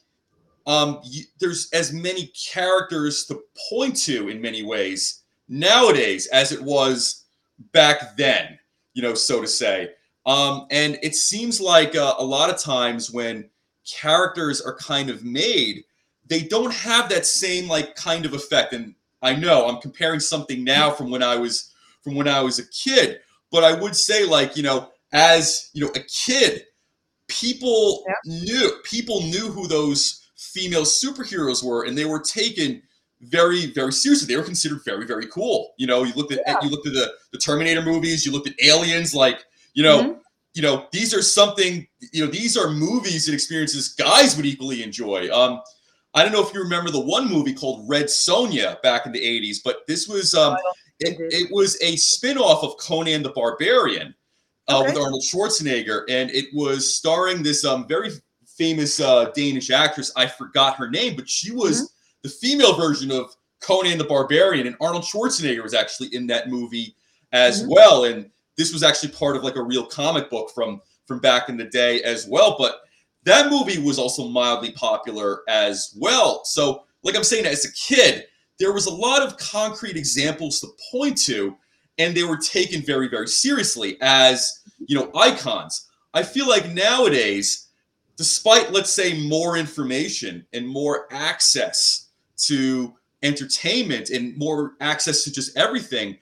um, 0.66 1.00
you, 1.04 1.24
there's 1.38 1.70
as 1.72 1.92
many 1.92 2.26
characters 2.28 3.24
to 3.26 3.40
point 3.70 3.96
to 4.02 4.28
in 4.28 4.40
many 4.40 4.62
ways 4.62 5.22
nowadays 5.48 6.26
as 6.26 6.52
it 6.52 6.60
was 6.60 7.24
back 7.72 8.16
then, 8.16 8.58
you 8.94 9.02
know, 9.02 9.14
so 9.14 9.40
to 9.40 9.46
say. 9.46 9.90
Um, 10.26 10.66
and 10.72 10.98
it 11.02 11.14
seems 11.14 11.60
like 11.60 11.94
uh, 11.94 12.16
a 12.18 12.24
lot 12.24 12.50
of 12.50 12.58
times 12.58 13.12
when 13.12 13.48
characters 13.88 14.60
are 14.60 14.74
kind 14.76 15.08
of 15.08 15.24
made, 15.24 15.84
they 16.26 16.42
don't 16.42 16.74
have 16.74 17.08
that 17.08 17.24
same 17.24 17.68
like 17.68 17.94
kind 17.94 18.26
of 18.26 18.34
effect. 18.34 18.72
And 18.72 18.94
I 19.22 19.36
know 19.36 19.68
I'm 19.68 19.80
comparing 19.80 20.18
something 20.18 20.64
now 20.64 20.90
from 20.90 21.10
when 21.10 21.22
I 21.22 21.36
was 21.36 21.72
from 22.02 22.14
when 22.14 22.28
I 22.28 22.40
was 22.40 22.58
a 22.58 22.66
kid, 22.68 23.20
but 23.50 23.64
I 23.64 23.72
would 23.72 23.96
say 23.96 24.24
like, 24.24 24.56
you 24.56 24.62
know, 24.62 24.90
as, 25.12 25.70
you 25.72 25.84
know, 25.84 25.90
a 25.94 26.00
kid, 26.00 26.64
people 27.28 28.04
yeah. 28.06 28.14
knew 28.24 28.70
people 28.84 29.22
knew 29.22 29.50
who 29.50 29.66
those 29.66 30.28
female 30.36 30.82
superheroes 30.82 31.64
were 31.64 31.84
and 31.84 31.96
they 31.96 32.04
were 32.04 32.20
taken 32.20 32.82
very 33.22 33.66
very 33.72 33.92
seriously 33.92 34.26
they 34.26 34.38
were 34.38 34.44
considered 34.44 34.80
very 34.84 35.06
very 35.06 35.26
cool 35.26 35.72
you 35.78 35.86
know 35.86 36.04
you 36.04 36.12
looked 36.14 36.32
at 36.32 36.40
yeah. 36.46 36.56
you 36.62 36.68
looked 36.68 36.86
at 36.86 36.92
the 36.92 37.10
the 37.32 37.38
terminator 37.38 37.82
movies 37.82 38.24
you 38.24 38.30
looked 38.30 38.46
at 38.46 38.54
aliens 38.62 39.14
like 39.14 39.44
you 39.74 39.82
know 39.82 40.02
mm-hmm. 40.02 40.18
you 40.54 40.62
know 40.62 40.86
these 40.92 41.14
are 41.14 41.22
something 41.22 41.86
you 42.12 42.24
know 42.24 42.30
these 42.30 42.56
are 42.56 42.70
movies 42.70 43.26
and 43.26 43.34
experiences 43.34 43.88
guys 43.88 44.36
would 44.36 44.46
equally 44.46 44.82
enjoy 44.82 45.28
um 45.32 45.60
I 46.14 46.22
don't 46.22 46.32
know 46.32 46.42
if 46.42 46.54
you 46.54 46.62
remember 46.62 46.90
the 46.90 47.00
one 47.00 47.28
movie 47.28 47.52
called 47.52 47.86
Red 47.86 48.06
Sonja 48.06 48.80
back 48.80 49.04
in 49.04 49.12
the 49.12 49.20
80s, 49.20 49.58
but 49.62 49.86
this 49.86 50.08
was 50.08 50.34
um, 50.34 50.56
it, 51.00 51.16
it 51.32 51.52
was 51.52 51.80
a 51.82 51.96
spin-off 51.96 52.62
of 52.62 52.76
Conan 52.78 53.22
the 53.22 53.30
Barbarian 53.30 54.14
uh, 54.68 54.80
okay. 54.80 54.88
with 54.88 55.02
Arnold 55.02 55.22
Schwarzenegger, 55.22 56.04
and 56.08 56.30
it 56.30 56.46
was 56.54 56.94
starring 56.96 57.42
this 57.42 57.64
um, 57.64 57.86
very 57.86 58.10
famous 58.46 59.00
uh, 59.00 59.26
Danish 59.34 59.70
actress. 59.70 60.12
I 60.16 60.26
forgot 60.26 60.76
her 60.76 60.90
name, 60.90 61.16
but 61.16 61.28
she 61.28 61.52
was 61.52 61.82
mm-hmm. 61.82 61.86
the 62.22 62.28
female 62.28 62.74
version 62.74 63.10
of 63.10 63.34
Conan 63.60 63.98
the 63.98 64.04
Barbarian, 64.04 64.66
and 64.66 64.76
Arnold 64.80 65.04
Schwarzenegger 65.04 65.62
was 65.62 65.74
actually 65.74 66.14
in 66.14 66.26
that 66.28 66.48
movie 66.48 66.94
as 67.32 67.62
mm-hmm. 67.62 67.72
well. 67.72 68.04
And 68.04 68.30
this 68.56 68.72
was 68.72 68.82
actually 68.82 69.12
part 69.12 69.36
of 69.36 69.44
like 69.44 69.56
a 69.56 69.62
real 69.62 69.84
comic 69.84 70.30
book 70.30 70.50
from 70.54 70.80
from 71.06 71.20
back 71.20 71.48
in 71.48 71.56
the 71.56 71.64
day 71.64 72.02
as 72.02 72.26
well. 72.26 72.56
But 72.58 72.80
that 73.24 73.50
movie 73.50 73.78
was 73.78 73.98
also 73.98 74.28
mildly 74.28 74.72
popular 74.72 75.42
as 75.48 75.94
well. 75.98 76.44
So, 76.44 76.84
like 77.02 77.16
I'm 77.16 77.24
saying, 77.24 77.46
as 77.46 77.64
a 77.64 77.72
kid, 77.72 78.26
there 78.58 78.72
was 78.72 78.86
a 78.86 78.94
lot 78.94 79.22
of 79.22 79.36
concrete 79.38 79.96
examples 79.96 80.60
to 80.60 80.68
point 80.90 81.18
to, 81.22 81.56
and 81.98 82.14
they 82.14 82.24
were 82.24 82.36
taken 82.36 82.82
very, 82.82 83.08
very 83.08 83.28
seriously 83.28 83.96
as 84.00 84.62
you 84.86 84.96
know 84.96 85.10
icons. 85.14 85.88
I 86.14 86.22
feel 86.22 86.48
like 86.48 86.70
nowadays, 86.70 87.68
despite 88.16 88.72
let's 88.72 88.92
say 88.92 89.26
more 89.28 89.56
information 89.56 90.46
and 90.52 90.66
more 90.66 91.08
access 91.10 92.08
to 92.38 92.94
entertainment 93.22 94.10
and 94.10 94.36
more 94.36 94.74
access 94.80 95.24
to 95.24 95.32
just 95.32 95.56
everything, 95.56 96.18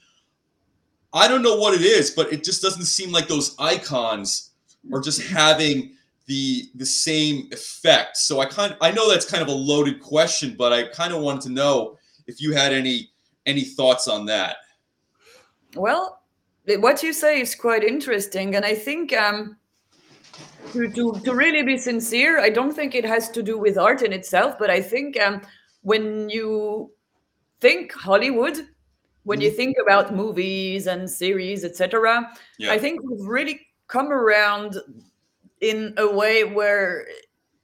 I 1.12 1.28
don't 1.28 1.42
know 1.42 1.56
what 1.56 1.74
it 1.74 1.82
is, 1.82 2.10
but 2.10 2.32
it 2.32 2.42
just 2.42 2.62
doesn't 2.62 2.86
seem 2.86 3.12
like 3.12 3.28
those 3.28 3.54
icons 3.58 4.50
are 4.92 5.00
just 5.00 5.22
having 5.22 5.92
the 6.26 6.68
the 6.74 6.86
same 6.86 7.48
effect. 7.52 8.16
So 8.16 8.40
I 8.40 8.46
kind 8.46 8.72
of, 8.72 8.78
I 8.80 8.90
know 8.90 9.08
that's 9.08 9.30
kind 9.30 9.42
of 9.42 9.48
a 9.48 9.52
loaded 9.52 10.00
question, 10.00 10.56
but 10.58 10.72
I 10.72 10.88
kind 10.88 11.12
of 11.12 11.20
wanted 11.20 11.42
to 11.42 11.50
know 11.50 11.98
if 12.26 12.40
you 12.40 12.52
had 12.52 12.72
any 12.72 13.10
any 13.46 13.62
thoughts 13.62 14.08
on 14.08 14.26
that. 14.26 14.56
Well, 15.74 16.22
what 16.66 17.02
you 17.02 17.12
say 17.12 17.40
is 17.40 17.54
quite 17.54 17.84
interesting, 17.84 18.54
and 18.54 18.64
I 18.64 18.74
think 18.74 19.12
um, 19.12 19.56
to, 20.72 20.88
to 20.88 21.20
to 21.24 21.34
really 21.34 21.62
be 21.62 21.76
sincere, 21.76 22.40
I 22.40 22.50
don't 22.50 22.72
think 22.72 22.94
it 22.94 23.04
has 23.04 23.30
to 23.30 23.42
do 23.42 23.58
with 23.58 23.76
art 23.76 24.02
in 24.02 24.12
itself, 24.12 24.56
but 24.58 24.70
I 24.70 24.80
think 24.80 25.20
um, 25.20 25.42
when 25.82 26.28
you 26.30 26.90
think 27.60 27.92
Hollywood, 27.92 28.68
when 29.24 29.40
you 29.40 29.48
mm-hmm. 29.48 29.56
think 29.56 29.76
about 29.82 30.14
movies 30.14 30.86
and 30.86 31.08
series, 31.08 31.64
etc., 31.64 32.30
yeah. 32.58 32.72
I 32.72 32.78
think 32.78 33.00
we've 33.02 33.26
really 33.26 33.60
come 33.88 34.10
around 34.10 34.76
in 35.60 35.94
a 35.96 36.06
way 36.06 36.44
where 36.44 37.06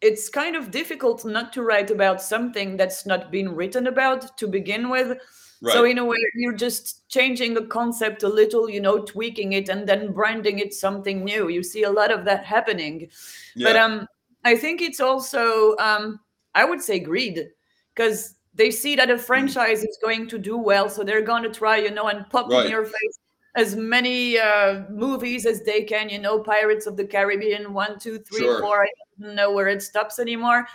it's 0.01 0.29
kind 0.29 0.57
of 0.57 0.71
difficult 0.71 1.25
not 1.25 1.53
to 1.53 1.63
write 1.63 1.91
about 1.91 2.23
something 2.23 2.77
that's 2.77 3.05
not 3.07 3.31
been 3.31 3.55
written 3.55 3.87
about 3.87 4.37
to 4.39 4.49
begin 4.49 4.89
with. 4.89 5.19
Right. 5.63 5.73
So 5.75 5.85
in 5.85 5.99
a 5.99 6.05
way, 6.05 6.17
you're 6.37 6.55
just 6.55 7.07
changing 7.11 7.53
the 7.53 7.67
concept 7.67 8.23
a 8.23 8.29
little, 8.29 8.71
you 8.71 8.81
know, 8.81 9.01
tweaking 9.05 9.53
it 9.53 9.69
and 9.69 9.87
then 9.87 10.13
branding 10.13 10.59
it 10.59 10.73
something 10.73 11.23
new. 11.23 11.49
You 11.49 11.63
see 11.63 11.83
a 11.83 11.91
lot 11.91 12.11
of 12.11 12.25
that 12.25 12.47
happening, 12.47 13.11
yeah. 13.55 13.69
but 13.69 13.77
um, 13.77 14.07
I 14.45 14.57
think 14.57 14.81
it's 14.81 15.01
also 15.01 15.77
um, 15.77 16.21
I 16.55 16.65
would 16.65 16.81
say 16.81 16.99
greed 16.99 17.49
because 17.95 18.37
they 18.55 18.71
see 18.71 18.97
that 18.97 19.11
a 19.11 19.15
mm. 19.15 19.21
franchise 19.21 19.85
is 19.85 19.99
going 20.03 20.29
to 20.29 20.39
do 20.39 20.57
well, 20.57 20.89
so 20.89 21.05
they're 21.05 21.21
going 21.21 21.43
to 21.43 21.51
try, 21.51 21.77
you 21.77 21.91
know, 21.91 22.09
and 22.09 22.29
pop 22.31 22.51
right. 22.51 22.65
in 22.65 22.71
your 22.71 22.85
face 22.85 23.19
as 23.57 23.77
many 23.77 24.39
uh, 24.39 24.83
movies 24.91 25.47
as 25.47 25.63
they 25.63 25.83
can. 25.83 26.09
You 26.09 26.19
know, 26.19 26.41
Pirates 26.41 26.87
of 26.87 26.97
the 26.97 27.05
Caribbean, 27.05 27.73
one, 27.73 27.99
two, 27.99 28.19
three, 28.19 28.41
sure. 28.41 28.61
four. 28.61 28.85
I 28.85 28.89
don't 29.21 29.35
know 29.35 29.53
where 29.53 29.69
it 29.69 29.83
stops 29.83 30.19
anymore. 30.19 30.67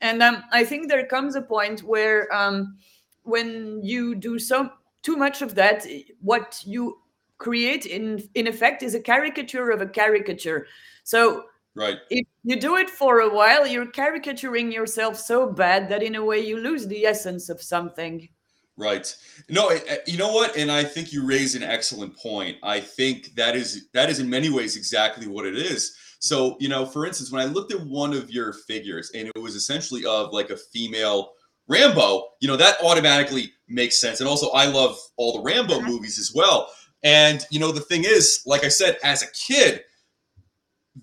And 0.00 0.22
um, 0.22 0.42
I 0.52 0.64
think 0.64 0.88
there 0.88 1.06
comes 1.06 1.36
a 1.36 1.42
point 1.42 1.80
where 1.80 2.32
um, 2.34 2.76
when 3.22 3.80
you 3.82 4.14
do 4.14 4.38
so 4.38 4.70
too 5.02 5.16
much 5.16 5.42
of 5.42 5.54
that, 5.54 5.86
what 6.20 6.62
you 6.66 6.98
create 7.38 7.86
in 7.86 8.26
in 8.34 8.46
effect 8.46 8.82
is 8.82 8.94
a 8.94 9.00
caricature 9.00 9.70
of 9.70 9.80
a 9.80 9.86
caricature. 9.86 10.66
So 11.04 11.44
right, 11.74 11.98
if 12.10 12.26
you 12.42 12.58
do 12.58 12.76
it 12.76 12.90
for 12.90 13.20
a 13.20 13.32
while, 13.32 13.66
you're 13.66 13.86
caricaturing 13.86 14.72
yourself 14.72 15.16
so 15.16 15.50
bad 15.50 15.88
that 15.88 16.02
in 16.02 16.16
a 16.16 16.24
way 16.24 16.40
you 16.40 16.58
lose 16.58 16.86
the 16.86 17.06
essence 17.06 17.48
of 17.48 17.62
something. 17.62 18.28
Right. 18.78 19.14
No, 19.48 19.70
you 20.06 20.18
know 20.18 20.32
what? 20.32 20.56
And 20.56 20.70
I 20.70 20.84
think 20.84 21.10
you 21.10 21.26
raise 21.26 21.54
an 21.54 21.62
excellent 21.62 22.14
point. 22.16 22.58
I 22.62 22.78
think 22.78 23.34
that 23.36 23.56
is 23.56 23.88
that 23.94 24.10
is 24.10 24.20
in 24.20 24.28
many 24.28 24.50
ways 24.50 24.76
exactly 24.76 25.26
what 25.26 25.46
it 25.46 25.56
is. 25.56 25.96
So, 26.18 26.56
you 26.60 26.68
know, 26.68 26.84
for 26.84 27.06
instance, 27.06 27.32
when 27.32 27.40
I 27.40 27.46
looked 27.46 27.72
at 27.72 27.80
one 27.80 28.12
of 28.12 28.30
your 28.30 28.52
figures 28.52 29.10
and 29.14 29.28
it 29.34 29.40
was 29.40 29.54
essentially 29.54 30.04
of 30.04 30.32
like 30.32 30.50
a 30.50 30.56
female 30.56 31.32
Rambo, 31.68 32.28
you 32.40 32.48
know, 32.48 32.56
that 32.56 32.76
automatically 32.84 33.52
makes 33.68 33.98
sense. 33.98 34.20
And 34.20 34.28
also 34.28 34.50
I 34.50 34.66
love 34.66 34.98
all 35.16 35.38
the 35.38 35.42
Rambo 35.42 35.78
mm-hmm. 35.78 35.86
movies 35.86 36.18
as 36.18 36.32
well. 36.34 36.70
And, 37.02 37.44
you 37.50 37.60
know, 37.60 37.72
the 37.72 37.80
thing 37.80 38.04
is, 38.04 38.42
like 38.46 38.64
I 38.64 38.68
said, 38.68 38.98
as 39.02 39.22
a 39.22 39.26
kid, 39.32 39.82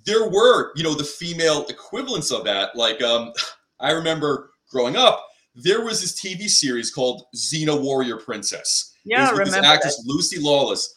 there 0.06 0.30
were, 0.30 0.74
you 0.76 0.84
know, 0.84 0.94
the 0.94 1.04
female 1.04 1.66
equivalents 1.68 2.32
of 2.32 2.44
that. 2.46 2.76
Like 2.76 3.02
um 3.02 3.34
I 3.80 3.92
remember 3.92 4.52
growing 4.70 4.96
up 4.96 5.26
there 5.56 5.84
was 5.84 6.02
this 6.02 6.20
TV 6.20 6.50
series 6.50 6.92
called 6.92 7.26
Xena 7.36 7.80
Warrior 7.80 8.18
Princess. 8.18 8.94
Yeah, 9.06 9.32
with 9.32 9.40
remember 9.40 9.62
this 9.62 9.66
actress 9.66 9.98
that. 9.98 10.04
Lucy 10.06 10.40
Lawless. 10.40 10.94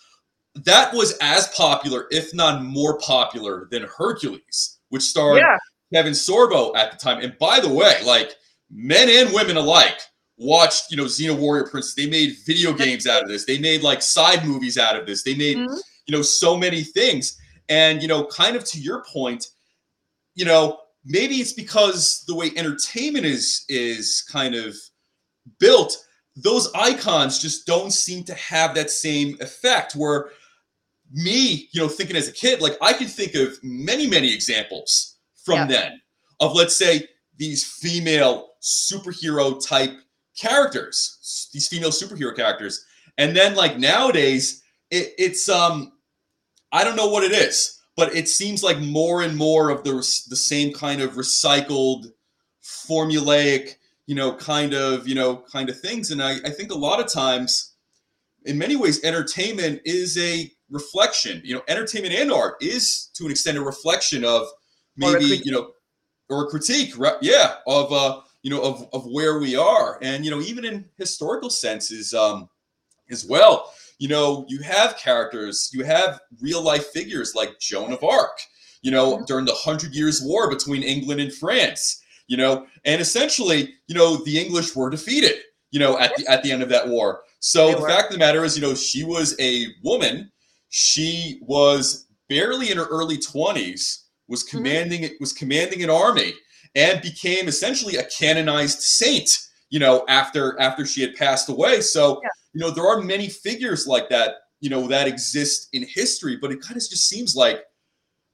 That 0.64 0.94
was 0.94 1.18
as 1.20 1.48
popular, 1.48 2.07
if 2.11 2.32
not 2.34 2.62
more 2.62 2.98
popular, 2.98 3.68
than 3.70 3.82
Hercules, 3.82 4.78
which 4.88 5.02
starred 5.02 5.38
yeah. 5.38 5.59
Kevin 5.92 6.14
Sorbo 6.14 6.74
at 6.76 6.92
the 6.92 6.96
time. 6.96 7.22
And 7.22 7.36
by 7.38 7.61
the 7.61 7.68
way, 7.68 8.00
like 8.07 8.32
men 8.70 9.09
and 9.11 9.34
women 9.34 9.59
alike 9.59 10.00
watched, 10.38 10.90
you 10.90 10.96
know, 10.96 11.04
Xena 11.04 11.36
Warrior 11.38 11.68
Princess. 11.68 11.94
They 11.94 12.09
made 12.09 12.36
video 12.46 12.72
games 12.72 13.07
out 13.07 13.22
of 13.22 13.28
this. 13.28 13.44
They 13.44 13.59
made 13.59 13.82
like 13.82 14.00
side 14.00 14.46
movies 14.46 14.78
out 14.78 14.96
of 14.96 15.07
this. 15.07 15.22
They 15.22 15.34
made, 15.34 15.59
mm-hmm. 15.59 15.76
you 16.07 16.16
know, 16.16 16.22
so 16.22 16.57
many 16.57 16.82
things. 16.82 17.38
And, 17.68 18.00
you 18.00 18.09
know, 18.09 18.24
kind 18.26 18.57
of 18.57 18.64
to 18.64 18.80
your 18.80 19.04
point, 19.12 19.48
you 20.34 20.44
know, 20.44 20.78
maybe 21.07 21.36
it's 21.36 21.52
because 21.52 22.24
the 22.26 22.34
way 22.34 22.50
entertainment 22.57 23.24
is 23.24 23.64
is 23.68 24.24
kind 24.30 24.54
of 24.54 24.76
built 25.61 25.96
those 26.36 26.70
icons 26.74 27.38
just 27.38 27.66
don't 27.66 27.92
seem 27.92 28.22
to 28.24 28.34
have 28.34 28.74
that 28.74 28.90
same 28.90 29.36
effect 29.40 29.94
where 29.94 30.30
me 31.12 31.68
you 31.72 31.80
know 31.80 31.88
thinking 31.88 32.16
as 32.16 32.28
a 32.28 32.32
kid 32.32 32.61
like 32.61 32.76
i 32.82 32.92
can 32.92 33.07
think 33.07 33.34
of 33.34 33.57
many 33.62 34.07
many 34.07 34.32
examples 34.32 35.16
from 35.44 35.57
yeah. 35.59 35.66
then 35.66 36.00
of 36.40 36.52
let's 36.54 36.76
say 36.76 37.07
these 37.38 37.64
female 37.64 38.48
superhero 38.61 39.64
type 39.64 39.92
characters 40.36 41.48
these 41.52 41.68
female 41.68 41.90
superhero 41.90 42.34
characters 42.34 42.84
and 43.18 43.34
then 43.34 43.54
like 43.54 43.78
nowadays 43.78 44.62
it, 44.90 45.12
it's 45.18 45.48
um 45.48 45.92
i 46.72 46.82
don't 46.82 46.96
know 46.96 47.09
what 47.09 47.22
it 47.22 47.32
is 47.32 47.76
but 47.97 48.14
it 48.14 48.28
seems 48.28 48.62
like 48.62 48.78
more 48.78 49.22
and 49.22 49.36
more 49.36 49.70
of 49.70 49.82
the 49.82 49.92
the 50.28 50.36
same 50.36 50.72
kind 50.72 51.01
of 51.01 51.14
recycled 51.14 52.12
formulaic 52.62 53.76
you 54.07 54.14
know 54.14 54.34
kind 54.34 54.74
of 54.74 55.09
you 55.09 55.14
know 55.14 55.42
kind 55.51 55.68
of 55.68 55.80
things. 55.80 56.11
And 56.11 56.22
I, 56.22 56.36
I 56.44 56.51
think 56.51 56.70
a 56.70 56.78
lot 56.78 57.01
of 57.01 57.12
times 57.12 57.74
in 58.44 58.59
many 58.59 58.76
ways 58.76 59.03
entertainment 59.05 59.80
is 59.84 60.16
a 60.18 60.51
reflection 60.70 61.40
you 61.44 61.55
know 61.55 61.62
entertainment 61.68 62.14
and 62.14 62.30
art 62.32 62.57
is 62.61 63.11
to 63.14 63.24
an 63.24 63.30
extent 63.30 63.57
a 63.57 63.62
reflection 63.62 64.24
of 64.24 64.47
maybe 64.97 65.40
you 65.44 65.53
know 65.53 65.70
or 66.28 66.44
a 66.44 66.49
critique 66.49 66.99
right? 66.99 67.14
yeah 67.22 67.57
of 67.68 67.92
uh 67.92 68.20
you 68.42 68.51
know 68.51 68.62
of 68.62 68.88
of 68.92 69.05
where 69.07 69.38
we 69.38 69.57
are. 69.57 69.99
And 70.03 70.24
you 70.24 70.30
know 70.30 70.40
even 70.40 70.64
in 70.64 70.84
historical 70.99 71.51
senses 71.51 72.14
um 72.14 72.49
as 73.11 73.24
well 73.24 73.72
you 73.99 74.09
know, 74.09 74.44
you 74.49 74.61
have 74.61 74.99
characters, 74.99 75.70
you 75.72 75.84
have 75.84 76.20
real 76.40 76.62
life 76.62 76.86
figures 76.88 77.34
like 77.34 77.59
Joan 77.61 77.92
of 77.92 78.05
Arc, 78.05 78.38
you 78.82 78.90
know, 78.90 79.14
mm-hmm. 79.14 79.24
during 79.24 79.44
the 79.44 79.55
Hundred 79.55 79.94
Years' 79.94 80.22
War 80.22 80.51
between 80.51 80.82
England 80.82 81.20
and 81.20 81.32
France, 81.32 82.03
you 82.26 82.36
know, 82.36 82.66
and 82.84 83.01
essentially, 83.01 83.74
you 83.86 83.94
know, 83.94 84.22
the 84.24 84.38
English 84.38 84.76
were 84.76 84.90
defeated, 84.90 85.36
you 85.70 85.80
know, 85.80 85.99
at 85.99 86.14
the 86.16 86.26
at 86.26 86.42
the 86.42 86.53
end 86.53 86.62
of 86.62 86.68
that 86.68 86.88
war. 86.88 87.22
So 87.40 87.72
the 87.72 87.86
fact 87.86 88.09
of 88.09 88.12
the 88.12 88.18
matter 88.18 88.44
is, 88.44 88.57
you 88.57 88.62
know, 88.62 88.74
she 88.74 89.05
was 89.05 89.38
a 89.40 89.66
woman. 89.82 90.30
She 90.68 91.38
was 91.42 92.07
barely 92.28 92.70
in 92.70 92.76
her 92.76 92.86
early 92.86 93.18
20s, 93.18 94.03
was 94.28 94.42
mm-hmm. 94.42 94.57
commanding 94.57 95.03
it, 95.05 95.12
was 95.20 95.32
commanding 95.32 95.82
an 95.82 95.90
army, 95.90 96.34
and 96.74 97.01
became 97.01 97.49
essentially 97.49 97.97
a 97.97 98.05
canonized 98.05 98.80
saint, 98.80 99.38
you 99.70 99.78
know, 99.78 100.05
after 100.09 100.61
after 100.61 100.84
she 100.84 101.01
had 101.01 101.14
passed 101.14 101.49
away. 101.49 101.80
So 101.80 102.20
yeah 102.22 102.28
you 102.57 102.62
know, 102.62 102.70
there 102.70 102.86
are 102.86 103.02
many 103.02 103.28
figures 103.28 103.86
like 103.86 104.09
that, 104.09 104.36
you 104.61 104.70
know, 104.70 104.88
that 104.88 105.07
exist 105.07 105.68
in 105.74 105.86
history, 105.86 106.38
but 106.40 106.50
it 106.50 106.62
kind 106.62 106.76
of 106.76 106.88
just 106.88 107.07
seems 107.07 107.36
like 107.36 107.62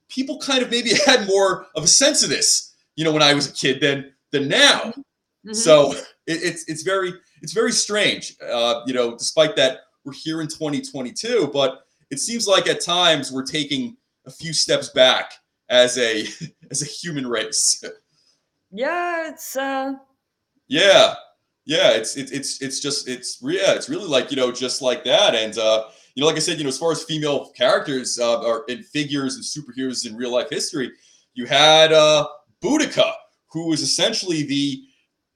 people 0.07 0.39
kind 0.39 0.63
of 0.63 0.71
maybe 0.71 0.91
had 1.05 1.27
more 1.27 1.67
of 1.75 1.83
a 1.83 1.87
sense 1.87 2.23
of 2.23 2.29
this, 2.29 2.73
you 2.95 3.03
know, 3.03 3.11
when 3.11 3.21
I 3.21 3.33
was 3.33 3.49
a 3.49 3.51
kid 3.51 3.81
than 3.81 4.13
than 4.31 4.47
now. 4.47 4.79
Mm-hmm. 4.79 5.53
So 5.55 5.91
it, 6.25 6.41
it's 6.41 6.63
it's 6.69 6.83
very 6.83 7.11
it's 7.41 7.51
very 7.51 7.73
strange, 7.73 8.37
uh, 8.41 8.83
you 8.85 8.93
know, 8.93 9.17
despite 9.17 9.57
that 9.57 9.79
we're 10.05 10.13
here 10.13 10.39
in 10.39 10.47
2022, 10.47 11.49
but 11.51 11.85
it 12.09 12.17
seems 12.17 12.47
like 12.47 12.65
at 12.65 12.79
times 12.79 13.29
we're 13.29 13.43
taking 13.43 13.97
a 14.25 14.31
few 14.31 14.53
steps 14.53 14.87
back 14.87 15.33
as 15.67 15.97
a 15.97 16.25
as 16.71 16.81
a 16.81 16.85
human 16.85 17.27
race. 17.27 17.83
Yeah, 18.71 19.31
it's 19.31 19.57
uh 19.57 19.95
Yeah, 20.69 21.15
yeah. 21.65 21.91
It's 21.91 22.15
it's 22.15 22.31
it's 22.31 22.61
it's 22.61 22.79
just 22.79 23.07
it's 23.07 23.39
yeah. 23.41 23.73
It's 23.73 23.89
really 23.89 24.07
like 24.07 24.31
you 24.31 24.37
know 24.37 24.51
just 24.51 24.81
like 24.81 25.03
that. 25.05 25.35
And 25.35 25.57
uh, 25.57 25.85
you 26.15 26.21
know, 26.21 26.27
like 26.27 26.35
I 26.35 26.39
said, 26.39 26.57
you 26.57 26.63
know, 26.63 26.69
as 26.69 26.77
far 26.77 26.91
as 26.91 27.03
female 27.03 27.49
characters 27.51 28.19
uh, 28.19 28.41
or 28.41 28.65
in 28.67 28.83
figures 28.83 29.35
and 29.35 29.43
superheroes 29.43 30.07
in 30.07 30.15
real 30.15 30.31
life 30.31 30.49
history, 30.49 30.91
you 31.33 31.45
had 31.45 31.91
uh, 31.91 32.27
Boudica, 32.61 33.13
who 33.51 33.67
was 33.69 33.81
essentially 33.81 34.43
the. 34.43 34.83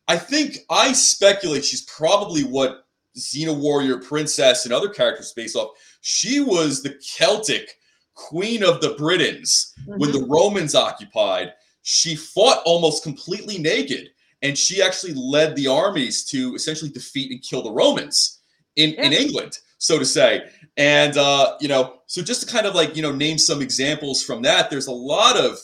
I 0.09 0.17
think 0.17 0.59
I 0.69 0.93
speculate 0.93 1.65
she's 1.65 1.81
probably 1.83 2.43
what 2.43 2.85
Xena 3.17 3.57
Warrior 3.57 3.97
Princess 3.97 4.65
and 4.65 4.73
other 4.73 4.89
characters 4.89 5.33
based 5.33 5.55
off. 5.55 5.71
She 6.01 6.39
was 6.39 6.81
the 6.81 6.97
Celtic 7.01 7.77
queen 8.13 8.63
of 8.63 8.81
the 8.81 8.95
Britons 8.97 9.73
mm-hmm. 9.81 9.99
when 9.99 10.11
the 10.11 10.25
Romans 10.25 10.75
occupied. 10.75 11.53
She 11.83 12.15
fought 12.15 12.61
almost 12.65 13.03
completely 13.03 13.57
naked, 13.57 14.09
and 14.41 14.57
she 14.57 14.81
actually 14.81 15.13
led 15.13 15.55
the 15.55 15.67
armies 15.67 16.23
to 16.25 16.53
essentially 16.55 16.91
defeat 16.91 17.31
and 17.31 17.41
kill 17.41 17.63
the 17.63 17.71
Romans 17.71 18.39
in, 18.75 18.91
yeah. 18.91 19.05
in 19.05 19.13
England, 19.13 19.57
so 19.77 19.97
to 19.97 20.05
say. 20.05 20.49
And 20.77 21.17
uh, 21.17 21.57
you 21.59 21.67
know, 21.67 22.01
so 22.05 22.21
just 22.21 22.47
to 22.47 22.53
kind 22.53 22.67
of 22.67 22.75
like 22.75 22.95
you 22.95 23.01
know 23.01 23.11
name 23.11 23.37
some 23.37 23.61
examples 23.61 24.23
from 24.23 24.41
that, 24.43 24.69
there's 24.69 24.87
a 24.87 24.91
lot 24.91 25.37
of 25.37 25.57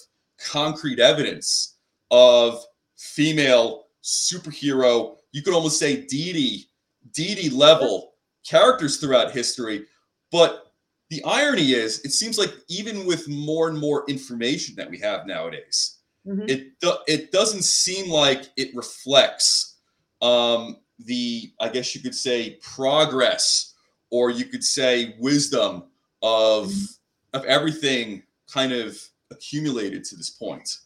concrete 0.51 0.99
evidence 0.99 1.77
of 2.11 2.63
female 2.97 3.85
superhero. 4.03 5.15
You 5.31 5.43
could 5.43 5.53
almost 5.53 5.79
say 5.79 6.05
deity 6.05 6.67
deity 7.11 7.49
level 7.49 8.13
characters 8.47 8.97
throughout 8.97 9.31
history. 9.31 9.85
But 10.31 10.73
the 11.09 11.23
irony 11.25 11.73
is, 11.73 11.99
it 11.99 12.11
seems 12.11 12.37
like 12.37 12.53
even 12.67 13.05
with 13.05 13.27
more 13.27 13.69
and 13.69 13.77
more 13.77 14.03
information 14.07 14.75
that 14.75 14.89
we 14.89 14.97
have 14.99 15.27
nowadays, 15.27 15.99
mm-hmm. 16.27 16.47
it 16.47 16.79
do, 16.79 16.93
it 17.07 17.31
doesn't 17.31 17.63
seem 17.63 18.09
like 18.09 18.49
it 18.57 18.75
reflects 18.75 19.77
um, 20.21 20.77
the, 20.99 21.51
I 21.59 21.69
guess 21.69 21.95
you 21.95 22.01
could 22.01 22.15
say, 22.15 22.57
progress, 22.61 23.73
or 24.09 24.29
you 24.29 24.45
could 24.45 24.63
say 24.63 25.15
wisdom 25.19 25.83
of 26.21 26.67
mm-hmm. 26.67 27.37
of 27.37 27.45
everything 27.45 28.23
kind 28.47 28.71
of 28.71 28.97
accumulated 29.31 30.03
to 30.05 30.15
this 30.15 30.29
point 30.29 30.77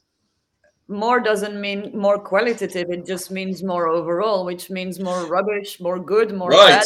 more 0.88 1.20
doesn't 1.20 1.60
mean 1.60 1.92
more 1.94 2.18
qualitative 2.18 2.90
it 2.90 3.06
just 3.06 3.30
means 3.30 3.64
more 3.64 3.88
overall 3.88 4.46
which 4.46 4.70
means 4.70 5.00
more 5.00 5.26
rubbish 5.26 5.80
more 5.80 6.00
good 6.00 6.34
more 6.34 6.50
right 6.50 6.80
bad. 6.80 6.86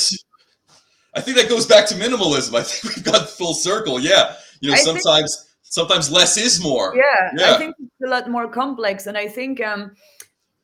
i 1.13 1.21
think 1.21 1.37
that 1.37 1.47
goes 1.47 1.67
back 1.67 1.85
to 1.85 1.95
minimalism 1.95 2.55
i 2.55 2.63
think 2.63 2.95
we've 2.95 3.05
got 3.05 3.29
full 3.29 3.53
circle 3.53 3.99
yeah 3.99 4.35
you 4.59 4.69
know 4.69 4.75
I 4.75 4.79
sometimes 4.79 5.35
think, 5.35 5.50
sometimes 5.71 6.11
less 6.11 6.37
is 6.37 6.61
more. 6.61 6.93
Yeah, 6.95 7.31
yeah. 7.35 7.55
i 7.55 7.57
think 7.57 7.75
it's 7.79 8.05
a 8.05 8.09
lot 8.09 8.29
more 8.29 8.47
complex 8.47 9.07
and 9.07 9.17
i 9.17 9.27
think 9.27 9.59
um 9.61 9.95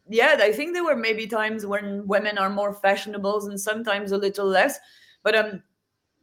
yeah 0.09 0.35
i 0.39 0.51
think 0.51 0.73
there 0.73 0.83
were 0.83 0.95
maybe 0.95 1.25
times 1.25 1.65
when 1.65 2.05
women 2.05 2.37
are 2.37 2.49
more 2.49 2.73
fashionable 2.73 3.47
and 3.47 3.59
sometimes 3.59 4.11
a 4.11 4.17
little 4.17 4.45
less 4.45 4.77
but 5.23 5.35
um 5.35 5.63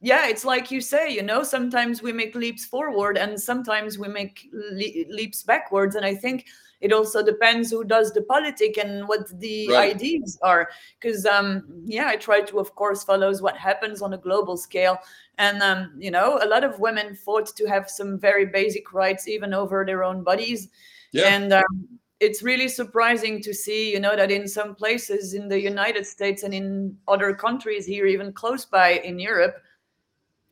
yeah 0.01 0.29
it's 0.29 0.45
like 0.45 0.71
you 0.71 0.81
say 0.81 1.11
you 1.11 1.23
know 1.23 1.43
sometimes 1.43 2.03
we 2.03 2.13
make 2.13 2.35
leaps 2.35 2.65
forward 2.67 3.17
and 3.17 3.41
sometimes 3.41 3.99
we 3.99 4.09
make 4.09 4.49
le- 4.53 5.09
leaps 5.09 5.43
backwards 5.43 5.97
and 5.97 6.05
i 6.05 6.15
think 6.15 6.47
it 6.85 6.93
also 6.93 7.25
depends 7.25 7.71
who 7.71 7.83
does 7.83 8.13
the 8.13 8.23
politic 8.23 8.77
and 8.77 9.09
what 9.09 9.27
the 9.41 9.69
right. 9.69 9.97
ideas 9.97 10.39
are 10.43 10.69
because 11.01 11.25
um 11.25 11.65
yeah 11.87 12.09
i 12.09 12.15
try 12.15 12.41
to 12.41 12.61
of 12.61 12.75
course 12.75 13.03
follows 13.03 13.41
what 13.41 13.57
happens 13.57 14.03
on 14.03 14.13
a 14.13 14.19
global 14.19 14.57
scale 14.57 14.99
and 15.39 15.63
um 15.63 15.93
you 15.99 16.11
know 16.11 16.39
a 16.43 16.47
lot 16.47 16.63
of 16.63 16.79
women 16.79 17.15
fought 17.15 17.47
to 17.57 17.67
have 17.67 17.89
some 17.89 18.19
very 18.19 18.45
basic 18.47 18.93
rights 18.93 19.27
even 19.27 19.55
over 19.55 19.85
their 19.85 20.05
own 20.05 20.23
bodies 20.23 20.69
yeah. 21.13 21.35
and 21.35 21.53
um, 21.55 21.89
it's 22.21 22.43
really 22.43 22.69
surprising 22.69 23.43
to 23.43 23.55
see 23.55 23.91
you 23.91 23.99
know 23.99 24.15
that 24.15 24.31
in 24.31 24.47
some 24.47 24.75
places 24.75 25.33
in 25.33 25.49
the 25.49 25.61
united 25.61 26.07
states 26.07 26.43
and 26.43 26.53
in 26.53 26.95
other 27.09 27.35
countries 27.35 27.87
here 27.87 28.07
even 28.07 28.31
close 28.31 28.67
by 28.67 29.01
in 29.09 29.19
europe 29.19 29.57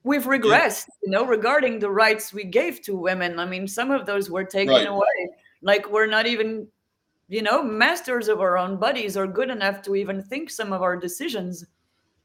we've 0.03 0.25
regressed 0.25 0.87
yeah. 0.89 1.05
you 1.05 1.11
know 1.11 1.27
regarding 1.27 1.79
the 1.79 1.91
rights 1.91 2.33
we 2.33 2.43
gave 2.45 2.81
to 2.81 2.97
women 2.97 3.39
i 3.39 3.45
mean 3.45 3.69
some 3.69 3.91
of 3.91 4.07
those 4.07 4.31
were 4.31 4.45
taken 4.45 4.75
right. 4.75 4.89
away 4.89 5.29
like 5.63 5.91
we're 5.91 6.07
not 6.07 6.27
even 6.27 6.67
you 7.29 7.43
know 7.43 7.63
masters 7.63 8.29
of 8.29 8.41
our 8.41 8.59
own 8.59 8.77
bodies 8.77 9.17
or 9.17 9.27
good 9.27 9.51
enough 9.51 9.83
to 9.83 9.95
even 9.97 10.23
think 10.23 10.51
some 10.51 10.73
of 10.73 10.83
our 10.83 10.97
decisions. 10.97 11.65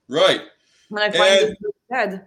Right. 0.10 0.42
And 0.90 1.00
i 1.00 1.12
find 1.12 1.42
and, 1.42 1.52
it 1.52 1.76
sad. 1.92 2.26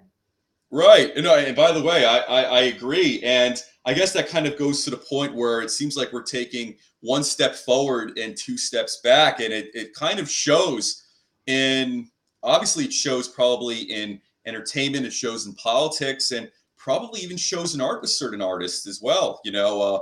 Right. 0.70 1.10
And, 1.16 1.26
and 1.26 1.56
by 1.56 1.72
the 1.72 1.82
way 1.82 2.04
I, 2.04 2.18
I 2.18 2.42
i 2.42 2.60
agree. 2.62 3.20
And 3.22 3.62
i 3.84 3.92
guess 3.92 4.12
that 4.12 4.28
kind 4.28 4.46
of 4.46 4.58
goes 4.58 4.84
to 4.84 4.90
the 4.90 4.96
point 4.96 5.34
where 5.34 5.60
it 5.60 5.70
seems 5.70 5.96
like 5.96 6.12
we're 6.12 6.22
taking 6.22 6.76
one 7.00 7.24
step 7.24 7.54
forward 7.54 8.18
and 8.18 8.36
two 8.36 8.58
steps 8.58 9.00
back. 9.02 9.40
And 9.40 9.52
it, 9.52 9.70
it 9.74 9.94
kind 9.94 10.18
of 10.18 10.30
shows 10.30 11.04
in 11.46 12.08
obviously 12.42 12.84
it 12.84 12.92
shows 12.92 13.28
probably 13.28 13.78
in 13.82 14.20
entertainment 14.46 15.06
it 15.06 15.12
shows 15.12 15.46
in 15.46 15.52
politics 15.54 16.30
and 16.30 16.50
probably 16.76 17.20
even 17.20 17.36
shows 17.36 17.74
in 17.74 17.80
art 17.80 18.00
with 18.00 18.10
certain 18.10 18.40
artists 18.40 18.86
as 18.86 19.00
well 19.02 19.40
you 19.44 19.52
know 19.52 19.82
uh, 19.82 20.00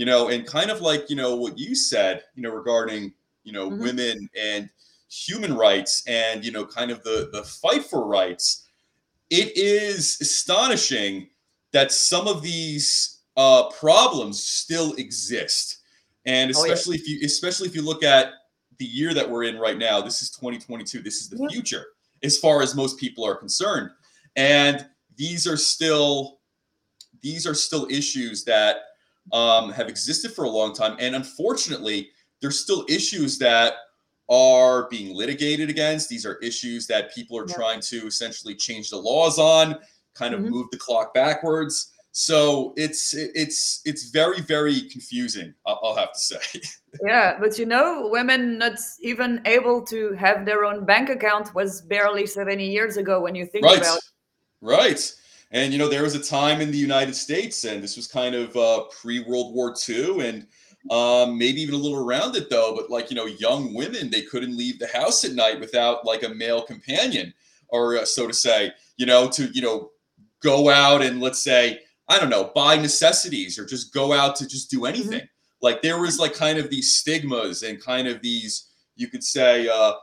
you 0.00 0.06
know, 0.06 0.28
and 0.28 0.46
kind 0.46 0.70
of 0.70 0.80
like, 0.80 1.10
you 1.10 1.14
know, 1.14 1.36
what 1.36 1.58
you 1.58 1.74
said, 1.74 2.22
you 2.34 2.42
know, 2.42 2.48
regarding, 2.48 3.12
you 3.44 3.52
know, 3.52 3.68
mm-hmm. 3.68 3.82
women 3.82 4.30
and 4.34 4.70
human 5.10 5.54
rights 5.54 6.02
and, 6.06 6.42
you 6.42 6.50
know, 6.50 6.64
kind 6.64 6.90
of 6.90 7.02
the, 7.02 7.28
the 7.34 7.42
fight 7.42 7.84
for 7.84 8.06
rights, 8.06 8.66
it 9.28 9.54
is 9.58 10.16
astonishing 10.22 11.28
that 11.72 11.92
some 11.92 12.26
of 12.26 12.40
these 12.40 13.18
uh, 13.36 13.68
problems 13.78 14.42
still 14.42 14.94
exist. 14.94 15.80
And 16.24 16.50
especially 16.50 16.96
oh, 16.96 17.00
yeah. 17.00 17.02
if 17.02 17.20
you, 17.20 17.26
especially 17.26 17.68
if 17.68 17.74
you 17.74 17.82
look 17.82 18.02
at 18.02 18.32
the 18.78 18.86
year 18.86 19.12
that 19.12 19.28
we're 19.28 19.44
in 19.44 19.58
right 19.58 19.76
now, 19.76 20.00
this 20.00 20.22
is 20.22 20.30
2022. 20.30 21.02
This 21.02 21.16
is 21.16 21.28
the 21.28 21.36
yeah. 21.42 21.48
future 21.48 21.84
as 22.22 22.38
far 22.38 22.62
as 22.62 22.74
most 22.74 22.98
people 22.98 23.22
are 23.26 23.34
concerned. 23.34 23.90
And 24.34 24.86
these 25.16 25.46
are 25.46 25.58
still, 25.58 26.38
these 27.20 27.46
are 27.46 27.52
still 27.52 27.86
issues 27.90 28.44
that 28.44 28.76
um, 29.32 29.70
have 29.70 29.88
existed 29.88 30.32
for 30.32 30.44
a 30.44 30.48
long 30.48 30.74
time. 30.74 30.96
And 30.98 31.14
unfortunately, 31.14 32.10
there's 32.40 32.58
still 32.58 32.84
issues 32.88 33.38
that 33.38 33.74
are 34.28 34.88
being 34.88 35.14
litigated 35.14 35.68
against. 35.68 36.08
These 36.08 36.24
are 36.24 36.36
issues 36.36 36.86
that 36.86 37.14
people 37.14 37.36
are 37.38 37.46
yeah. 37.48 37.54
trying 37.54 37.80
to 37.82 38.06
essentially 38.06 38.54
change 38.54 38.90
the 38.90 38.96
laws 38.96 39.38
on, 39.38 39.76
kind 40.14 40.34
of 40.34 40.40
mm-hmm. 40.40 40.50
move 40.50 40.66
the 40.70 40.78
clock 40.78 41.12
backwards. 41.12 41.92
So 42.12 42.72
it's 42.76 43.14
it's 43.14 43.82
it's 43.84 44.10
very 44.10 44.40
very 44.40 44.82
confusing. 44.88 45.54
I'll 45.64 45.94
have 45.94 46.12
to 46.12 46.18
say. 46.18 46.60
yeah, 47.06 47.38
but 47.38 47.56
you 47.56 47.66
know, 47.66 48.08
women 48.10 48.58
not 48.58 48.78
even 49.00 49.40
able 49.44 49.82
to 49.86 50.12
have 50.14 50.44
their 50.44 50.64
own 50.64 50.84
bank 50.84 51.08
account 51.08 51.54
was 51.54 51.82
barely 51.82 52.26
seventy 52.26 52.68
years 52.68 52.96
ago. 52.96 53.20
When 53.20 53.36
you 53.36 53.46
think 53.46 53.64
right. 53.64 53.78
about. 53.78 54.00
Right. 54.60 55.12
And 55.52 55.72
you 55.72 55.78
know, 55.78 55.88
there 55.88 56.02
was 56.02 56.14
a 56.14 56.22
time 56.22 56.60
in 56.60 56.70
the 56.70 56.78
United 56.78 57.14
States, 57.14 57.64
and 57.64 57.82
this 57.82 57.96
was 57.96 58.06
kind 58.06 58.34
of 58.34 58.56
uh, 58.56 58.84
pre 58.84 59.20
World 59.20 59.52
War 59.52 59.74
II, 59.88 60.26
and 60.26 60.46
um, 60.90 61.36
maybe 61.36 61.60
even 61.60 61.74
a 61.74 61.78
little 61.78 61.98
around 61.98 62.36
it 62.36 62.48
though. 62.48 62.74
But 62.76 62.88
like 62.88 63.10
you 63.10 63.16
know, 63.16 63.26
young 63.26 63.74
women 63.74 64.10
they 64.10 64.22
couldn't 64.22 64.56
leave 64.56 64.78
the 64.78 64.86
house 64.86 65.24
at 65.24 65.32
night 65.32 65.58
without 65.58 66.06
like 66.06 66.22
a 66.22 66.28
male 66.28 66.62
companion, 66.62 67.34
or 67.68 67.98
uh, 67.98 68.04
so 68.04 68.28
to 68.28 68.32
say, 68.32 68.72
you 68.96 69.06
know, 69.06 69.28
to 69.30 69.50
you 69.52 69.60
know, 69.60 69.90
go 70.40 70.70
out 70.70 71.02
and 71.02 71.20
let's 71.20 71.42
say 71.42 71.80
I 72.08 72.20
don't 72.20 72.30
know, 72.30 72.52
buy 72.54 72.76
necessities 72.76 73.58
or 73.58 73.64
just 73.66 73.92
go 73.92 74.12
out 74.12 74.36
to 74.36 74.46
just 74.46 74.70
do 74.70 74.78
mm-hmm. 74.78 74.86
anything. 74.86 75.20
Mm-hmm. 75.20 75.62
Like 75.62 75.82
there 75.82 76.00
was 76.00 76.20
like 76.20 76.34
kind 76.34 76.58
of 76.58 76.70
these 76.70 76.92
stigmas 76.92 77.64
and 77.64 77.82
kind 77.82 78.06
of 78.06 78.22
these 78.22 78.68
you 78.94 79.08
could 79.08 79.24
say 79.24 79.68
uh, 79.68 79.94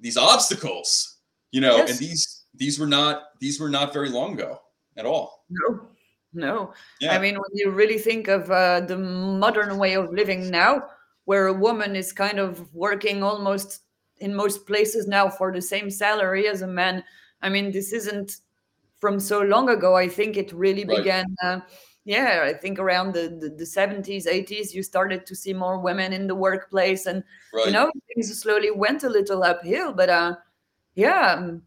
these 0.00 0.16
obstacles, 0.16 1.18
you 1.50 1.60
know, 1.60 1.76
yes. 1.76 1.90
and 1.90 1.98
these 1.98 2.44
these 2.54 2.78
were 2.78 2.86
not 2.86 3.24
these 3.38 3.60
were 3.60 3.68
not 3.68 3.92
very 3.92 4.08
long 4.08 4.32
ago 4.32 4.60
at 4.98 5.06
all. 5.06 5.44
No, 5.48 5.88
no. 6.34 6.72
Yeah. 7.00 7.14
I 7.14 7.18
mean, 7.18 7.34
when 7.34 7.50
you 7.54 7.70
really 7.70 7.98
think 7.98 8.28
of 8.28 8.50
uh, 8.50 8.80
the 8.80 8.98
modern 8.98 9.78
way 9.78 9.94
of 9.94 10.12
living 10.12 10.50
now, 10.50 10.84
where 11.24 11.46
a 11.46 11.52
woman 11.52 11.96
is 11.96 12.12
kind 12.12 12.38
of 12.38 12.72
working 12.74 13.22
almost 13.22 13.80
in 14.18 14.34
most 14.34 14.66
places 14.66 15.06
now 15.06 15.28
for 15.28 15.52
the 15.52 15.62
same 15.62 15.90
salary 15.90 16.48
as 16.48 16.62
a 16.62 16.66
man, 16.66 17.04
I 17.42 17.48
mean, 17.48 17.70
this 17.70 17.92
isn't 17.92 18.38
from 18.98 19.20
so 19.20 19.40
long 19.40 19.68
ago. 19.68 19.96
I 19.96 20.08
think 20.08 20.36
it 20.36 20.52
really 20.52 20.84
right. 20.84 20.98
began. 20.98 21.24
Uh, 21.42 21.60
yeah, 22.04 22.44
I 22.46 22.54
think 22.54 22.78
around 22.78 23.12
the, 23.12 23.28
the, 23.28 23.50
the, 23.50 23.64
70s, 23.64 24.26
80s, 24.26 24.72
you 24.72 24.82
started 24.82 25.26
to 25.26 25.36
see 25.36 25.52
more 25.52 25.78
women 25.78 26.14
in 26.14 26.26
the 26.26 26.34
workplace, 26.34 27.04
and 27.04 27.22
right. 27.52 27.66
you 27.66 27.72
know 27.72 27.92
things 28.14 28.40
slowly 28.40 28.70
went 28.70 29.04
a 29.04 29.10
little 29.10 29.42
uphill. 29.42 29.92
But 29.92 30.08
uh, 30.08 30.36
yeah, 30.94 31.34
um, 31.34 31.62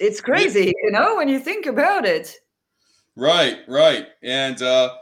it's 0.00 0.20
crazy, 0.20 0.72
you 0.82 0.90
know, 0.90 1.16
when 1.16 1.28
you 1.28 1.38
think 1.38 1.66
about 1.66 2.04
it. 2.04 2.36
Right, 3.16 3.58
right. 3.68 4.08
And 4.22 4.60
uh 4.62 4.94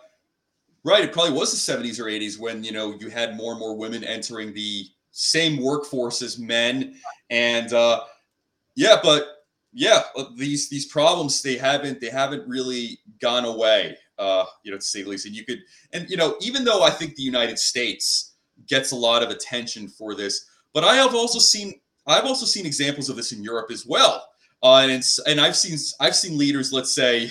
right, 0.85 1.05
it 1.05 1.13
probably 1.13 1.33
was 1.33 1.53
the 1.53 1.73
70s 1.73 2.01
or 2.01 2.05
80s 2.05 2.39
when, 2.39 2.65
you 2.65 2.73
know, 2.73 2.95
you 2.99 3.09
had 3.09 3.37
more 3.37 3.53
and 3.53 3.61
more 3.61 3.77
women 3.77 4.05
entering 4.05 4.53
the 4.53 4.87
same 5.11 5.63
workforce 5.63 6.23
as 6.23 6.39
men 6.39 6.95
and 7.31 7.73
uh 7.73 8.01
yeah, 8.75 8.97
but 9.03 9.39
yeah, 9.73 10.03
uh, 10.17 10.27
these 10.37 10.69
these 10.69 10.87
problems 10.87 11.43
they 11.43 11.57
haven't 11.57 12.01
they 12.01 12.11
haven't 12.11 12.49
really 12.49 12.99
gone 13.21 13.45
away. 13.45 13.97
Uh, 14.19 14.45
you 14.65 14.73
know, 14.73 14.79
to 14.79 14.83
say 14.83 15.03
the 15.03 15.09
least. 15.09 15.27
And 15.27 15.35
you 15.35 15.45
could, 15.45 15.61
and 15.93 16.11
you 16.11 16.17
know, 16.17 16.35
even 16.41 16.65
though 16.65 16.83
I 16.83 16.91
think 16.91 17.15
the 17.15 17.23
United 17.23 17.57
States 17.57 18.35
gets 18.67 18.91
a 18.91 18.97
lot 18.97 19.23
of 19.23 19.31
attention 19.31 19.87
for 19.87 20.17
this, 20.17 20.47
but 20.75 20.83
I 20.83 20.97
have 20.97 21.15
also 21.15 21.39
seen 21.39 21.81
I've 22.07 22.25
also 22.25 22.47
seen 22.47 22.67
examples 22.67 23.09
of 23.09 23.17
this 23.17 23.33
in 23.33 23.43
Europe 23.45 23.71
as 23.71 23.87
well. 23.87 24.28
Uh, 24.63 24.89
and 24.89 25.05
and 25.27 25.41
I've 25.41 25.57
seen 25.57 25.79
I've 26.01 26.17
seen 26.17 26.37
leaders, 26.37 26.73
let's 26.73 26.93
say, 26.93 27.31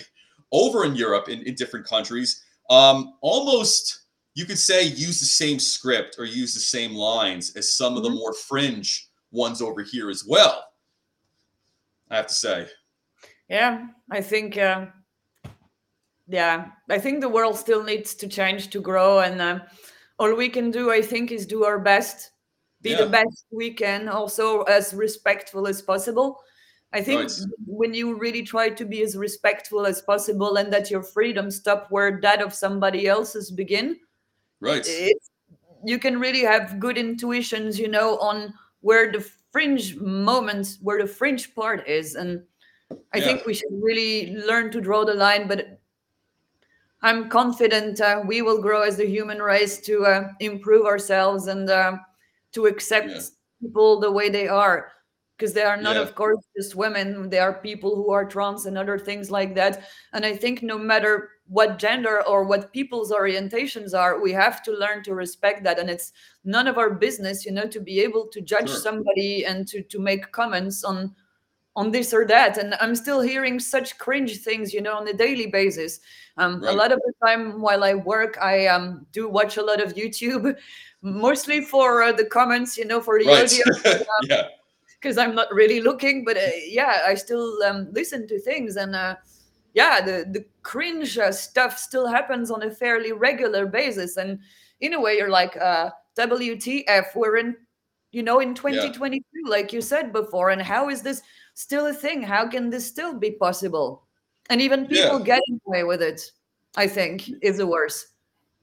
over 0.51 0.85
in 0.85 0.95
Europe 0.95 1.29
in, 1.29 1.41
in 1.43 1.55
different 1.55 1.85
countries, 1.85 2.43
um, 2.69 3.13
almost 3.21 4.05
you 4.33 4.45
could 4.45 4.59
say 4.59 4.83
use 4.83 5.19
the 5.19 5.25
same 5.25 5.59
script 5.59 6.15
or 6.19 6.25
use 6.25 6.53
the 6.53 6.59
same 6.59 6.93
lines 6.93 7.55
as 7.55 7.75
some 7.75 7.97
of 7.97 8.03
the 8.03 8.09
mm-hmm. 8.09 8.19
more 8.19 8.33
fringe 8.33 9.09
ones 9.31 9.61
over 9.61 9.81
here 9.81 10.09
as 10.09 10.23
well. 10.25 10.63
I 12.09 12.17
have 12.17 12.27
to 12.27 12.33
say. 12.33 12.67
Yeah, 13.49 13.87
I 14.11 14.21
think. 14.21 14.57
Uh, 14.57 14.87
yeah, 16.29 16.67
I 16.89 16.99
think 16.99 17.21
the 17.21 17.29
world 17.29 17.57
still 17.57 17.83
needs 17.83 18.13
to 18.15 18.27
change 18.27 18.69
to 18.71 18.81
grow, 18.81 19.19
and 19.19 19.41
uh, 19.41 19.59
all 20.19 20.35
we 20.35 20.49
can 20.49 20.71
do, 20.71 20.91
I 20.91 21.01
think, 21.01 21.31
is 21.31 21.45
do 21.45 21.63
our 21.63 21.79
best, 21.79 22.31
be 22.81 22.91
yeah. 22.91 22.97
the 22.97 23.09
best 23.09 23.45
we 23.51 23.73
can, 23.73 24.09
also 24.09 24.63
as 24.63 24.93
respectful 24.93 25.67
as 25.67 25.81
possible. 25.81 26.39
I 26.93 27.01
think 27.01 27.21
right. 27.21 27.31
when 27.65 27.93
you 27.93 28.17
really 28.17 28.43
try 28.43 28.69
to 28.69 28.85
be 28.85 29.01
as 29.01 29.17
respectful 29.17 29.85
as 29.85 30.01
possible 30.01 30.55
and 30.55 30.71
that 30.71 30.89
your 30.89 31.03
freedom 31.03 31.51
stop 31.51 31.87
where 31.89 32.19
that 32.21 32.41
of 32.41 32.53
somebody 32.53 33.07
else's 33.07 33.51
begin, 33.51 33.97
right? 34.61 34.87
you 35.83 35.99
can 35.99 36.19
really 36.19 36.41
have 36.41 36.79
good 36.79 36.97
intuitions, 36.97 37.77
you 37.77 37.89
know, 37.89 38.17
on 38.19 38.53
where 38.81 39.11
the 39.11 39.19
fringe 39.51 39.97
moments, 39.97 40.77
where 40.81 40.99
the 40.99 41.07
fringe 41.07 41.53
part 41.55 41.87
is, 41.87 42.15
and 42.15 42.41
I 43.13 43.17
yeah. 43.17 43.25
think 43.25 43.45
we 43.45 43.53
should 43.53 43.73
really 43.81 44.35
learn 44.35 44.71
to 44.71 44.81
draw 44.81 45.03
the 45.03 45.13
line. 45.13 45.47
But 45.47 45.79
I'm 47.01 47.29
confident 47.29 47.99
uh, 47.99 48.23
we 48.25 48.41
will 48.41 48.61
grow 48.61 48.83
as 48.83 48.99
a 48.99 49.05
human 49.05 49.41
race 49.41 49.81
to 49.81 50.05
uh, 50.05 50.29
improve 50.39 50.85
ourselves 50.85 51.47
and 51.47 51.69
uh, 51.69 51.97
to 52.53 52.65
accept 52.65 53.09
yeah. 53.09 53.21
people 53.61 53.99
the 53.99 54.11
way 54.11 54.29
they 54.29 54.47
are 54.47 54.91
because 55.37 55.53
they 55.53 55.63
are 55.63 55.77
not 55.77 55.95
yeah. 55.95 56.01
of 56.01 56.15
course 56.15 56.43
just 56.55 56.75
women 56.75 57.29
they 57.29 57.39
are 57.39 57.53
people 57.53 57.95
who 57.95 58.11
are 58.11 58.25
trans 58.25 58.65
and 58.65 58.77
other 58.77 58.97
things 58.97 59.29
like 59.29 59.53
that 59.55 59.87
and 60.13 60.25
i 60.25 60.35
think 60.35 60.63
no 60.63 60.77
matter 60.77 61.29
what 61.47 61.77
gender 61.77 62.25
or 62.27 62.43
what 62.43 62.73
people's 62.73 63.11
orientations 63.11 63.93
are 63.97 64.21
we 64.21 64.31
have 64.31 64.63
to 64.63 64.71
learn 64.71 65.03
to 65.03 65.13
respect 65.13 65.63
that 65.63 65.79
and 65.79 65.89
it's 65.89 66.11
none 66.43 66.67
of 66.67 66.77
our 66.77 66.89
business 66.89 67.45
you 67.45 67.51
know 67.51 67.67
to 67.67 67.79
be 67.79 67.99
able 67.99 68.27
to 68.27 68.41
judge 68.41 68.69
sure. 68.69 68.79
somebody 68.79 69.45
and 69.45 69.67
to 69.67 69.81
to 69.83 69.99
make 69.99 70.31
comments 70.31 70.83
on 70.83 71.13
on 71.75 71.91
this 71.91 72.13
or 72.13 72.25
that 72.25 72.57
and 72.57 72.73
i'm 72.81 72.95
still 72.95 73.21
hearing 73.21 73.59
such 73.59 73.97
cringe 73.99 74.37
things 74.39 74.73
you 74.73 74.81
know 74.81 74.97
on 74.97 75.07
a 75.07 75.13
daily 75.13 75.47
basis 75.47 75.99
um, 76.37 76.61
right. 76.61 76.73
a 76.73 76.77
lot 76.77 76.91
of 76.91 76.99
the 77.05 77.13
time 77.25 77.61
while 77.61 77.83
i 77.83 77.93
work 77.93 78.37
i 78.41 78.65
um, 78.65 79.05
do 79.11 79.29
watch 79.29 79.57
a 79.57 79.61
lot 79.61 79.81
of 79.81 79.93
youtube 79.93 80.55
mostly 81.03 81.61
for 81.61 82.01
uh, 82.01 82.11
the 82.11 82.25
comments 82.25 82.77
you 82.77 82.83
know 82.83 82.99
for 82.99 83.19
the 83.19 83.27
right. 83.27 83.43
audio 83.43 83.93
um, 83.93 84.03
yeah 84.23 84.47
because 85.01 85.17
I'm 85.17 85.35
not 85.35 85.53
really 85.53 85.81
looking. 85.89 86.25
But 86.25 86.37
uh, 86.37 86.49
yeah, 86.65 87.03
I 87.05 87.15
still 87.15 87.61
um, 87.63 87.87
listen 87.91 88.27
to 88.27 88.39
things, 88.39 88.75
and 88.75 88.95
uh, 88.95 89.15
yeah, 89.73 90.01
the 90.01 90.25
the 90.31 90.45
cringe 90.63 91.17
uh, 91.17 91.31
stuff 91.31 91.77
still 91.77 92.07
happens 92.07 92.51
on 92.51 92.63
a 92.63 92.71
fairly 92.71 93.11
regular 93.11 93.65
basis. 93.65 94.17
And 94.17 94.39
in 94.81 94.93
a 94.93 95.01
way, 95.01 95.17
you're 95.17 95.29
like, 95.29 95.57
uh, 95.57 95.91
WTF? 96.17 97.15
We're 97.15 97.37
in, 97.37 97.55
you 98.11 98.23
know, 98.23 98.39
in 98.39 98.53
2022, 98.53 99.23
yeah. 99.33 99.49
like 99.49 99.71
you 99.71 99.81
said 99.81 100.11
before. 100.11 100.49
And 100.49 100.61
how 100.61 100.89
is 100.89 101.01
this 101.01 101.21
still 101.53 101.87
a 101.87 101.93
thing? 101.93 102.21
How 102.21 102.47
can 102.47 102.69
this 102.69 102.85
still 102.85 103.13
be 103.13 103.31
possible? 103.31 104.03
And 104.49 104.61
even 104.61 104.87
people 104.87 105.19
yeah. 105.19 105.25
getting 105.25 105.61
away 105.67 105.83
with 105.83 106.01
it, 106.01 106.31
I 106.75 106.87
think, 106.87 107.29
is 107.41 107.57
the 107.57 107.67
worst. 107.67 108.07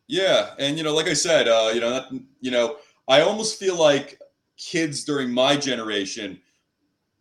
Yeah, 0.06 0.50
and 0.58 0.76
you 0.76 0.84
know, 0.84 0.94
like 0.94 1.06
I 1.06 1.14
said, 1.14 1.48
uh, 1.48 1.70
you 1.72 1.80
know, 1.80 1.90
that, 1.90 2.04
you 2.40 2.50
know, 2.50 2.76
I 3.08 3.22
almost 3.22 3.58
feel 3.58 3.78
like 3.78 4.18
kids 4.56 5.04
during 5.04 5.30
my 5.30 5.56
generation 5.56 6.40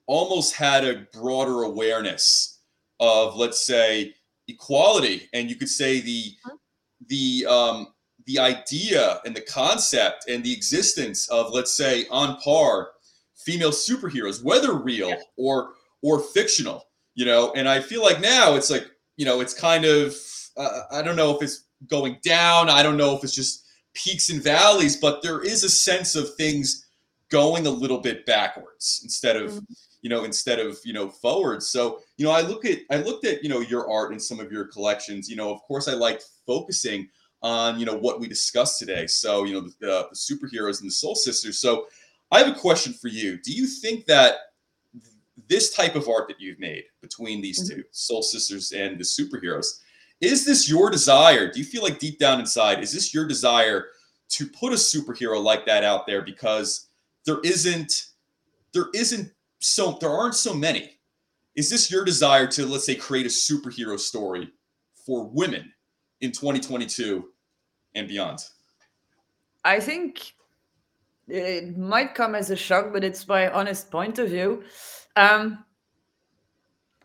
almost 0.05 0.55
had 0.55 0.83
a 0.85 1.07
broader 1.13 1.63
awareness 1.63 2.59
of 2.99 3.35
let's 3.35 3.65
say 3.65 4.13
equality. 4.47 5.29
And 5.33 5.49
you 5.49 5.55
could 5.55 5.69
say 5.69 6.01
the 6.01 6.33
the 7.07 7.45
um 7.45 7.87
the 8.25 8.39
idea 8.39 9.19
and 9.25 9.35
the 9.35 9.41
concept 9.41 10.29
and 10.29 10.43
the 10.43 10.53
existence 10.53 11.27
of 11.29 11.51
let's 11.51 11.71
say 11.75 12.05
on 12.09 12.37
par 12.37 12.91
female 13.35 13.71
superheroes 13.71 14.43
whether 14.43 14.73
real 14.73 15.13
or 15.37 15.71
or 16.01 16.19
fictional 16.19 16.85
you 17.15 17.25
know? 17.25 17.51
And 17.55 17.67
i 17.67 17.81
feel 17.81 18.01
like 18.01 18.21
now 18.21 18.55
it's 18.55 18.69
like 18.69 18.85
you 19.17 19.25
know 19.25 19.41
it's 19.41 19.53
kind 19.53 19.83
of 19.83 20.15
uh, 20.55 20.81
i 20.91 21.01
don't 21.01 21.17
know 21.17 21.35
if 21.35 21.41
it's 21.41 21.65
going 21.87 22.17
down. 22.23 22.69
I 22.69 22.81
don't 22.81 22.95
know 22.95 23.13
if 23.13 23.25
it's 23.25 23.35
just 23.35 23.65
peaks 23.93 24.29
and 24.29 24.41
valleys 24.41 24.95
but 24.95 25.21
there 25.21 25.41
is 25.41 25.63
a 25.63 25.69
sense 25.69 26.15
of 26.15 26.33
things 26.35 26.82
going 27.33 27.65
a 27.65 27.69
little 27.69 27.97
bit 27.97 28.27
backwards 28.27 29.01
instead 29.03 29.35
of 29.35 29.53
mm-hmm. 29.53 29.73
you 30.03 30.09
know 30.09 30.23
instead 30.23 30.59
of 30.59 30.77
you 30.85 30.93
know 30.93 31.09
forwards. 31.09 31.67
So 31.67 31.99
you 32.17 32.25
know 32.25 32.31
i 32.31 32.41
look 32.41 32.63
at 32.63 32.79
i 32.91 32.97
looked 32.97 33.25
at 33.25 33.43
you 33.43 33.49
know 33.49 33.59
your 33.59 33.89
art 33.89 34.11
and 34.11 34.21
some 34.21 34.39
of 34.39 34.51
your 34.51 34.65
collections. 34.65 35.27
You 35.27 35.35
know 35.35 35.51
of 35.51 35.59
course 35.63 35.87
i 35.87 35.93
like 35.93 36.21
focusing 36.45 37.09
on 37.41 37.79
you 37.79 37.87
know 37.87 37.97
what 37.97 38.19
we 38.19 38.27
discussed 38.27 38.77
today. 38.77 39.07
So 39.07 39.45
you 39.45 39.53
know 39.53 39.61
the, 39.61 39.73
the 39.81 40.09
superheroes 40.13 40.79
and 40.81 40.89
the 40.89 40.93
Sol 40.93 41.15
Sisters. 41.15 41.57
So 41.57 41.87
i 42.31 42.37
have 42.37 42.47
a 42.55 42.59
question 42.59 42.93
for 42.93 43.07
you. 43.07 43.39
Do 43.43 43.51
you 43.51 43.65
think 43.65 44.05
that 44.05 44.35
this 45.49 45.73
type 45.73 45.95
of 45.95 46.07
art 46.07 46.27
that 46.27 46.39
you've 46.39 46.59
made 46.59 46.83
between 47.01 47.41
these 47.41 47.63
mm-hmm. 47.63 47.81
two 47.81 47.83
Sol 47.91 48.21
Sisters 48.21 48.73
and 48.73 48.99
the 48.99 49.03
superheroes 49.03 49.65
is 50.21 50.45
this 50.45 50.69
your 50.69 50.91
desire? 50.91 51.51
Do 51.51 51.59
you 51.59 51.65
feel 51.65 51.81
like 51.81 51.97
deep 51.97 52.19
down 52.19 52.39
inside 52.39 52.83
is 52.83 52.93
this 52.93 53.11
your 53.11 53.27
desire 53.27 53.87
to 54.29 54.47
put 54.47 54.71
a 54.71 54.75
superhero 54.75 55.43
like 55.43 55.65
that 55.65 55.83
out 55.83 56.07
there 56.07 56.21
because 56.21 56.89
there 57.25 57.39
isn't 57.43 58.07
there 58.73 58.87
isn't 58.93 59.31
so 59.59 59.97
there 60.01 60.09
aren't 60.09 60.35
so 60.35 60.53
many. 60.53 60.99
Is 61.55 61.69
this 61.69 61.91
your 61.91 62.03
desire 62.03 62.47
to 62.47 62.65
let's 62.65 62.85
say 62.85 62.95
create 62.95 63.25
a 63.25 63.29
superhero 63.29 63.99
story 63.99 64.51
for 65.05 65.25
women 65.27 65.71
in 66.21 66.31
2022 66.31 67.29
and 67.95 68.07
beyond? 68.07 68.39
I 69.63 69.79
think 69.79 70.33
it 71.27 71.77
might 71.77 72.15
come 72.15 72.35
as 72.35 72.49
a 72.49 72.55
shock, 72.55 72.91
but 72.91 73.03
it's 73.03 73.27
my 73.27 73.49
honest 73.49 73.89
point 73.89 74.19
of 74.19 74.29
view. 74.29 74.63
Um, 75.15 75.63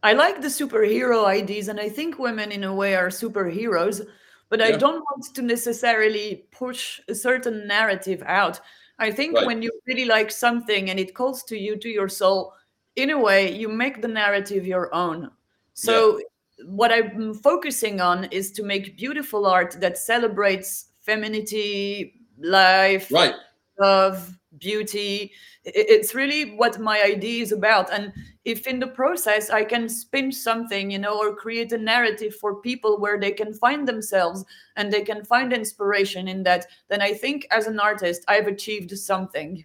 I 0.03 0.13
like 0.13 0.41
the 0.41 0.49
superhero 0.49 1.25
ideas, 1.25 1.69
and 1.69 1.81
I 1.81 1.89
think 1.89 2.19
women, 2.19 2.53
in 2.53 2.65
a 2.65 2.75
way, 2.75 2.95
are 2.95 3.09
superheroes, 3.09 4.05
but 4.49 4.61
yeah. 4.61 4.67
I 4.67 4.73
don't 4.73 5.05
want 5.11 5.35
to 5.35 5.43
necessarily 5.43 6.47
push 6.51 7.01
a 7.09 7.15
certain 7.15 7.67
narrative 7.67 8.23
out. 8.27 8.61
I 8.99 9.11
think 9.11 9.37
right. 9.37 9.47
when 9.47 9.63
you 9.63 9.71
really 9.87 10.05
like 10.05 10.31
something 10.31 10.91
and 10.91 10.99
it 10.99 11.15
calls 11.15 11.45
to 11.45 11.57
you, 11.57 11.77
to 11.77 11.89
your 11.89 12.09
soul, 12.09 12.55
in 12.97 13.11
a 13.11 13.19
way, 13.19 13.55
you 13.55 13.69
make 13.69 14.03
the 14.03 14.09
narrative 14.09 14.67
your 14.67 14.93
own. 14.95 15.31
So, 15.75 16.19
yeah. 16.19 16.65
what 16.67 16.91
I'm 16.91 17.35
focusing 17.35 18.01
on 18.01 18.25
is 18.25 18.51
to 18.53 18.65
make 18.65 18.97
beautiful 18.97 19.47
art 19.47 19.77
that 19.81 19.97
celebrates 19.97 20.87
femininity, 21.03 22.15
life, 22.39 23.11
right. 23.13 23.35
love, 23.79 24.37
beauty. 24.59 25.33
It's 25.65 26.15
really 26.15 26.57
what 26.57 26.81
my 26.81 27.01
idea 27.03 27.43
is 27.43 27.53
about. 27.53 27.93
And 27.93 28.13
if 28.49 28.67
in 28.67 28.81
the 28.81 28.87
process 28.87 29.51
I 29.51 29.65
can 29.65 29.89
spin 29.89 30.33
something, 30.33 30.91
you 30.91 30.99
know, 30.99 31.19
or 31.19 31.35
create 31.35 31.73
a 31.73 31.79
narrative 31.79 32.35
for 32.35 32.61
people 32.61 32.99
where 32.99 33.21
they 33.21 33.31
can 33.31 33.53
find 33.53 33.87
themselves 33.87 34.45
and 34.77 34.93
they 34.93 35.03
can 35.03 35.25
find 35.25 35.53
inspiration 35.53 36.29
in 36.29 36.43
that, 36.45 36.67
then 36.89 37.03
I 37.03 37.13
think 37.13 37.47
as 37.51 37.67
an 37.67 37.79
artist, 37.79 38.25
I've 38.27 38.47
achieved 38.47 38.97
something. 38.99 39.65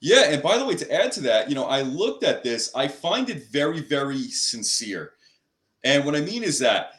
Yeah. 0.00 0.30
And 0.30 0.42
by 0.42 0.58
the 0.58 0.64
way, 0.64 0.74
to 0.76 0.92
add 0.92 1.12
to 1.12 1.20
that, 1.22 1.48
you 1.48 1.54
know, 1.54 1.64
I 1.64 1.82
looked 1.82 2.22
at 2.22 2.42
this, 2.42 2.70
I 2.74 2.88
find 2.88 3.28
it 3.30 3.48
very, 3.50 3.80
very 3.80 4.22
sincere. 4.28 5.12
And 5.82 6.04
what 6.04 6.14
I 6.14 6.20
mean 6.20 6.42
is 6.42 6.58
that 6.60 6.92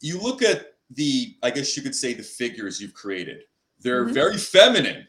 you 0.00 0.20
look 0.20 0.42
at 0.42 0.74
the, 0.90 1.36
I 1.42 1.50
guess 1.50 1.76
you 1.76 1.82
could 1.82 1.94
say, 1.94 2.14
the 2.14 2.22
figures 2.22 2.80
you've 2.80 2.94
created, 2.94 3.42
they're 3.80 4.04
mm-hmm. 4.04 4.14
very 4.14 4.38
feminine 4.38 5.06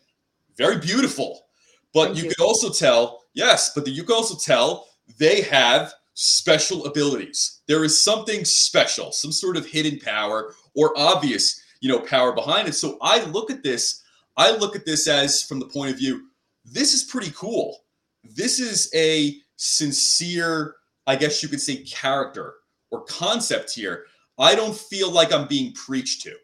very 0.58 0.78
beautiful. 0.78 1.48
But 1.94 2.16
you, 2.16 2.24
you 2.24 2.30
could 2.30 2.42
also 2.42 2.70
tell, 2.70 3.24
yes, 3.34 3.72
but 3.74 3.88
you 3.88 4.04
could 4.04 4.16
also 4.16 4.38
tell 4.38 4.88
they 5.18 5.42
have 5.42 5.94
special 6.14 6.86
abilities. 6.86 7.62
There 7.68 7.84
is 7.84 8.00
something 8.00 8.46
special, 8.46 9.12
some 9.12 9.32
sort 9.32 9.58
of 9.58 9.66
hidden 9.66 10.00
power 10.00 10.54
or 10.76 10.94
obvious, 10.98 11.62
you 11.80 11.90
know, 11.90 12.00
power 12.00 12.34
behind 12.34 12.68
it. 12.68 12.74
So 12.74 12.98
I 13.02 13.24
look 13.26 13.50
at 13.50 13.64
this, 13.64 14.04
I 14.38 14.52
look 14.52 14.76
at 14.76 14.86
this 14.86 15.08
as 15.08 15.44
from 15.44 15.60
the 15.60 15.68
point 15.68 15.92
of 15.92 15.98
view, 15.98 16.28
this 16.66 16.94
is 16.94 17.04
pretty 17.04 17.32
cool. 17.36 17.80
This 18.24 18.60
is 18.60 18.92
a 18.94 19.38
sincere, 19.56 20.76
I 21.08 21.16
guess 21.16 21.42
you 21.42 21.50
could 21.50 21.62
say, 21.62 21.78
character 21.78 22.56
or 22.92 23.04
concept 23.06 23.74
here. 23.74 24.06
I 24.38 24.56
don't 24.56 24.76
feel 24.76 25.12
like 25.12 25.34
I'm 25.34 25.48
being 25.48 25.74
preached 25.74 26.22
to. 26.24 26.36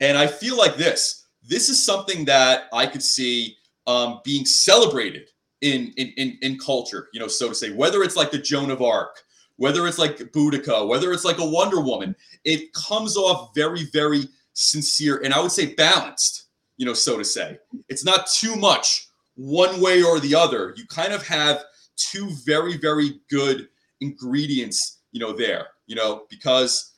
And 0.00 0.18
I 0.18 0.26
feel 0.26 0.56
like 0.58 0.76
this 0.76 1.22
this 1.42 1.68
is 1.68 1.84
something 1.84 2.24
that 2.26 2.64
I 2.72 2.86
could 2.86 3.02
see 3.02 3.56
um, 3.86 4.20
being 4.24 4.44
celebrated 4.44 5.28
in, 5.62 5.92
in 5.96 6.12
in 6.16 6.38
in 6.42 6.58
culture, 6.58 7.08
you 7.12 7.20
know, 7.20 7.28
so 7.28 7.48
to 7.48 7.54
say. 7.54 7.70
Whether 7.72 8.02
it's 8.02 8.16
like 8.16 8.30
the 8.30 8.38
Joan 8.38 8.70
of 8.70 8.82
Arc, 8.82 9.22
whether 9.56 9.86
it's 9.86 9.98
like 9.98 10.18
Boudica, 10.18 10.86
whether 10.86 11.12
it's 11.12 11.24
like 11.24 11.38
a 11.38 11.46
Wonder 11.46 11.80
Woman, 11.80 12.14
it 12.44 12.72
comes 12.74 13.16
off 13.16 13.54
very 13.54 13.84
very 13.92 14.28
sincere 14.52 15.22
and 15.24 15.32
I 15.32 15.40
would 15.40 15.52
say 15.52 15.74
balanced, 15.74 16.48
you 16.76 16.84
know, 16.84 16.94
so 16.94 17.16
to 17.16 17.24
say. 17.24 17.58
It's 17.88 18.04
not 18.04 18.26
too 18.26 18.56
much 18.56 19.08
one 19.34 19.80
way 19.80 20.02
or 20.02 20.20
the 20.20 20.34
other. 20.34 20.74
You 20.76 20.84
kind 20.86 21.12
of 21.12 21.26
have 21.26 21.64
two 21.96 22.30
very, 22.44 22.76
very 22.76 23.20
good 23.30 23.68
ingredients, 24.00 25.00
you 25.12 25.20
know, 25.20 25.32
there, 25.32 25.68
you 25.86 25.94
know, 25.94 26.24
because 26.28 26.92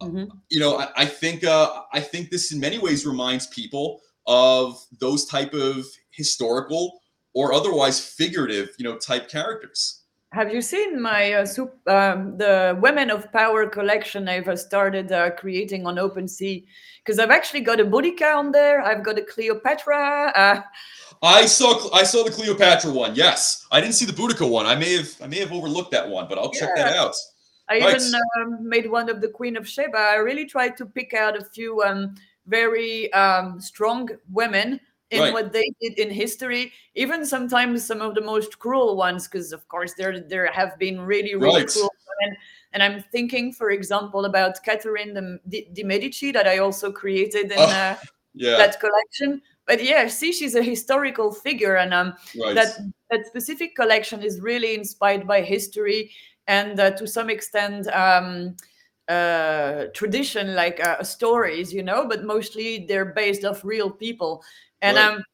mm-hmm. 0.00 0.24
you 0.50 0.60
know, 0.60 0.78
I, 0.78 0.88
I 0.96 1.04
think 1.06 1.44
uh, 1.44 1.82
I 1.92 2.00
think 2.00 2.30
this 2.30 2.52
in 2.52 2.60
many 2.60 2.78
ways 2.78 3.06
reminds 3.06 3.46
people 3.48 4.00
of 4.26 4.82
those 5.00 5.26
type 5.26 5.52
of 5.52 5.84
historical 6.10 7.00
or 7.34 7.52
otherwise 7.52 8.00
figurative, 8.00 8.70
you 8.78 8.84
know, 8.84 8.96
type 8.96 9.28
characters. 9.28 10.00
Have 10.32 10.52
you 10.52 10.62
seen 10.62 11.00
my 11.00 11.34
uh, 11.34 11.46
soup, 11.46 11.76
um, 11.86 12.36
the 12.36 12.76
Women 12.80 13.10
of 13.10 13.30
Power 13.32 13.68
collection 13.68 14.28
I've 14.28 14.58
started 14.58 15.12
uh, 15.12 15.30
creating 15.30 15.86
on 15.86 15.94
OpenSea? 15.94 16.64
Because 16.98 17.20
I've 17.20 17.30
actually 17.30 17.60
got 17.60 17.78
a 17.78 17.84
Boudica 17.84 18.34
on 18.34 18.50
there. 18.50 18.80
I've 18.82 19.04
got 19.04 19.16
a 19.16 19.22
Cleopatra. 19.22 20.32
Uh, 20.34 20.60
I 21.22 21.46
saw 21.46 21.88
I 21.94 22.02
saw 22.02 22.24
the 22.24 22.32
Cleopatra 22.32 22.90
one. 22.90 23.14
Yes, 23.14 23.64
I 23.70 23.80
didn't 23.80 23.94
see 23.94 24.06
the 24.06 24.12
Boudica 24.12 24.48
one. 24.48 24.66
I 24.66 24.74
may 24.74 24.96
have 24.96 25.14
I 25.22 25.28
may 25.28 25.38
have 25.38 25.52
overlooked 25.52 25.92
that 25.92 26.08
one, 26.08 26.26
but 26.28 26.36
I'll 26.38 26.50
yeah. 26.54 26.60
check 26.60 26.76
that 26.76 26.96
out. 26.96 27.14
I 27.68 27.78
right. 27.78 27.94
even 27.94 28.12
um, 28.38 28.68
made 28.68 28.90
one 28.90 29.08
of 29.08 29.20
the 29.20 29.28
Queen 29.28 29.56
of 29.56 29.68
Sheba. 29.68 29.96
I 29.96 30.16
really 30.16 30.46
tried 30.46 30.76
to 30.78 30.86
pick 30.86 31.14
out 31.14 31.40
a 31.40 31.44
few 31.44 31.80
um, 31.82 32.14
very 32.46 33.12
um, 33.12 33.60
strong 33.60 34.08
women 34.30 34.80
in 35.10 35.20
right. 35.20 35.32
what 35.32 35.52
they 35.52 35.70
did 35.80 35.98
in 35.98 36.10
history 36.10 36.72
even 36.94 37.24
sometimes 37.24 37.84
some 37.84 38.00
of 38.00 38.14
the 38.14 38.20
most 38.20 38.58
cruel 38.58 38.96
ones 38.96 39.28
because 39.28 39.52
of 39.52 39.66
course 39.68 39.94
there 39.94 40.20
there 40.20 40.50
have 40.52 40.78
been 40.78 41.00
really 41.00 41.34
really 41.34 41.60
right. 41.60 41.68
cruel 41.68 41.90
women 42.20 42.36
and 42.72 42.82
i'm 42.82 43.02
thinking 43.12 43.52
for 43.52 43.70
example 43.70 44.24
about 44.24 44.62
catherine 44.64 45.38
de, 45.48 45.68
de 45.72 45.82
medici 45.82 46.32
that 46.32 46.46
i 46.46 46.58
also 46.58 46.90
created 46.90 47.52
in 47.52 47.58
uh, 47.58 47.96
yeah. 48.34 48.56
that 48.56 48.80
collection 48.80 49.40
but 49.66 49.82
yeah 49.82 50.06
see 50.06 50.32
she's 50.32 50.54
a 50.54 50.62
historical 50.62 51.32
figure 51.32 51.76
and 51.76 51.92
um, 51.92 52.14
right. 52.42 52.54
that 52.54 52.78
that 53.10 53.26
specific 53.26 53.76
collection 53.76 54.22
is 54.22 54.40
really 54.40 54.74
inspired 54.74 55.26
by 55.26 55.40
history 55.40 56.10
and 56.46 56.78
uh, 56.80 56.90
to 56.90 57.06
some 57.06 57.30
extent 57.30 57.86
um, 57.88 58.56
uh, 59.08 59.84
tradition 59.94 60.54
like 60.54 60.84
uh, 60.84 61.02
stories 61.02 61.72
you 61.72 61.82
know 61.82 62.06
but 62.08 62.24
mostly 62.24 62.86
they're 62.88 63.04
based 63.04 63.44
off 63.44 63.64
real 63.64 63.90
people 63.90 64.42
and 64.84 64.96
right. 64.98 65.06
um, 65.06 65.24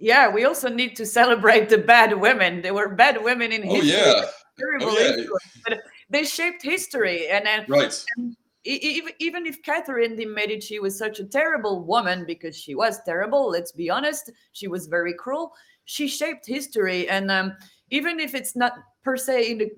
yeah, 0.00 0.28
we 0.28 0.44
also 0.44 0.68
need 0.68 0.96
to 0.96 1.06
celebrate 1.06 1.68
the 1.68 1.78
bad 1.78 2.18
women. 2.18 2.62
There 2.62 2.74
were 2.74 2.88
bad 2.88 3.22
women 3.22 3.52
in 3.52 3.62
history. 3.62 3.92
oh, 3.92 4.04
history. 4.04 4.12
Yeah. 4.12 4.24
Terrible 4.58 4.86
oh, 4.88 5.16
yeah. 5.16 5.24
but 5.68 5.78
they 6.10 6.24
shaped 6.24 6.62
history. 6.62 7.28
And, 7.28 7.46
uh, 7.46 7.62
right. 7.68 8.04
And 8.16 8.36
even, 8.64 9.12
even 9.20 9.46
if 9.46 9.62
Catherine 9.62 10.16
de' 10.16 10.26
Medici 10.26 10.80
was 10.80 10.98
such 10.98 11.20
a 11.20 11.24
terrible 11.24 11.84
woman, 11.84 12.24
because 12.26 12.56
she 12.56 12.74
was 12.74 13.00
terrible, 13.04 13.50
let's 13.50 13.72
be 13.72 13.88
honest, 13.88 14.32
she 14.52 14.66
was 14.66 14.86
very 14.86 15.14
cruel, 15.14 15.52
she 15.84 16.08
shaped 16.08 16.44
history. 16.44 17.08
And 17.08 17.30
um, 17.30 17.56
even 17.90 18.18
if 18.18 18.34
it's 18.34 18.56
not 18.56 18.72
per 19.04 19.16
se 19.16 19.50
in 19.50 19.62
a 19.62 19.70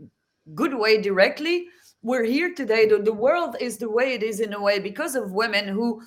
good 0.54 0.72
way 0.72 1.00
directly, 1.00 1.66
we're 2.00 2.24
here 2.24 2.54
today. 2.54 2.86
The, 2.86 2.98
the 2.98 3.12
world 3.12 3.56
is 3.60 3.76
the 3.76 3.90
way 3.90 4.14
it 4.14 4.22
is 4.22 4.40
in 4.40 4.54
a 4.54 4.60
way 4.60 4.78
because 4.78 5.14
of 5.14 5.32
women 5.32 5.68
who 5.68 6.02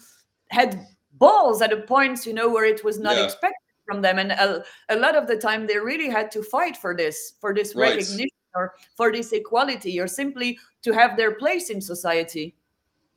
had 0.49 0.86
balls 1.26 1.61
at 1.61 1.73
a 1.73 1.82
point 1.93 2.26
you 2.26 2.34
know 2.34 2.49
where 2.49 2.65
it 2.73 2.84
was 2.84 2.97
not 2.99 3.15
yeah. 3.15 3.26
expected 3.26 3.65
from 3.86 4.01
them 4.01 4.17
and 4.19 4.32
a, 4.32 4.63
a, 4.89 4.97
lot 5.05 5.15
of 5.15 5.28
the 5.28 5.38
time 5.38 5.65
they 5.65 5.78
really 5.78 6.09
had 6.09 6.32
to 6.32 6.41
fight 6.43 6.76
for 6.78 6.95
this 6.95 7.34
for 7.41 7.53
this 7.53 7.76
right. 7.76 7.95
recognition 7.95 8.41
or 8.55 8.73
for 8.97 9.11
this 9.11 9.32
equality 9.32 9.99
or 9.99 10.07
simply 10.07 10.57
to 10.82 10.91
have 10.91 11.17
their 11.17 11.34
place 11.43 11.69
in 11.69 11.80
society 11.82 12.55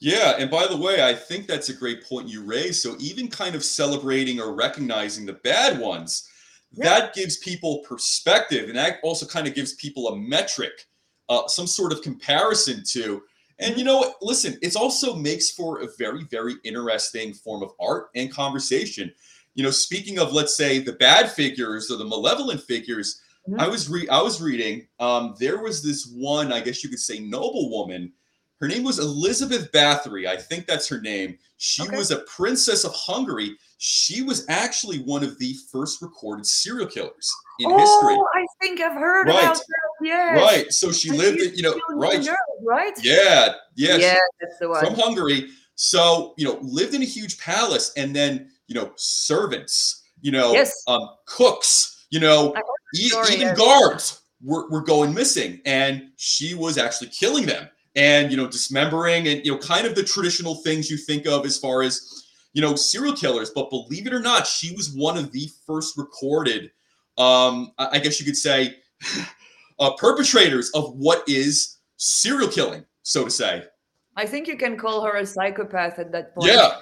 yeah 0.00 0.36
and 0.38 0.50
by 0.50 0.66
the 0.66 0.80
way 0.86 0.96
i 1.10 1.14
think 1.14 1.46
that's 1.46 1.70
a 1.70 1.74
great 1.82 2.00
point 2.04 2.28
you 2.28 2.42
raised 2.42 2.82
so 2.82 2.96
even 2.98 3.28
kind 3.28 3.54
of 3.54 3.62
celebrating 3.64 4.40
or 4.40 4.54
recognizing 4.54 5.24
the 5.26 5.38
bad 5.50 5.78
ones 5.78 6.28
yeah. 6.72 6.84
that 6.84 7.14
gives 7.14 7.36
people 7.38 7.78
perspective 7.78 8.68
and 8.68 8.76
that 8.78 8.98
also 9.02 9.26
kind 9.26 9.46
of 9.46 9.54
gives 9.54 9.74
people 9.74 10.08
a 10.08 10.16
metric 10.16 10.86
uh, 11.28 11.46
some 11.46 11.66
sort 11.66 11.92
of 11.92 12.00
comparison 12.02 12.82
to 12.82 13.22
and 13.60 13.76
you 13.76 13.84
know 13.84 13.98
what? 13.98 14.16
Listen, 14.22 14.56
it 14.62 14.76
also 14.76 15.14
makes 15.14 15.50
for 15.50 15.82
a 15.82 15.88
very, 15.98 16.24
very 16.24 16.54
interesting 16.64 17.34
form 17.34 17.62
of 17.62 17.72
art 17.80 18.08
and 18.14 18.32
conversation. 18.32 19.12
You 19.54 19.64
know, 19.64 19.70
speaking 19.70 20.18
of, 20.18 20.32
let's 20.32 20.56
say, 20.56 20.78
the 20.78 20.92
bad 20.92 21.32
figures 21.32 21.90
or 21.90 21.96
the 21.96 22.04
malevolent 22.04 22.60
figures, 22.60 23.20
mm-hmm. 23.48 23.60
I 23.60 23.66
was 23.66 23.88
re- 23.88 24.08
I 24.08 24.22
was 24.22 24.40
reading. 24.40 24.86
Um, 25.00 25.34
there 25.40 25.58
was 25.58 25.82
this 25.82 26.12
one, 26.14 26.52
I 26.52 26.60
guess 26.60 26.84
you 26.84 26.90
could 26.90 27.00
say, 27.00 27.18
noble 27.18 27.70
woman. 27.70 28.12
Her 28.60 28.68
name 28.68 28.82
was 28.82 28.98
Elizabeth 28.98 29.70
Bathory. 29.72 30.26
I 30.26 30.36
think 30.36 30.66
that's 30.66 30.88
her 30.88 31.00
name. 31.00 31.38
She 31.58 31.82
okay. 31.82 31.96
was 31.96 32.10
a 32.10 32.18
princess 32.20 32.84
of 32.84 32.92
Hungary. 32.94 33.56
She 33.78 34.22
was 34.22 34.44
actually 34.48 34.98
one 34.98 35.22
of 35.22 35.38
the 35.38 35.54
first 35.70 36.02
recorded 36.02 36.44
serial 36.44 36.88
killers 36.88 37.32
in 37.60 37.70
history. 37.70 37.84
oh, 37.84 37.86
history. 37.88 38.16
I 38.34 38.46
think 38.60 38.80
I've 38.80 38.92
heard 38.92 39.28
right. 39.28 39.44
about 39.44 39.56
that. 39.56 39.88
Yes. 40.02 40.36
Right. 40.36 40.72
So 40.72 40.90
she 40.90 41.10
lived, 41.10 41.40
in, 41.40 41.54
you 41.54 41.62
know, 41.62 41.80
right. 41.90 42.28
Right. 42.68 42.92
Yeah. 43.02 43.54
Yeah. 43.76 43.96
Yeah, 43.96 44.18
that's 44.38 44.58
the 44.58 44.68
one. 44.68 44.84
From 44.84 44.94
Hungary. 44.94 45.48
So, 45.76 46.34
you 46.36 46.44
know, 46.44 46.58
lived 46.60 46.92
in 46.92 47.00
a 47.00 47.06
huge 47.06 47.38
palace 47.38 47.92
and 47.96 48.14
then, 48.14 48.50
you 48.66 48.74
know, 48.74 48.92
servants, 48.96 50.02
you 50.20 50.32
know, 50.32 50.52
yes. 50.52 50.82
um, 50.86 51.08
cooks, 51.24 52.04
you 52.10 52.20
know, 52.20 52.54
e- 52.94 53.10
even 53.30 53.40
yes. 53.40 53.56
guards 53.56 54.20
were, 54.42 54.68
were 54.68 54.82
going 54.82 55.14
missing. 55.14 55.62
And 55.64 56.10
she 56.16 56.54
was 56.54 56.76
actually 56.76 57.08
killing 57.08 57.46
them 57.46 57.70
and, 57.96 58.30
you 58.30 58.36
know, 58.36 58.46
dismembering 58.46 59.28
and, 59.28 59.42
you 59.46 59.52
know, 59.52 59.58
kind 59.58 59.86
of 59.86 59.94
the 59.94 60.02
traditional 60.02 60.56
things 60.56 60.90
you 60.90 60.98
think 60.98 61.26
of 61.26 61.46
as 61.46 61.56
far 61.56 61.82
as, 61.82 62.26
you 62.52 62.60
know, 62.60 62.74
serial 62.74 63.16
killers. 63.16 63.50
But 63.54 63.70
believe 63.70 64.06
it 64.06 64.12
or 64.12 64.20
not, 64.20 64.46
she 64.46 64.74
was 64.74 64.92
one 64.92 65.16
of 65.16 65.32
the 65.32 65.48
first 65.66 65.96
recorded, 65.96 66.70
um, 67.16 67.72
I 67.78 67.98
guess 67.98 68.20
you 68.20 68.26
could 68.26 68.36
say, 68.36 68.76
uh, 69.78 69.92
perpetrators 69.96 70.70
of 70.74 70.92
what 70.96 71.26
is 71.26 71.77
serial 71.98 72.48
killing, 72.48 72.86
so 73.02 73.24
to 73.24 73.30
say. 73.30 73.64
I 74.16 74.26
think 74.26 74.48
you 74.48 74.56
can 74.56 74.76
call 74.76 75.02
her 75.02 75.16
a 75.16 75.26
psychopath 75.26 75.98
at 75.98 76.10
that 76.12 76.34
point. 76.34 76.50
Yeah, 76.50 76.78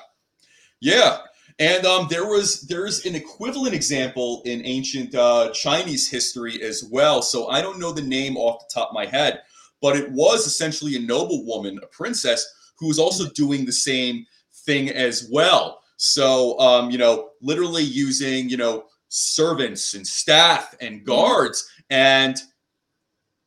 yeah. 0.81 1.19
And 1.59 1.87
um, 1.87 2.07
there 2.11 2.27
was 2.27 2.63
there's 2.63 3.05
an 3.07 3.15
equivalent 3.15 3.75
example 3.75 4.43
in 4.45 4.65
ancient 4.65 5.15
uh, 5.15 5.51
Chinese 5.53 6.09
history 6.09 6.63
as 6.63 6.85
well. 6.91 7.23
So 7.23 7.49
I 7.49 7.63
don't 7.63 7.79
know 7.79 7.93
the 7.93 8.03
name 8.03 8.37
off 8.37 8.61
the 8.61 8.81
top 8.81 8.91
of 8.91 8.95
my 8.95 9.07
head, 9.07 9.43
but 9.81 9.97
it 9.97 10.11
was 10.13 10.47
essentially 10.47 10.97
a 10.97 11.01
noble 11.01 11.47
woman, 11.47 11.79
a 11.83 11.87
princess, 11.87 12.47
who 12.79 12.89
was 12.89 12.99
also 12.99 13.31
doing 13.31 13.65
the 13.65 13.73
same 13.73 14.27
thing 14.67 14.91
as 14.91 15.29
well. 15.33 15.81
So 15.97 16.59
um, 16.59 16.91
you 16.91 16.99
know, 16.99 17.31
literally 17.41 17.85
using 17.85 18.51
you 18.51 18.59
know 18.59 18.85
servants 19.09 19.95
and 19.95 20.07
staff 20.07 20.75
and 20.81 21.05
guards, 21.05 21.71
and 21.89 22.37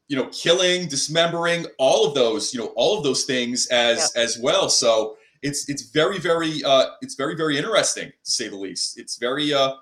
you 0.10 0.18
know, 0.18 0.28
killing, 0.34 0.88
dismembering, 0.88 1.66
all 1.78 2.06
of 2.06 2.16
those, 2.16 2.54
you 2.54 2.60
know, 2.60 2.74
all 2.76 2.98
of 2.98 3.04
those 3.04 3.24
things 3.24 3.68
as 3.68 4.12
yeah. 4.14 4.22
as 4.22 4.38
well. 4.38 4.68
So 4.68 5.16
it's 5.42 5.70
it's 5.70 5.84
very 5.84 6.20
very 6.20 6.64
uh, 6.64 6.88
it's 7.02 7.16
very 7.16 7.36
very 7.36 7.58
interesting 7.58 8.10
to 8.10 8.32
say 8.32 8.50
the 8.50 8.58
least. 8.58 9.00
It's 9.00 9.18
very 9.18 9.54
uh, 9.54 9.76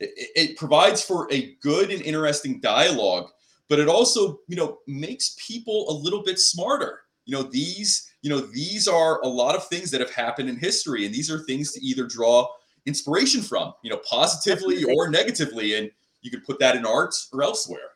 it, 0.00 0.30
it 0.34 0.56
provides 0.56 1.02
for 1.02 1.30
a 1.30 1.54
good 1.60 1.90
and 1.90 2.00
interesting 2.00 2.60
dialogue, 2.60 3.28
but 3.68 3.78
it 3.78 3.88
also 3.88 4.38
you 4.48 4.56
know 4.56 4.78
makes 4.86 5.36
people 5.46 5.90
a 5.90 5.92
little 5.92 6.22
bit 6.22 6.38
smarter. 6.38 7.00
You 7.26 7.36
know 7.36 7.42
these 7.42 8.10
you 8.22 8.30
know 8.30 8.40
these 8.40 8.88
are 8.88 9.20
a 9.20 9.28
lot 9.28 9.54
of 9.54 9.66
things 9.66 9.90
that 9.90 10.00
have 10.00 10.14
happened 10.14 10.48
in 10.48 10.56
history, 10.56 11.04
and 11.04 11.14
these 11.14 11.30
are 11.30 11.40
things 11.40 11.72
to 11.72 11.84
either 11.84 12.06
draw 12.06 12.48
inspiration 12.86 13.42
from, 13.42 13.72
you 13.82 13.90
know, 13.90 14.00
positively 14.08 14.84
or 14.84 15.08
negatively, 15.08 15.76
and 15.76 15.90
you 16.20 16.30
could 16.30 16.44
put 16.44 16.58
that 16.58 16.76
in 16.76 16.86
art 16.86 17.14
or 17.32 17.42
elsewhere. 17.42 17.91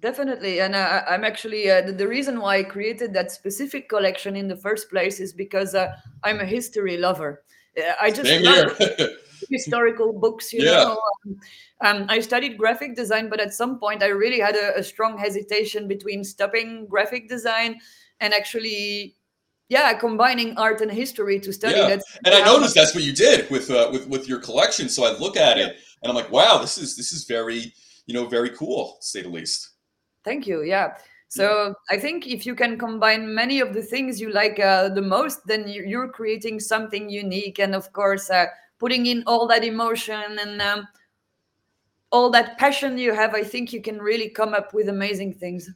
Definitely, 0.00 0.60
and 0.60 0.74
uh, 0.74 1.02
I'm 1.06 1.24
actually 1.24 1.70
uh, 1.70 1.82
the, 1.82 1.92
the, 1.92 2.08
reason 2.08 2.40
why 2.40 2.58
I 2.58 2.62
created 2.62 3.12
that 3.12 3.30
specific 3.30 3.88
collection 3.90 4.34
in 4.34 4.48
the 4.48 4.56
first 4.56 4.88
place 4.88 5.20
is 5.20 5.34
because 5.34 5.74
uh, 5.74 5.92
I'm 6.24 6.40
a 6.40 6.46
history 6.46 6.96
lover. 6.96 7.42
Uh, 7.76 7.92
I 8.00 8.10
just 8.10 8.30
love 8.42 8.78
historical 9.50 10.14
books. 10.14 10.54
You 10.54 10.64
yeah. 10.64 10.70
know, 10.70 11.00
um, 11.26 11.40
um, 11.82 12.06
I 12.08 12.20
studied 12.20 12.56
graphic 12.56 12.96
design, 12.96 13.28
but 13.28 13.40
at 13.40 13.52
some 13.52 13.78
point 13.78 14.02
I 14.02 14.06
really 14.06 14.40
had 14.40 14.56
a, 14.56 14.78
a 14.78 14.82
strong 14.82 15.18
hesitation 15.18 15.86
between 15.86 16.24
stopping 16.24 16.86
graphic 16.86 17.28
design 17.28 17.78
and 18.20 18.32
actually 18.32 19.16
yeah 19.68 19.92
combining 19.94 20.56
art 20.56 20.80
and 20.80 20.90
history 20.90 21.38
to 21.40 21.52
study 21.52 21.76
yeah. 21.76 21.88
that 21.88 22.02
and 22.26 22.34
i 22.34 22.44
noticed 22.44 22.74
that's 22.74 22.94
what 22.94 23.04
you 23.04 23.14
did 23.14 23.48
with 23.50 23.70
uh, 23.70 23.88
with 23.92 24.06
with 24.08 24.28
your 24.28 24.40
collection 24.40 24.88
so 24.88 25.04
i 25.04 25.16
look 25.18 25.36
at 25.36 25.56
it 25.58 25.76
and 26.02 26.10
i'm 26.10 26.16
like 26.16 26.30
wow 26.30 26.58
this 26.58 26.76
is 26.76 26.96
this 26.96 27.12
is 27.12 27.24
very 27.24 27.72
you 28.06 28.12
know 28.12 28.26
very 28.26 28.50
cool 28.50 28.98
to 29.00 29.06
say 29.06 29.22
the 29.22 29.28
least 29.28 29.70
Thank 30.24 30.46
you. 30.46 30.62
Yeah. 30.62 30.96
So 31.28 31.74
I 31.88 31.96
think 31.96 32.26
if 32.26 32.44
you 32.44 32.56
can 32.56 32.76
combine 32.76 33.32
many 33.32 33.60
of 33.60 33.72
the 33.72 33.82
things 33.82 34.20
you 34.20 34.32
like 34.32 34.58
uh, 34.58 34.88
the 34.88 35.02
most, 35.02 35.46
then 35.46 35.68
you're 35.68 36.08
creating 36.08 36.58
something 36.58 37.08
unique. 37.08 37.60
And 37.60 37.72
of 37.72 37.92
course, 37.92 38.30
uh, 38.30 38.46
putting 38.80 39.06
in 39.06 39.22
all 39.28 39.46
that 39.46 39.62
emotion 39.62 40.38
and 40.40 40.60
um, 40.60 40.88
all 42.10 42.30
that 42.30 42.58
passion 42.58 42.98
you 42.98 43.14
have, 43.14 43.32
I 43.32 43.44
think 43.44 43.72
you 43.72 43.80
can 43.80 43.98
really 43.98 44.28
come 44.28 44.54
up 44.54 44.74
with 44.74 44.88
amazing 44.88 45.34
things. 45.34 45.70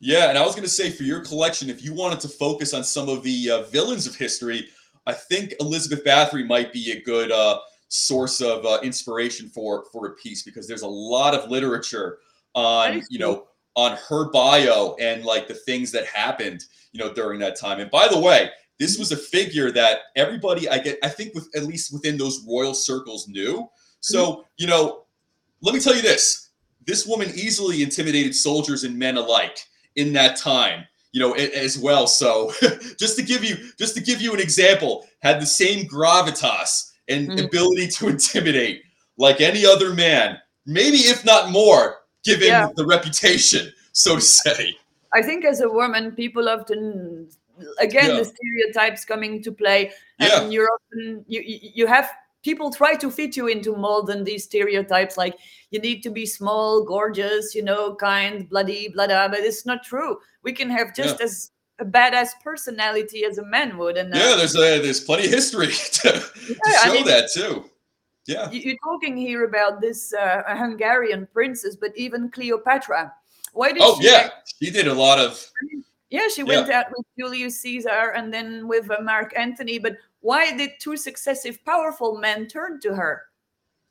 Yeah, 0.00 0.28
and 0.28 0.36
I 0.36 0.44
was 0.44 0.56
going 0.56 0.66
to 0.66 0.74
say 0.74 0.90
for 0.90 1.04
your 1.04 1.20
collection, 1.24 1.70
if 1.70 1.84
you 1.84 1.94
wanted 1.94 2.18
to 2.20 2.28
focus 2.28 2.74
on 2.74 2.82
some 2.82 3.08
of 3.08 3.22
the 3.22 3.50
uh, 3.50 3.62
villains 3.62 4.08
of 4.08 4.16
history, 4.16 4.66
I 5.06 5.12
think 5.12 5.54
Elizabeth 5.60 6.04
Bathory 6.04 6.44
might 6.44 6.72
be 6.72 6.90
a 6.90 7.00
good, 7.02 7.30
uh, 7.30 7.60
source 7.88 8.40
of 8.40 8.64
uh, 8.66 8.80
inspiration 8.82 9.48
for 9.48 9.84
for 9.92 10.06
a 10.06 10.10
piece 10.14 10.42
because 10.42 10.66
there's 10.66 10.82
a 10.82 10.88
lot 10.88 11.34
of 11.34 11.50
literature 11.50 12.18
on 12.54 13.02
you 13.10 13.18
know 13.18 13.46
on 13.76 13.96
her 14.08 14.30
bio 14.30 14.96
and 15.00 15.24
like 15.24 15.46
the 15.46 15.54
things 15.54 15.92
that 15.92 16.06
happened 16.06 16.64
you 16.92 17.00
know 17.00 17.12
during 17.12 17.38
that 17.38 17.58
time 17.58 17.80
and 17.80 17.90
by 17.90 18.08
the 18.08 18.18
way 18.18 18.50
this 18.78 18.98
was 18.98 19.12
a 19.12 19.16
figure 19.16 19.70
that 19.70 19.98
everybody 20.16 20.68
i 20.68 20.78
get 20.78 20.98
i 21.02 21.08
think 21.08 21.34
with 21.34 21.48
at 21.54 21.64
least 21.64 21.92
within 21.92 22.16
those 22.16 22.44
royal 22.48 22.74
circles 22.74 23.28
knew 23.28 23.68
so 24.00 24.26
mm-hmm. 24.26 24.42
you 24.58 24.66
know 24.66 25.04
let 25.62 25.74
me 25.74 25.80
tell 25.80 25.94
you 25.94 26.02
this 26.02 26.50
this 26.86 27.06
woman 27.06 27.28
easily 27.34 27.82
intimidated 27.82 28.34
soldiers 28.34 28.84
and 28.84 28.98
men 28.98 29.16
alike 29.16 29.60
in 29.96 30.12
that 30.12 30.36
time 30.36 30.84
you 31.12 31.20
know 31.20 31.32
as 31.34 31.78
well 31.78 32.06
so 32.06 32.52
just 32.98 33.16
to 33.16 33.22
give 33.22 33.44
you 33.44 33.56
just 33.78 33.94
to 33.94 34.02
give 34.02 34.20
you 34.20 34.32
an 34.32 34.40
example 34.40 35.06
had 35.20 35.40
the 35.40 35.46
same 35.46 35.86
gravitas 35.86 36.92
and 37.08 37.28
mm-hmm. 37.28 37.44
ability 37.44 37.88
to 37.88 38.08
intimidate 38.08 38.82
like 39.18 39.40
any 39.40 39.64
other 39.64 39.94
man, 39.94 40.38
maybe 40.66 40.98
if 40.98 41.24
not 41.24 41.50
more, 41.50 41.95
given 42.26 42.48
yeah. 42.48 42.68
the 42.74 42.84
reputation, 42.84 43.72
so 43.92 44.16
to 44.16 44.20
say. 44.20 44.76
I 45.14 45.22
think 45.22 45.44
as 45.44 45.60
a 45.60 45.68
woman, 45.68 46.12
people 46.12 46.48
often 46.48 47.28
again 47.80 48.10
yeah. 48.10 48.18
the 48.18 48.24
stereotypes 48.24 49.04
coming 49.06 49.42
to 49.42 49.50
play 49.50 49.90
and 50.18 50.28
yeah. 50.30 50.48
you're 50.50 50.68
often 50.68 51.24
you 51.26 51.42
you 51.46 51.86
have 51.86 52.10
people 52.42 52.70
try 52.70 52.94
to 52.94 53.10
fit 53.10 53.34
you 53.34 53.46
into 53.46 53.74
mold 53.74 54.10
and 54.10 54.26
these 54.26 54.44
stereotypes 54.44 55.16
like 55.16 55.34
you 55.70 55.80
need 55.80 56.02
to 56.02 56.10
be 56.10 56.26
small 56.26 56.84
gorgeous 56.84 57.54
you 57.54 57.62
know 57.62 57.94
kind 57.94 58.46
bloody 58.50 58.90
blah 58.90 59.06
blah 59.06 59.26
but 59.26 59.38
it's 59.38 59.64
not 59.64 59.82
true 59.82 60.18
we 60.42 60.52
can 60.52 60.68
have 60.68 60.94
just 60.94 61.18
yeah. 61.18 61.24
as 61.24 61.50
a 61.78 61.84
badass 61.84 62.30
personality 62.42 63.24
as 63.24 63.38
a 63.38 63.44
man 63.44 63.76
would. 63.78 63.96
And 63.96 64.12
uh, 64.14 64.18
yeah, 64.18 64.36
there's 64.36 64.56
a, 64.56 64.80
there's 64.80 65.00
plenty 65.00 65.26
of 65.26 65.32
history 65.32 65.66
to, 65.92 66.08
yeah, 66.08 66.54
to 66.54 66.70
show 66.84 66.90
I 66.90 66.92
mean, 66.92 67.06
that 67.06 67.30
too. 67.32 67.70
Yeah, 68.26 68.50
you're 68.50 68.76
talking 68.82 69.16
here 69.16 69.44
about 69.44 69.80
this 69.80 70.12
uh, 70.12 70.42
Hungarian 70.46 71.28
princess, 71.32 71.76
but 71.76 71.96
even 71.96 72.30
Cleopatra. 72.30 73.12
Why 73.52 73.72
did? 73.72 73.82
Oh 73.82 73.98
she 74.00 74.06
yeah, 74.06 74.30
she 74.60 74.70
did 74.70 74.88
a 74.88 74.94
lot 74.94 75.18
of. 75.18 75.32
I 75.32 75.64
mean, 75.66 75.84
yeah, 76.10 76.28
she 76.28 76.42
went 76.42 76.68
yeah. 76.68 76.80
out 76.80 76.86
with 76.90 77.06
Julius 77.18 77.60
Caesar 77.60 78.12
and 78.14 78.32
then 78.32 78.68
with 78.68 78.90
uh, 78.90 78.96
Mark 79.02 79.32
Antony. 79.36 79.78
But 79.78 79.96
why 80.20 80.56
did 80.56 80.72
two 80.80 80.96
successive 80.96 81.64
powerful 81.64 82.18
men 82.18 82.48
turn 82.48 82.80
to 82.80 82.94
her? 82.94 83.22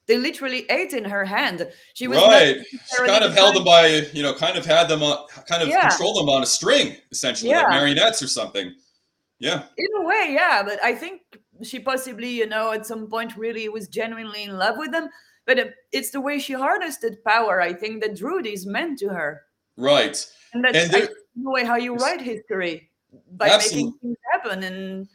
They 0.08 0.18
literally 0.18 0.70
ate 0.70 0.94
in 0.94 1.04
her 1.06 1.26
hand. 1.26 1.68
She 1.96 2.08
was 2.08 2.20
right. 2.20 2.58
She 2.70 2.78
kind 3.06 3.24
of 3.24 3.34
held 3.34 3.56
them 3.56 3.64
by, 3.64 3.88
you 4.14 4.22
know, 4.22 4.36
kind 4.36 4.56
of 4.56 4.66
had 4.66 4.88
them 4.88 5.02
on, 5.02 5.26
kind 5.48 5.64
of 5.64 5.70
yeah. 5.70 5.90
controlled 5.90 6.18
them 6.18 6.30
on 6.30 6.44
a 6.44 6.46
string, 6.46 6.96
essentially, 7.12 7.50
yeah. 7.50 7.64
like 7.64 7.72
marionettes 7.72 8.22
or 8.22 8.28
something. 8.28 8.72
Yeah. 9.40 9.64
In 9.78 9.88
a 9.98 10.06
way, 10.06 10.30
yeah. 10.30 10.62
But 10.64 10.84
I 10.84 10.94
think 10.94 11.22
she 11.64 11.80
possibly, 11.80 12.30
you 12.30 12.48
know, 12.48 12.72
at 12.72 12.86
some 12.86 13.08
point 13.08 13.38
really 13.38 13.70
was 13.70 13.88
genuinely 13.88 14.44
in 14.44 14.58
love 14.58 14.78
with 14.78 14.92
them. 14.92 15.10
But 15.46 15.74
it's 15.92 16.10
the 16.10 16.22
way 16.22 16.40
she 16.40 16.54
harnessed 16.54 17.02
that 17.02 17.24
power, 17.24 17.62
I 17.62 17.74
think, 17.74 18.02
that 18.02 18.16
drew 18.16 18.42
these 18.42 18.66
men 18.66 18.96
to 18.98 19.10
her. 19.10 19.44
Right. 19.78 20.26
And 20.54 20.64
that's 20.64 20.78
and 20.78 20.92
there, 20.92 21.10
the 21.36 21.50
way 21.50 21.64
how 21.64 21.76
you 21.76 21.96
write 21.96 22.22
history 22.22 22.90
by 23.34 23.50
absolutely. 23.50 23.84
making 23.84 24.00
things 24.00 24.18
happen 24.34 24.64
and 24.64 25.08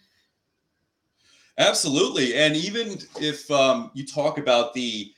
Absolutely. 1.59 2.35
And 2.37 2.57
even 2.57 2.99
if 3.21 3.51
um, 3.51 3.91
you 3.93 4.07
talk 4.07 4.39
about 4.39 4.73
the 4.73 5.13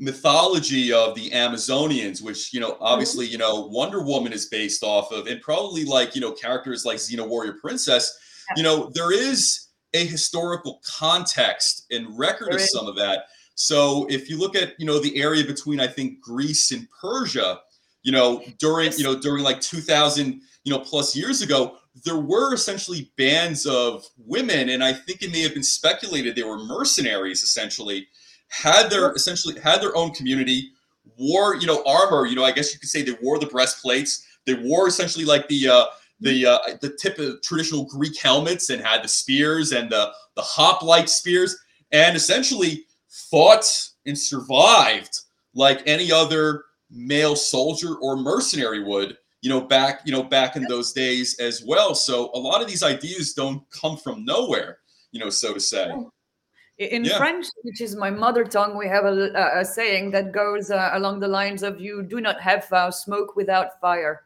mythology 0.00 0.92
of 0.92 1.14
the 1.14 1.30
Amazonians, 1.30 2.20
which, 2.20 2.52
you 2.52 2.58
know, 2.58 2.76
obviously, 2.80 3.26
mm-hmm. 3.26 3.32
you 3.32 3.38
know, 3.38 3.60
Wonder 3.66 4.02
Woman 4.02 4.32
is 4.32 4.46
based 4.46 4.82
off 4.82 5.12
of, 5.12 5.28
and 5.28 5.40
probably 5.40 5.84
like, 5.84 6.16
you 6.16 6.20
know, 6.20 6.32
characters 6.32 6.84
like 6.84 6.96
Xena 6.96 7.26
Warrior 7.26 7.58
Princess, 7.60 8.18
you 8.56 8.64
know, 8.64 8.90
there 8.94 9.12
is 9.12 9.67
a 9.94 10.04
historical 10.04 10.80
context 10.84 11.86
and 11.90 12.18
record 12.18 12.54
of 12.54 12.60
some 12.60 12.86
of 12.86 12.96
that. 12.96 13.26
So 13.54 14.06
if 14.08 14.28
you 14.30 14.38
look 14.38 14.54
at, 14.54 14.78
you 14.78 14.86
know, 14.86 15.00
the 15.00 15.20
area 15.20 15.44
between, 15.44 15.80
I 15.80 15.86
think, 15.86 16.20
Greece 16.20 16.70
and 16.70 16.86
Persia, 17.00 17.60
you 18.02 18.12
know, 18.12 18.42
during, 18.58 18.92
you 18.92 19.04
know, 19.04 19.18
during 19.18 19.42
like 19.42 19.60
2000, 19.60 20.40
you 20.64 20.72
know, 20.72 20.78
plus 20.78 21.16
years 21.16 21.42
ago, 21.42 21.76
there 22.04 22.18
were 22.18 22.54
essentially 22.54 23.10
bands 23.16 23.66
of 23.66 24.06
women, 24.16 24.68
and 24.68 24.84
I 24.84 24.92
think 24.92 25.22
it 25.22 25.32
may 25.32 25.42
have 25.42 25.54
been 25.54 25.62
speculated 25.62 26.36
they 26.36 26.42
were 26.42 26.58
mercenaries 26.58 27.42
essentially, 27.42 28.06
had 28.48 28.90
their 28.90 29.12
essentially 29.12 29.58
had 29.60 29.80
their 29.80 29.96
own 29.96 30.12
community, 30.12 30.70
wore, 31.18 31.56
you 31.56 31.66
know, 31.66 31.82
armor, 31.84 32.26
you 32.26 32.36
know, 32.36 32.44
I 32.44 32.52
guess 32.52 32.72
you 32.72 32.78
could 32.78 32.88
say 32.88 33.02
they 33.02 33.16
wore 33.20 33.38
the 33.38 33.46
breastplates, 33.46 34.24
they 34.46 34.54
wore 34.54 34.86
essentially 34.88 35.24
like 35.24 35.48
the 35.48 35.68
uh 35.68 35.84
the 36.20 36.46
uh, 36.46 36.58
the 36.80 36.96
tip 37.00 37.18
of 37.18 37.40
traditional 37.42 37.84
Greek 37.84 38.20
helmets 38.20 38.70
and 38.70 38.82
had 38.82 39.02
the 39.02 39.08
spears 39.08 39.72
and 39.72 39.90
the 39.90 40.10
the 40.34 40.42
hoplite 40.42 41.08
spears 41.08 41.56
and 41.92 42.16
essentially 42.16 42.84
fought 43.08 43.64
and 44.06 44.18
survived 44.18 45.20
like 45.54 45.82
any 45.86 46.10
other 46.12 46.64
male 46.90 47.36
soldier 47.36 47.96
or 47.96 48.16
mercenary 48.16 48.82
would 48.82 49.16
you 49.42 49.50
know 49.50 49.60
back 49.60 50.00
you 50.04 50.12
know 50.12 50.22
back 50.22 50.56
in 50.56 50.64
those 50.64 50.92
days 50.92 51.38
as 51.38 51.62
well. 51.64 51.94
So 51.94 52.30
a 52.34 52.38
lot 52.38 52.60
of 52.60 52.68
these 52.68 52.82
ideas 52.82 53.34
don't 53.34 53.62
come 53.70 53.96
from 53.96 54.24
nowhere 54.24 54.78
you 55.12 55.20
know 55.20 55.30
so 55.30 55.54
to 55.54 55.60
say. 55.60 55.92
In 56.78 57.04
yeah. 57.04 57.18
french 57.18 57.46
which 57.62 57.80
is 57.80 57.96
my 57.96 58.10
mother 58.10 58.44
tongue 58.44 58.76
we 58.76 58.86
have 58.86 59.04
a, 59.04 59.32
a 59.56 59.64
saying 59.64 60.12
that 60.12 60.32
goes 60.32 60.70
uh, 60.70 60.90
along 60.92 61.18
the 61.18 61.26
lines 61.26 61.64
of 61.64 61.80
you 61.80 62.02
do 62.04 62.20
not 62.20 62.40
have 62.40 62.72
uh, 62.72 62.90
smoke 62.90 63.34
without 63.34 63.80
fire 63.80 64.22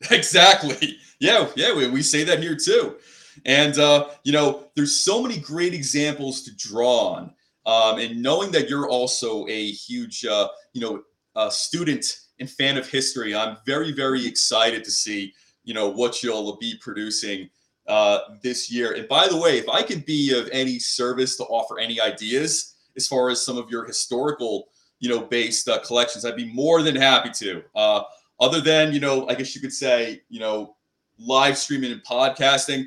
exactly 0.10 0.96
yeah 1.18 1.46
yeah 1.56 1.74
we, 1.74 1.86
we 1.88 2.02
say 2.02 2.24
that 2.24 2.42
here 2.42 2.56
too 2.56 2.96
and 3.44 3.78
uh, 3.78 4.08
you 4.24 4.32
know 4.32 4.64
there's 4.76 4.96
so 4.96 5.22
many 5.22 5.38
great 5.38 5.74
examples 5.74 6.42
to 6.42 6.54
draw 6.56 7.14
on 7.14 7.34
um, 7.66 7.98
and 7.98 8.22
knowing 8.22 8.50
that 8.50 8.68
you're 8.68 8.88
also 8.88 9.46
a 9.48 9.70
huge 9.70 10.24
uh, 10.24 10.48
you 10.72 10.80
know 10.80 11.02
uh, 11.36 11.50
student 11.50 12.20
and 12.40 12.50
fan 12.50 12.76
of 12.76 12.88
history, 12.88 13.34
I'm 13.34 13.58
very, 13.66 13.92
very 13.92 14.26
excited 14.26 14.82
to 14.84 14.90
see, 14.90 15.32
you 15.64 15.74
know, 15.74 15.88
what 15.88 16.22
you'll 16.22 16.56
be 16.56 16.74
producing 16.80 17.50
uh, 17.86 18.20
this 18.42 18.70
year. 18.70 18.92
And 18.92 19.06
by 19.08 19.28
the 19.28 19.36
way, 19.36 19.58
if 19.58 19.68
I 19.68 19.82
can 19.82 20.00
be 20.00 20.36
of 20.36 20.48
any 20.52 20.78
service 20.78 21.36
to 21.36 21.44
offer 21.44 21.78
any 21.78 22.00
ideas 22.00 22.74
as 22.96 23.06
far 23.06 23.30
as 23.30 23.44
some 23.44 23.58
of 23.58 23.70
your 23.70 23.84
historical, 23.84 24.68
you 24.98 25.08
know, 25.08 25.20
based 25.20 25.68
uh, 25.68 25.78
collections, 25.80 26.24
I'd 26.24 26.36
be 26.36 26.52
more 26.52 26.82
than 26.82 26.96
happy 26.96 27.30
to. 27.44 27.62
Uh, 27.74 28.02
other 28.40 28.60
than, 28.60 28.92
you 28.92 29.00
know, 29.00 29.28
I 29.28 29.34
guess 29.34 29.54
you 29.54 29.60
could 29.60 29.72
say, 29.72 30.22
you 30.28 30.40
know, 30.40 30.76
live 31.18 31.58
streaming 31.58 31.92
and 31.92 32.02
podcasting, 32.02 32.86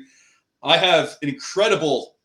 I 0.62 0.76
have 0.76 1.16
an 1.22 1.28
incredible 1.28 2.16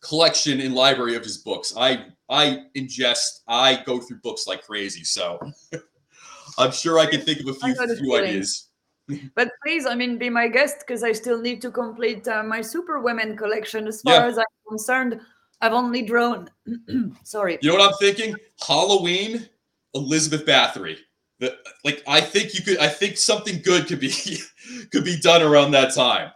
collection 0.00 0.60
and 0.60 0.74
library 0.74 1.16
of 1.16 1.24
his 1.24 1.38
books. 1.38 1.72
I 1.76 2.06
I 2.28 2.64
ingest, 2.76 3.40
I 3.48 3.82
go 3.84 4.00
through 4.00 4.18
books 4.18 4.46
like 4.46 4.64
crazy. 4.64 5.02
So 5.04 5.40
I'm 6.58 6.72
sure 6.72 6.98
I 6.98 7.06
can 7.06 7.22
think 7.22 7.40
of 7.40 7.48
a 7.48 7.54
few, 7.54 7.96
few 7.96 8.16
ideas. 8.16 8.68
but 9.34 9.50
please, 9.64 9.86
I 9.86 9.94
mean, 9.94 10.18
be 10.18 10.28
my 10.28 10.48
guest 10.48 10.76
because 10.80 11.02
I 11.02 11.12
still 11.12 11.40
need 11.40 11.62
to 11.62 11.70
complete 11.70 12.28
uh, 12.28 12.42
my 12.42 12.60
Super 12.60 13.00
Women 13.00 13.36
collection. 13.36 13.86
As 13.86 14.02
far 14.02 14.14
yeah. 14.14 14.26
as 14.26 14.38
I'm 14.38 14.44
concerned, 14.68 15.20
I've 15.62 15.72
only 15.72 16.02
drawn. 16.02 16.50
sorry. 17.24 17.58
You 17.62 17.70
know 17.70 17.78
what 17.78 17.90
I'm 17.90 17.98
thinking? 17.98 18.36
Halloween, 18.66 19.48
Elizabeth 19.94 20.44
Bathory. 20.44 20.98
The, 21.40 21.56
like 21.84 22.02
I 22.06 22.20
think 22.20 22.54
you 22.54 22.62
could. 22.62 22.78
I 22.78 22.88
think 22.88 23.16
something 23.16 23.62
good 23.62 23.86
could 23.86 24.00
be 24.00 24.12
could 24.90 25.04
be 25.04 25.18
done 25.18 25.42
around 25.42 25.70
that 25.72 25.94
time. 25.94 26.32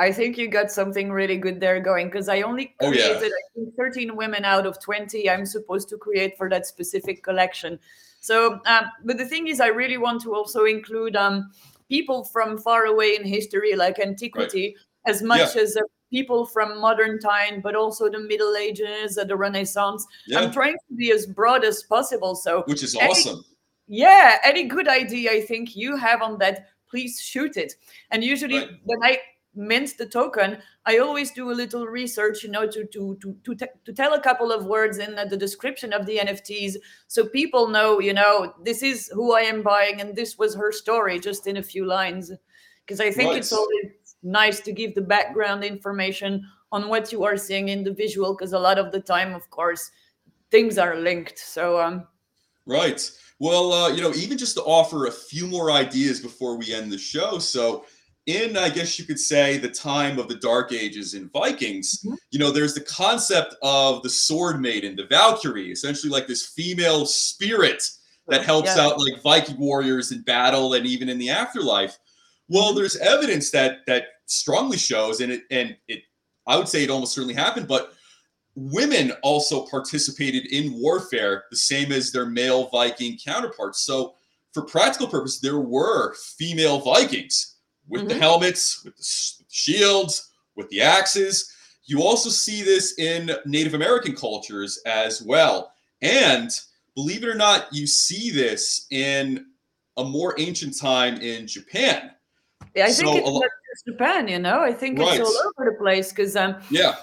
I 0.00 0.10
think 0.12 0.38
you 0.38 0.48
got 0.48 0.70
something 0.70 1.12
really 1.12 1.36
good 1.36 1.60
there 1.60 1.78
going 1.78 2.06
because 2.06 2.30
I 2.30 2.40
only 2.40 2.74
created 2.80 3.18
oh, 3.18 3.20
yeah. 3.20 3.26
I 3.26 3.30
think 3.54 3.74
13 3.76 4.16
women 4.16 4.46
out 4.46 4.64
of 4.64 4.80
20 4.80 5.28
I'm 5.28 5.44
supposed 5.44 5.90
to 5.90 5.98
create 5.98 6.38
for 6.38 6.48
that 6.48 6.64
specific 6.64 7.22
collection. 7.22 7.78
So, 8.20 8.60
um, 8.64 8.84
but 9.04 9.18
the 9.18 9.26
thing 9.26 9.48
is, 9.48 9.60
I 9.60 9.66
really 9.66 9.98
want 9.98 10.22
to 10.22 10.34
also 10.34 10.64
include 10.64 11.16
um, 11.16 11.50
people 11.90 12.24
from 12.24 12.56
far 12.56 12.86
away 12.86 13.16
in 13.16 13.26
history, 13.26 13.74
like 13.76 13.98
antiquity, 13.98 14.74
right. 15.06 15.14
as 15.14 15.22
much 15.22 15.54
yeah. 15.54 15.62
as 15.62 15.76
uh, 15.76 15.80
people 16.10 16.46
from 16.46 16.80
modern 16.80 17.18
time, 17.18 17.60
but 17.60 17.74
also 17.74 18.08
the 18.08 18.20
Middle 18.20 18.56
Ages, 18.56 19.18
uh, 19.18 19.24
the 19.24 19.36
Renaissance. 19.36 20.06
Yeah. 20.26 20.40
I'm 20.40 20.52
trying 20.52 20.74
to 20.74 20.96
be 20.96 21.12
as 21.12 21.26
broad 21.26 21.62
as 21.62 21.82
possible. 21.82 22.34
So, 22.34 22.62
which 22.66 22.82
is 22.82 22.96
any, 22.96 23.10
awesome. 23.10 23.44
Yeah, 23.92 24.36
any 24.44 24.68
good 24.68 24.86
idea 24.86 25.32
I 25.32 25.40
think 25.40 25.74
you 25.74 25.96
have 25.96 26.22
on 26.22 26.38
that, 26.38 26.68
please 26.88 27.20
shoot 27.20 27.56
it. 27.56 27.74
And 28.12 28.22
usually, 28.22 28.58
right. 28.58 28.70
when 28.84 29.02
I 29.02 29.18
mint 29.56 29.98
the 29.98 30.06
token, 30.06 30.58
I 30.86 30.98
always 30.98 31.32
do 31.32 31.50
a 31.50 31.52
little 31.52 31.88
research, 31.88 32.44
you 32.44 32.50
know, 32.52 32.68
to 32.68 32.86
to 32.86 33.18
to 33.20 33.36
to, 33.42 33.54
te- 33.56 33.80
to 33.84 33.92
tell 33.92 34.14
a 34.14 34.20
couple 34.20 34.52
of 34.52 34.66
words 34.66 34.98
in 34.98 35.16
the 35.28 35.36
description 35.36 35.92
of 35.92 36.06
the 36.06 36.18
NFTs, 36.18 36.76
so 37.08 37.26
people 37.26 37.66
know, 37.66 37.98
you 37.98 38.14
know, 38.14 38.54
this 38.62 38.84
is 38.84 39.10
who 39.12 39.34
I 39.34 39.40
am 39.40 39.60
buying, 39.60 40.00
and 40.00 40.14
this 40.14 40.38
was 40.38 40.54
her 40.54 40.70
story, 40.70 41.18
just 41.18 41.48
in 41.48 41.56
a 41.56 41.62
few 41.62 41.84
lines. 41.84 42.30
Because 42.86 43.00
I 43.00 43.10
think 43.10 43.36
it's 43.36 43.52
always 43.52 43.86
nice 44.22 44.60
to 44.60 44.72
give 44.72 44.94
the 44.94 45.02
background 45.02 45.64
information 45.64 46.46
on 46.70 46.88
what 46.88 47.10
you 47.10 47.24
are 47.24 47.36
seeing 47.36 47.70
in 47.70 47.82
the 47.82 47.92
visual, 47.92 48.36
because 48.36 48.52
a 48.52 48.58
lot 48.60 48.78
of 48.78 48.92
the 48.92 49.00
time, 49.00 49.34
of 49.34 49.50
course, 49.50 49.90
things 50.52 50.78
are 50.78 50.94
linked. 50.94 51.40
So 51.40 51.80
um. 51.80 52.06
Right. 52.66 53.10
Well, 53.40 53.72
uh, 53.72 53.88
you 53.88 54.02
know, 54.02 54.12
even 54.14 54.36
just 54.38 54.54
to 54.56 54.62
offer 54.62 55.06
a 55.06 55.10
few 55.10 55.46
more 55.46 55.70
ideas 55.72 56.20
before 56.20 56.56
we 56.56 56.74
end 56.74 56.92
the 56.92 56.98
show. 56.98 57.38
So 57.38 57.86
in 58.26 58.56
I 58.58 58.68
guess 58.68 58.98
you 58.98 59.06
could 59.06 59.18
say 59.18 59.56
the 59.56 59.70
time 59.70 60.18
of 60.18 60.28
the 60.28 60.34
Dark 60.36 60.72
Ages 60.72 61.14
in 61.14 61.30
Vikings, 61.30 62.02
Mhm. 62.04 62.18
you 62.30 62.38
know, 62.38 62.50
there's 62.50 62.74
the 62.74 62.82
concept 62.82 63.54
of 63.62 64.02
the 64.02 64.10
sword 64.10 64.60
maiden, 64.60 64.94
the 64.94 65.06
Valkyrie, 65.06 65.72
essentially 65.72 66.10
like 66.10 66.26
this 66.26 66.46
female 66.48 67.06
spirit 67.06 67.82
that 68.28 68.44
helps 68.44 68.76
Yeah. 68.76 68.82
out 68.86 68.98
like 69.00 69.22
Viking 69.22 69.58
warriors 69.58 70.12
in 70.12 70.20
battle 70.20 70.74
and 70.74 70.86
even 70.86 71.08
in 71.08 71.18
the 71.18 71.30
afterlife. 71.30 71.98
Well, 72.48 72.72
Mhm. 72.72 72.76
there's 72.76 72.96
evidence 72.96 73.50
that 73.52 73.86
that 73.86 74.04
strongly 74.26 74.76
shows, 74.76 75.20
and 75.22 75.32
it 75.32 75.44
and 75.50 75.76
it 75.88 76.02
I 76.46 76.56
would 76.58 76.68
say 76.68 76.82
it 76.84 76.90
almost 76.90 77.14
certainly 77.14 77.34
happened, 77.34 77.68
but 77.68 77.94
women 78.54 79.12
also 79.22 79.66
participated 79.66 80.46
in 80.46 80.72
warfare 80.80 81.44
the 81.50 81.56
same 81.56 81.92
as 81.92 82.10
their 82.12 82.26
male 82.26 82.68
Viking 82.68 83.18
counterparts. 83.22 83.80
So, 83.82 84.14
for 84.52 84.62
practical 84.62 85.06
purpose, 85.06 85.38
there 85.38 85.60
were 85.60 86.14
female 86.36 86.80
Vikings 86.80 87.54
with 87.88 88.08
the 88.08 88.14
Mhm. 88.14 88.20
helmets, 88.20 88.82
with 88.84 88.96
the 88.96 89.44
shields, 89.48 90.28
with 90.56 90.68
the 90.70 90.80
axes. 90.80 91.52
You 91.84 92.02
also 92.02 92.30
see 92.30 92.62
this 92.62 92.98
in 92.98 93.30
Native 93.46 93.74
American 93.74 94.14
cultures 94.16 94.78
as 94.86 95.22
well. 95.22 95.72
And 96.02 96.50
believe 96.96 97.22
it 97.22 97.28
or 97.28 97.34
not, 97.34 97.72
you 97.72 97.86
see 97.86 98.30
this 98.30 98.86
in 98.90 99.46
a 99.96 100.04
more 100.04 100.34
ancient 100.38 100.76
time 100.78 101.20
in 101.20 101.46
Japan. 101.46 102.10
Yeah, 102.74 102.86
I 102.86 102.92
So 102.92 103.04
think 103.04 103.18
it's 103.18 103.26
lo- 103.28 103.40
not 103.40 103.50
just 103.72 103.86
Japan, 103.86 104.28
you 104.28 104.38
know. 104.40 104.60
I 104.60 104.72
think 104.72 104.98
Right. 104.98 105.20
it's 105.20 105.28
all 105.28 105.52
over 105.58 105.70
the 105.70 105.76
place 105.78 106.10
because 106.10 106.34
um, 106.36 106.60
Yeah, 106.70 106.96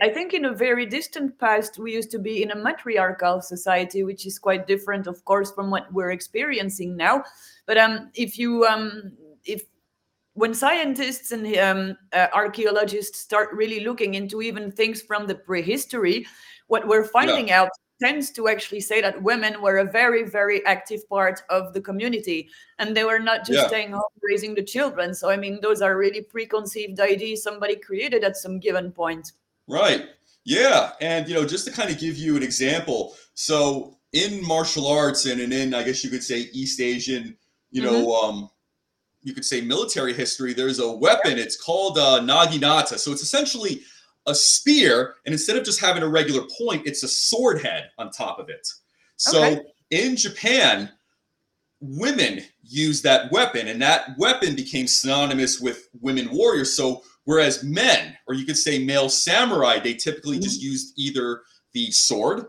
I 0.00 0.08
think 0.08 0.32
in 0.32 0.46
a 0.46 0.52
very 0.52 0.86
distant 0.86 1.38
past, 1.38 1.78
we 1.78 1.92
used 1.92 2.10
to 2.12 2.18
be 2.18 2.42
in 2.42 2.52
a 2.52 2.56
matriarchal 2.56 3.42
society, 3.42 4.02
which 4.02 4.24
is 4.26 4.38
quite 4.38 4.66
different, 4.66 5.06
of 5.06 5.22
course, 5.24 5.52
from 5.52 5.70
what 5.70 5.92
we're 5.92 6.12
experiencing 6.12 6.96
now. 6.96 7.22
But 7.66 7.76
um, 7.76 8.10
if 8.14 8.38
you 8.38 8.64
um, 8.64 9.12
if 9.44 9.62
when 10.32 10.54
scientists 10.54 11.32
and 11.32 11.46
um, 11.58 11.96
uh, 12.12 12.28
archaeologists 12.32 13.20
start 13.20 13.50
really 13.52 13.80
looking 13.80 14.14
into 14.14 14.42
even 14.42 14.72
things 14.72 15.02
from 15.02 15.26
the 15.26 15.34
prehistory, 15.34 16.26
what 16.68 16.88
we're 16.88 17.04
finding 17.04 17.52
out 17.52 17.68
tends 18.02 18.30
to 18.32 18.48
actually 18.48 18.80
say 18.80 19.00
that 19.00 19.22
women 19.22 19.62
were 19.62 19.78
a 19.78 19.84
very, 19.84 20.24
very 20.24 20.64
active 20.66 21.08
part 21.08 21.42
of 21.50 21.72
the 21.72 21.80
community, 21.80 22.48
and 22.78 22.96
they 22.96 23.04
were 23.04 23.20
not 23.20 23.46
just 23.46 23.60
Yeah. 23.60 23.68
staying 23.68 23.92
home 23.92 24.02
raising 24.22 24.54
the 24.54 24.62
children. 24.64 25.14
So, 25.14 25.30
I 25.30 25.36
mean, 25.36 25.60
those 25.60 25.82
are 25.82 25.96
really 25.96 26.22
preconceived 26.22 26.98
ideas 26.98 27.42
somebody 27.42 27.76
created 27.76 28.24
at 28.24 28.36
some 28.36 28.58
given 28.58 28.90
point. 28.90 29.32
Right. 29.68 30.06
Yeah. 30.44 30.92
And, 31.00 31.26
you 31.28 31.34
know, 31.34 31.46
just 31.46 31.66
to 31.66 31.72
kind 31.72 31.90
of 31.90 31.98
give 31.98 32.16
you 32.16 32.36
an 32.36 32.42
example. 32.42 33.14
So, 33.34 33.98
in 34.12 34.46
martial 34.46 34.86
arts 34.86 35.26
and, 35.26 35.40
and 35.40 35.52
in, 35.52 35.74
I 35.74 35.82
guess 35.82 36.04
you 36.04 36.10
could 36.10 36.22
say, 36.22 36.48
East 36.52 36.80
Asian, 36.80 37.36
you 37.70 37.82
know, 37.82 38.14
um, 38.14 38.48
you 39.22 39.32
could 39.34 39.44
say 39.44 39.60
military 39.60 40.12
history, 40.12 40.52
there's 40.52 40.78
a 40.78 40.90
weapon. 40.92 41.38
It's 41.38 41.60
called 41.60 41.98
uh, 41.98 42.20
naginata. 42.20 42.98
So, 42.98 43.10
it's 43.10 43.22
essentially 43.22 43.80
a 44.26 44.34
spear. 44.34 45.16
And 45.26 45.32
instead 45.32 45.56
of 45.56 45.64
just 45.64 45.80
having 45.80 46.02
a 46.02 46.08
regular 46.08 46.46
point, 46.58 46.86
it's 46.86 47.02
a 47.02 47.08
sword 47.08 47.62
head 47.62 47.90
on 47.98 48.10
top 48.10 48.38
of 48.38 48.48
it. 48.48 48.68
So, 49.16 49.42
Okay. 49.42 49.60
in 49.90 50.16
Japan, 50.16 50.90
women 51.80 52.40
use 52.62 53.02
that 53.02 53.30
weapon, 53.32 53.68
and 53.68 53.80
that 53.82 54.16
weapon 54.18 54.54
became 54.54 54.86
synonymous 54.86 55.60
with 55.60 55.88
women 56.00 56.28
warriors. 56.30 56.76
So, 56.76 57.02
whereas 57.24 57.62
men, 57.64 58.16
or 58.26 58.34
you 58.34 58.44
could 58.46 58.56
say 58.58 58.78
male 58.84 59.08
samurai, 59.08 59.78
they 59.78 59.94
typically 59.94 60.38
just 60.38 60.60
used 60.62 60.92
either 60.96 61.42
the 61.72 61.90
sword 61.90 62.46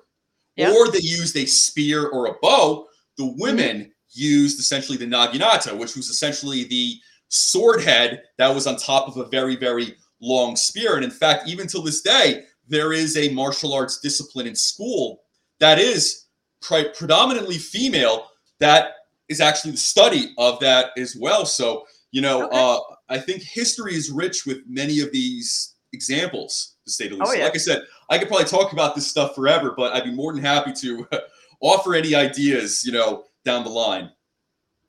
Yeah. 0.56 0.72
or 0.72 0.90
they 0.90 1.00
used 1.00 1.36
a 1.38 1.46
spear 1.46 2.08
or 2.08 2.28
a 2.28 2.36
bow. 2.42 2.88
The 3.18 3.34
women 3.38 3.92
used 4.12 4.60
essentially 4.60 4.98
the 4.98 5.06
naginata, 5.06 5.78
which 5.78 5.96
was 5.96 6.10
essentially 6.10 6.64
the 6.66 6.96
sword 7.30 7.82
head 7.82 8.24
that 8.38 8.54
was 8.54 8.68
on 8.68 8.78
top 8.78 9.08
of 9.08 9.18
a 9.18 9.26
very, 9.30 9.56
very 9.56 9.96
long 10.22 10.56
spear. 10.56 10.96
And 10.96 11.04
in 11.04 11.12
fact, 11.12 11.48
even 11.48 11.68
till 11.68 11.82
this 11.82 12.02
day, 12.02 12.44
there 12.68 12.94
is 12.94 13.18
a 13.18 13.30
martial 13.34 13.74
arts 13.74 14.00
discipline 14.00 14.48
in 14.48 14.56
school 14.56 15.22
that 15.60 15.80
is 15.80 16.26
pre- 16.62 16.90
predominantly 16.90 17.58
female 17.58 18.28
that 18.60 18.94
is 19.28 19.42
actually 19.42 19.72
the 19.72 19.78
study 19.78 20.34
of 20.38 20.60
that 20.60 20.92
as 20.98 21.16
well. 21.16 21.46
So, 21.46 21.86
you 22.12 22.22
know, 22.22 22.46
Okay. 22.46 22.58
uh, 22.58 22.80
I 23.10 23.18
think 23.20 23.42
history 23.44 23.94
is 23.96 24.12
rich 24.12 24.46
with 24.46 24.60
many 24.68 25.00
of 25.02 25.12
these 25.12 25.76
examples, 25.94 26.76
to 26.86 26.92
say 26.92 27.08
the 27.08 27.16
least. 27.16 27.32
Oh, 27.32 27.34
yeah. 27.34 27.46
Like 27.46 27.56
I 27.56 27.60
said, 27.60 27.84
I 28.10 28.18
could 28.18 28.28
probably 28.28 28.46
talk 28.46 28.74
about 28.74 28.96
this 28.96 29.08
stuff 29.08 29.36
forever, 29.36 29.74
but 29.78 29.94
I'd 29.94 30.04
be 30.04 30.12
more 30.12 30.34
than 30.34 30.42
happy 30.44 30.74
to 30.82 31.08
offer 31.62 31.94
any 31.96 32.16
ideas, 32.16 32.84
you 32.86 32.92
know, 32.92 33.26
down 33.44 33.64
the 33.64 33.70
line. 33.70 34.10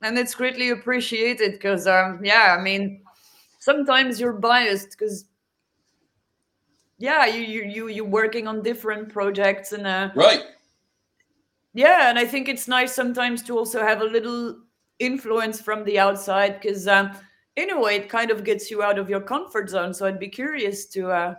and 0.02 0.18
it's 0.18 0.34
greatly 0.34 0.70
appreciated 0.70 1.52
because 1.52 1.86
um 1.86 2.20
yeah 2.22 2.54
i 2.58 2.62
mean 2.62 3.02
sometimes 3.60 4.20
you're 4.20 4.32
biased 4.32 4.90
because 4.90 5.24
yeah 6.98 7.26
you 7.26 7.40
you 7.42 7.62
you 7.64 7.88
you're 7.88 8.04
working 8.04 8.46
on 8.46 8.62
different 8.62 9.08
projects 9.12 9.72
and 9.72 9.86
uh 9.86 10.10
Right. 10.14 10.42
yeah 11.74 12.08
and 12.10 12.18
i 12.18 12.24
think 12.26 12.48
it's 12.48 12.68
nice 12.68 12.94
sometimes 12.94 13.42
to 13.44 13.58
also 13.58 13.82
have 13.82 14.00
a 14.00 14.04
little 14.04 14.56
influence 14.98 15.60
from 15.60 15.84
the 15.84 15.98
outside 15.98 16.60
because 16.60 16.86
um 16.88 17.10
in 17.56 17.70
a 17.70 17.80
way 17.80 17.96
it 17.96 18.08
kind 18.08 18.30
of 18.30 18.44
gets 18.44 18.70
you 18.70 18.82
out 18.82 18.98
of 18.98 19.08
your 19.08 19.20
comfort 19.20 19.68
zone 19.68 19.92
so 19.94 20.06
i'd 20.06 20.18
be 20.18 20.28
curious 20.28 20.86
to 20.86 21.10
uh 21.10 21.34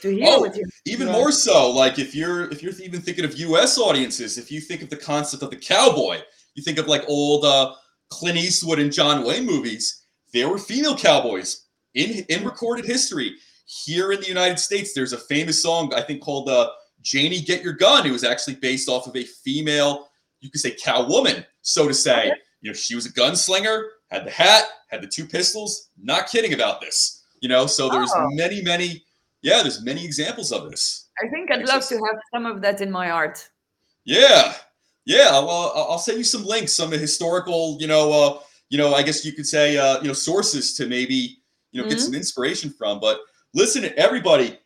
to 0.00 0.10
hear 0.14 0.26
Oh, 0.28 0.40
what 0.40 0.54
you 0.56 0.64
Even 0.84 1.06
Yeah. 1.08 1.14
more 1.14 1.32
so, 1.32 1.70
like 1.70 1.98
if 1.98 2.14
you're 2.14 2.50
if 2.52 2.62
you're 2.62 2.74
even 2.82 3.00
thinking 3.00 3.24
of 3.24 3.38
U.S. 3.38 3.78
audiences, 3.78 4.36
if 4.36 4.52
you 4.52 4.60
think 4.60 4.82
of 4.82 4.90
the 4.90 4.96
concept 4.96 5.42
of 5.42 5.48
the 5.48 5.56
cowboy, 5.56 6.18
you 6.54 6.62
think 6.62 6.78
of 6.78 6.86
like 6.86 7.02
old 7.08 7.46
uh, 7.46 7.72
Clint 8.10 8.36
Eastwood 8.36 8.78
and 8.78 8.92
John 8.92 9.24
Wayne 9.24 9.46
movies. 9.46 10.04
There 10.34 10.50
were 10.50 10.58
female 10.58 10.96
cowboys 10.96 11.64
in 11.94 12.24
in 12.28 12.44
recorded 12.44 12.84
history. 12.84 13.36
Here 13.64 14.12
in 14.12 14.20
the 14.20 14.28
United 14.28 14.58
States, 14.58 14.92
there's 14.92 15.14
a 15.14 15.18
famous 15.18 15.62
song 15.62 15.92
I 15.94 16.02
think 16.02 16.20
called 16.20 16.50
uh, 16.50 16.70
"Janie 17.00 17.40
Get 17.40 17.62
Your 17.62 17.72
Gun." 17.72 18.06
It 18.06 18.12
was 18.12 18.22
actually 18.22 18.56
based 18.56 18.90
off 18.90 19.06
of 19.06 19.16
a 19.16 19.24
female, 19.24 20.08
you 20.40 20.50
could 20.50 20.60
say, 20.60 20.72
cow 20.72 21.08
woman, 21.08 21.44
so 21.62 21.88
to 21.88 21.94
say. 21.94 22.26
Okay. 22.26 22.32
You 22.60 22.70
know, 22.70 22.74
she 22.74 22.94
was 22.94 23.06
a 23.06 23.12
gunslinger, 23.12 23.88
had 24.10 24.24
the 24.26 24.30
hat, 24.30 24.64
had 24.88 25.02
the 25.02 25.06
two 25.06 25.26
pistols. 25.26 25.88
Not 26.00 26.28
kidding 26.28 26.54
about 26.54 26.80
this. 26.80 27.24
You 27.40 27.48
know, 27.48 27.66
so 27.66 27.88
there's 27.88 28.10
Oh. 28.14 28.28
many, 28.32 28.62
many 28.62 29.02
yeah, 29.42 29.62
there's 29.62 29.82
many 29.82 30.04
examples 30.04 30.50
of 30.50 30.68
this. 30.70 31.06
i 31.22 31.28
think 31.28 31.52
i'd 31.52 31.68
love 31.68 31.86
to 31.86 31.94
have 31.94 32.18
some 32.34 32.46
of 32.46 32.60
that 32.62 32.80
in 32.80 32.90
my 32.90 33.10
art 33.10 33.48
Yeah, 34.04 34.54
yeah. 35.04 35.30
Well, 35.32 35.72
I'll 35.76 35.86
I'll 35.92 35.98
send 35.98 36.18
you 36.18 36.24
some 36.24 36.44
links, 36.44 36.72
some 36.72 36.90
historical, 36.90 37.76
you 37.80 37.86
know, 37.86 38.04
uh, 38.12 38.38
you 38.70 38.78
know, 38.78 38.94
I 38.94 39.02
guess 39.02 39.24
you 39.24 39.32
could 39.32 39.46
say, 39.46 39.76
uh, 39.76 40.00
you 40.00 40.08
know, 40.08 40.14
sources 40.14 40.74
to 40.78 40.86
maybe, 40.86 41.38
you 41.72 41.82
know, 41.82 41.88
get 41.88 41.98
Mhm. 41.98 42.02
some 42.06 42.14
inspiration 42.14 42.70
from. 42.78 42.98
But 42.98 43.20
listen, 43.54 43.84
everybody, 43.96 44.58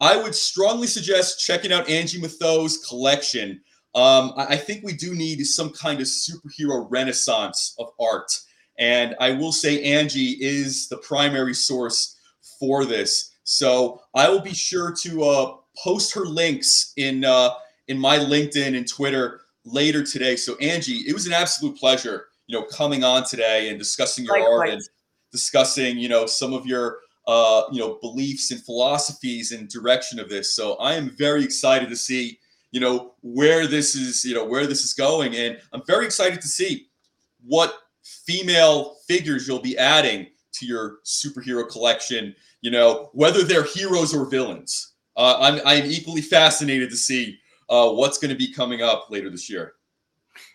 I 0.00 0.16
would 0.16 0.34
strongly 0.34 0.86
suggest 0.88 1.40
checking 1.40 1.72
out 1.72 1.88
Angie 1.88 2.20
Mathot's 2.20 2.76
collection. 2.88 3.62
Um, 3.94 4.32
I, 4.36 4.44
I 4.54 4.56
think 4.58 4.84
we 4.84 4.92
do 4.92 5.14
need 5.14 5.42
some 5.46 5.70
kind 5.70 6.00
of 6.00 6.06
superhero 6.06 6.86
renaissance 6.90 7.74
of 7.78 7.86
art, 8.00 8.30
and 8.78 9.14
I 9.20 9.32
will 9.32 9.52
say 9.52 9.82
Angie 9.82 10.36
is 10.40 10.88
the 10.88 10.98
primary 10.98 11.54
source 11.54 12.16
for 12.58 12.84
this. 12.84 13.32
So 13.44 14.02
I 14.14 14.28
will 14.28 14.40
be 14.40 14.54
sure 14.54 14.92
to 15.02 15.24
uh, 15.24 15.56
post 15.78 16.14
her 16.14 16.24
links 16.24 16.92
in 16.96 17.24
uh, 17.24 17.50
in 17.88 17.98
my 17.98 18.18
LinkedIn 18.18 18.76
and 18.76 18.88
Twitter 18.88 19.42
later 19.64 20.02
today. 20.02 20.36
So 20.36 20.56
Angie, 20.56 21.04
it 21.06 21.12
was 21.12 21.26
an 21.26 21.32
absolute 21.32 21.76
pleasure, 21.76 22.26
you 22.46 22.58
know, 22.58 22.66
coming 22.66 23.04
on 23.04 23.24
today 23.24 23.68
and 23.68 23.78
discussing 23.78 24.24
your 24.24 24.38
art 24.38 24.68
and 24.70 24.82
discussing, 25.32 25.98
you 25.98 26.08
know, 26.08 26.26
some 26.26 26.52
of 26.52 26.66
your 26.66 26.98
uh, 27.26 27.64
you 27.72 27.80
know, 27.80 27.98
beliefs 28.00 28.52
and 28.52 28.62
philosophies 28.62 29.50
and 29.50 29.68
direction 29.68 30.20
of 30.20 30.28
this. 30.28 30.54
So 30.54 30.74
I 30.74 30.94
am 30.94 31.10
very 31.10 31.42
excited 31.42 31.88
to 31.88 31.96
see, 31.96 32.38
you 32.70 32.80
know, 32.80 33.14
where 33.22 33.66
this 33.66 33.96
is, 33.96 34.24
you 34.24 34.34
know, 34.34 34.44
where 34.44 34.66
this 34.66 34.84
is 34.84 34.92
going 34.92 35.34
and 35.34 35.58
I'm 35.72 35.82
very 35.86 36.04
excited 36.04 36.40
to 36.40 36.48
see 36.48 36.86
what 37.44 37.74
female 38.26 38.96
figures 39.08 39.46
you'll 39.46 39.60
be 39.60 39.76
adding 39.78 40.26
to 40.52 40.66
your 40.66 40.98
superhero 41.04 41.68
collection, 41.68 42.34
you 42.60 42.70
know, 42.70 43.10
whether 43.12 43.42
they're 43.42 43.64
heroes 43.64 44.14
or 44.14 44.28
villains. 44.28 44.94
Uh, 45.16 45.36
I'm, 45.40 45.60
I'm 45.66 45.90
equally 45.90 46.22
fascinated 46.22 46.90
to 46.90 46.96
see 46.96 47.38
uh, 47.68 47.90
what's 47.90 48.18
going 48.18 48.30
to 48.30 48.36
be 48.36 48.52
coming 48.52 48.82
up 48.82 49.08
later 49.10 49.30
this 49.30 49.50
year. 49.50 49.74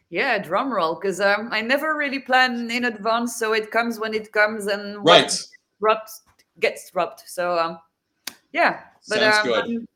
Yeah, 0.09 0.37
drum 0.39 0.71
roll, 0.73 0.95
because 0.95 1.21
um, 1.21 1.49
I 1.51 1.61
never 1.61 1.95
really 1.95 2.19
plan 2.19 2.69
in 2.69 2.85
advance, 2.85 3.37
so 3.37 3.53
it 3.53 3.71
comes 3.71 3.97
when 3.99 4.13
it 4.13 4.31
comes, 4.31 4.67
and 4.67 5.03
Right. 5.05 5.31
drops 5.79 6.21
gets 6.59 6.91
dropped. 6.91 7.29
So 7.29 7.57
um, 7.57 7.79
yeah, 8.51 8.81
but 9.07 9.19
Sounds 9.19 9.37
um, 9.37 9.43
good. 9.45 9.63
I'm- 9.65 9.87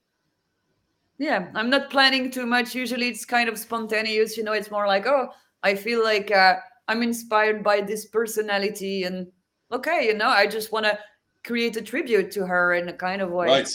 yeah, 1.17 1.49
I'm 1.53 1.69
not 1.69 1.89
planning 1.89 2.29
too 2.29 2.45
much. 2.45 2.75
Usually, 2.75 3.07
it's 3.07 3.23
kind 3.23 3.47
of 3.47 3.57
spontaneous. 3.57 4.35
You 4.35 4.43
know, 4.43 4.51
it's 4.51 4.69
more 4.69 4.85
like, 4.85 5.05
oh, 5.05 5.29
I 5.63 5.73
feel 5.75 6.03
like 6.03 6.29
uh, 6.29 6.55
I'm 6.87 7.01
inspired 7.03 7.63
by 7.63 7.81
this 7.81 8.05
personality, 8.05 9.03
and 9.03 9.27
okay, 9.71 10.07
you 10.07 10.13
know, 10.13 10.29
I 10.29 10.47
just 10.47 10.71
want 10.71 10.85
to 10.85 10.99
create 11.43 11.77
a 11.77 11.81
tribute 11.81 12.31
to 12.31 12.45
her 12.45 12.73
in 12.73 12.89
a 12.89 12.93
kind 12.93 13.21
of 13.21 13.31
way. 13.31 13.47
Right. 13.47 13.69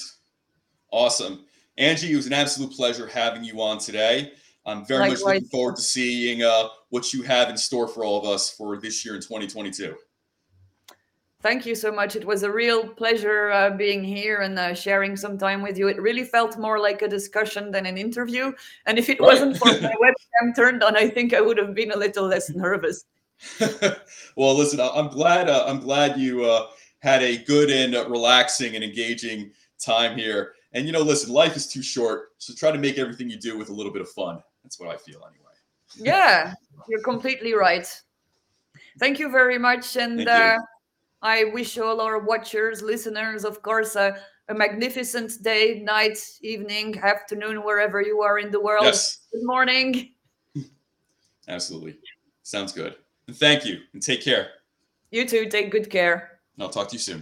Awesome. 0.93 1.45
Angie, 1.79 2.13
it 2.13 2.17
was 2.17 2.27
an 2.27 2.33
absolute 2.33 2.73
pleasure 2.73 3.07
having 3.07 3.45
you 3.45 3.63
on 3.63 3.79
today. 3.79 4.33
I'm 4.67 4.85
very 4.85 5.09
much 5.09 5.21
looking 5.21 5.47
forward 5.47 5.77
to 5.77 5.83
seeing 5.83 6.43
uh, 6.43 6.69
what 6.91 7.13
you 7.13 7.23
have 7.23 7.49
in 7.49 7.57
store 7.57 7.89
for 7.89 8.05
all 8.05 8.19
of 8.19 8.27
us 8.27 8.51
for 8.51 8.77
this 8.77 9.05
year 9.05 9.15
in 9.15 9.21
2022. 9.21 9.97
Thank 11.43 11.65
you 11.65 11.75
so 11.75 11.91
much. 11.91 12.17
It 12.17 12.25
was 12.25 12.43
a 12.43 12.51
real 12.51 12.87
pleasure 12.87 13.51
uh, 13.51 13.71
being 13.71 14.05
here 14.05 14.43
and 14.43 14.59
uh, 14.59 14.75
sharing 14.75 15.17
some 15.17 15.39
time 15.39 15.63
with 15.63 15.79
you. 15.79 15.89
It 15.89 16.01
really 16.01 16.25
felt 16.25 16.59
more 16.59 16.79
like 16.79 17.01
a 17.01 17.09
discussion 17.09 17.71
than 17.71 17.87
an 17.87 17.97
interview. 17.97 18.53
And 18.85 18.99
if 18.99 19.09
it 19.09 19.19
right. 19.21 19.27
wasn't 19.27 19.57
for 19.57 19.69
my 19.81 19.95
webcam 20.03 20.55
turned 20.55 20.83
on, 20.83 20.97
I 20.97 21.09
think 21.09 21.33
I 21.33 21.41
would 21.41 21.57
have 21.57 21.75
been 21.75 21.93
a 21.93 21.97
little 21.97 22.27
less 22.27 22.51
nervous. 22.51 23.07
well, 24.37 24.55
listen, 24.55 24.81
I'm 24.81 25.09
glad. 25.09 25.49
Uh, 25.49 25.65
I'm 25.67 25.81
glad 25.81 26.19
you 26.19 26.45
uh, 26.45 26.67
had 26.99 27.23
a 27.23 27.39
good 27.39 27.71
and 27.71 27.95
relaxing 28.11 28.75
and 28.75 28.85
engaging 28.85 29.51
time 29.79 30.19
here. 30.19 30.53
And 30.73 30.87
you 30.87 30.93
know, 30.93 31.01
listen, 31.01 31.33
life 31.33 31.57
is 31.57 31.67
too 31.67 31.83
short, 31.83 32.33
so 32.39 32.55
try 32.55 32.71
to 32.71 32.79
make 32.79 32.99
everything 32.99 33.29
you 33.31 33.39
do 33.39 33.59
with 33.59 33.71
a 33.71 33.73
little 33.73 33.93
bit 33.93 34.03
of 34.03 34.11
fun. 34.11 34.43
That's 34.63 34.79
what 34.79 34.89
I 34.91 34.97
feel, 34.97 35.17
anyway. 35.17 35.51
Yeah, 35.97 36.55
you're 36.89 37.03
completely 37.03 37.55
right. 37.55 37.89
Thank 38.99 39.19
you 39.19 39.31
very 39.31 39.59
much, 39.59 39.97
and 39.97 40.29
uh, 40.29 40.59
I 41.23 41.45
wish 41.45 41.79
all 41.79 42.01
our 42.01 42.19
watchers, 42.19 42.83
listeners, 42.83 43.45
of 43.45 43.63
course, 43.63 43.95
a, 43.97 44.19
a, 44.49 44.55
magnificent 44.55 45.43
day, 45.43 45.81
night, 45.85 46.19
evening, 46.41 46.99
afternoon, 46.99 47.59
wherever 47.63 48.01
you 48.01 48.23
are 48.23 48.39
in 48.39 48.51
the 48.51 48.61
world. 48.61 48.85
Yes. 48.85 49.19
Good 49.33 49.45
morning. 49.45 50.13
Absolutely. 51.49 51.99
Sounds 52.43 52.73
good. 52.73 52.97
And 53.27 53.37
thank 53.37 53.65
you 53.65 53.81
and 53.93 54.03
take 54.03 54.23
care. 54.23 54.49
You 55.11 55.27
too. 55.27 55.47
Take 55.47 55.71
good 55.71 55.91
care. 55.91 56.41
And 56.57 56.63
I'll 56.63 56.71
talk 56.71 56.89
to 56.89 56.95
you 56.95 57.01
soon. 57.01 57.21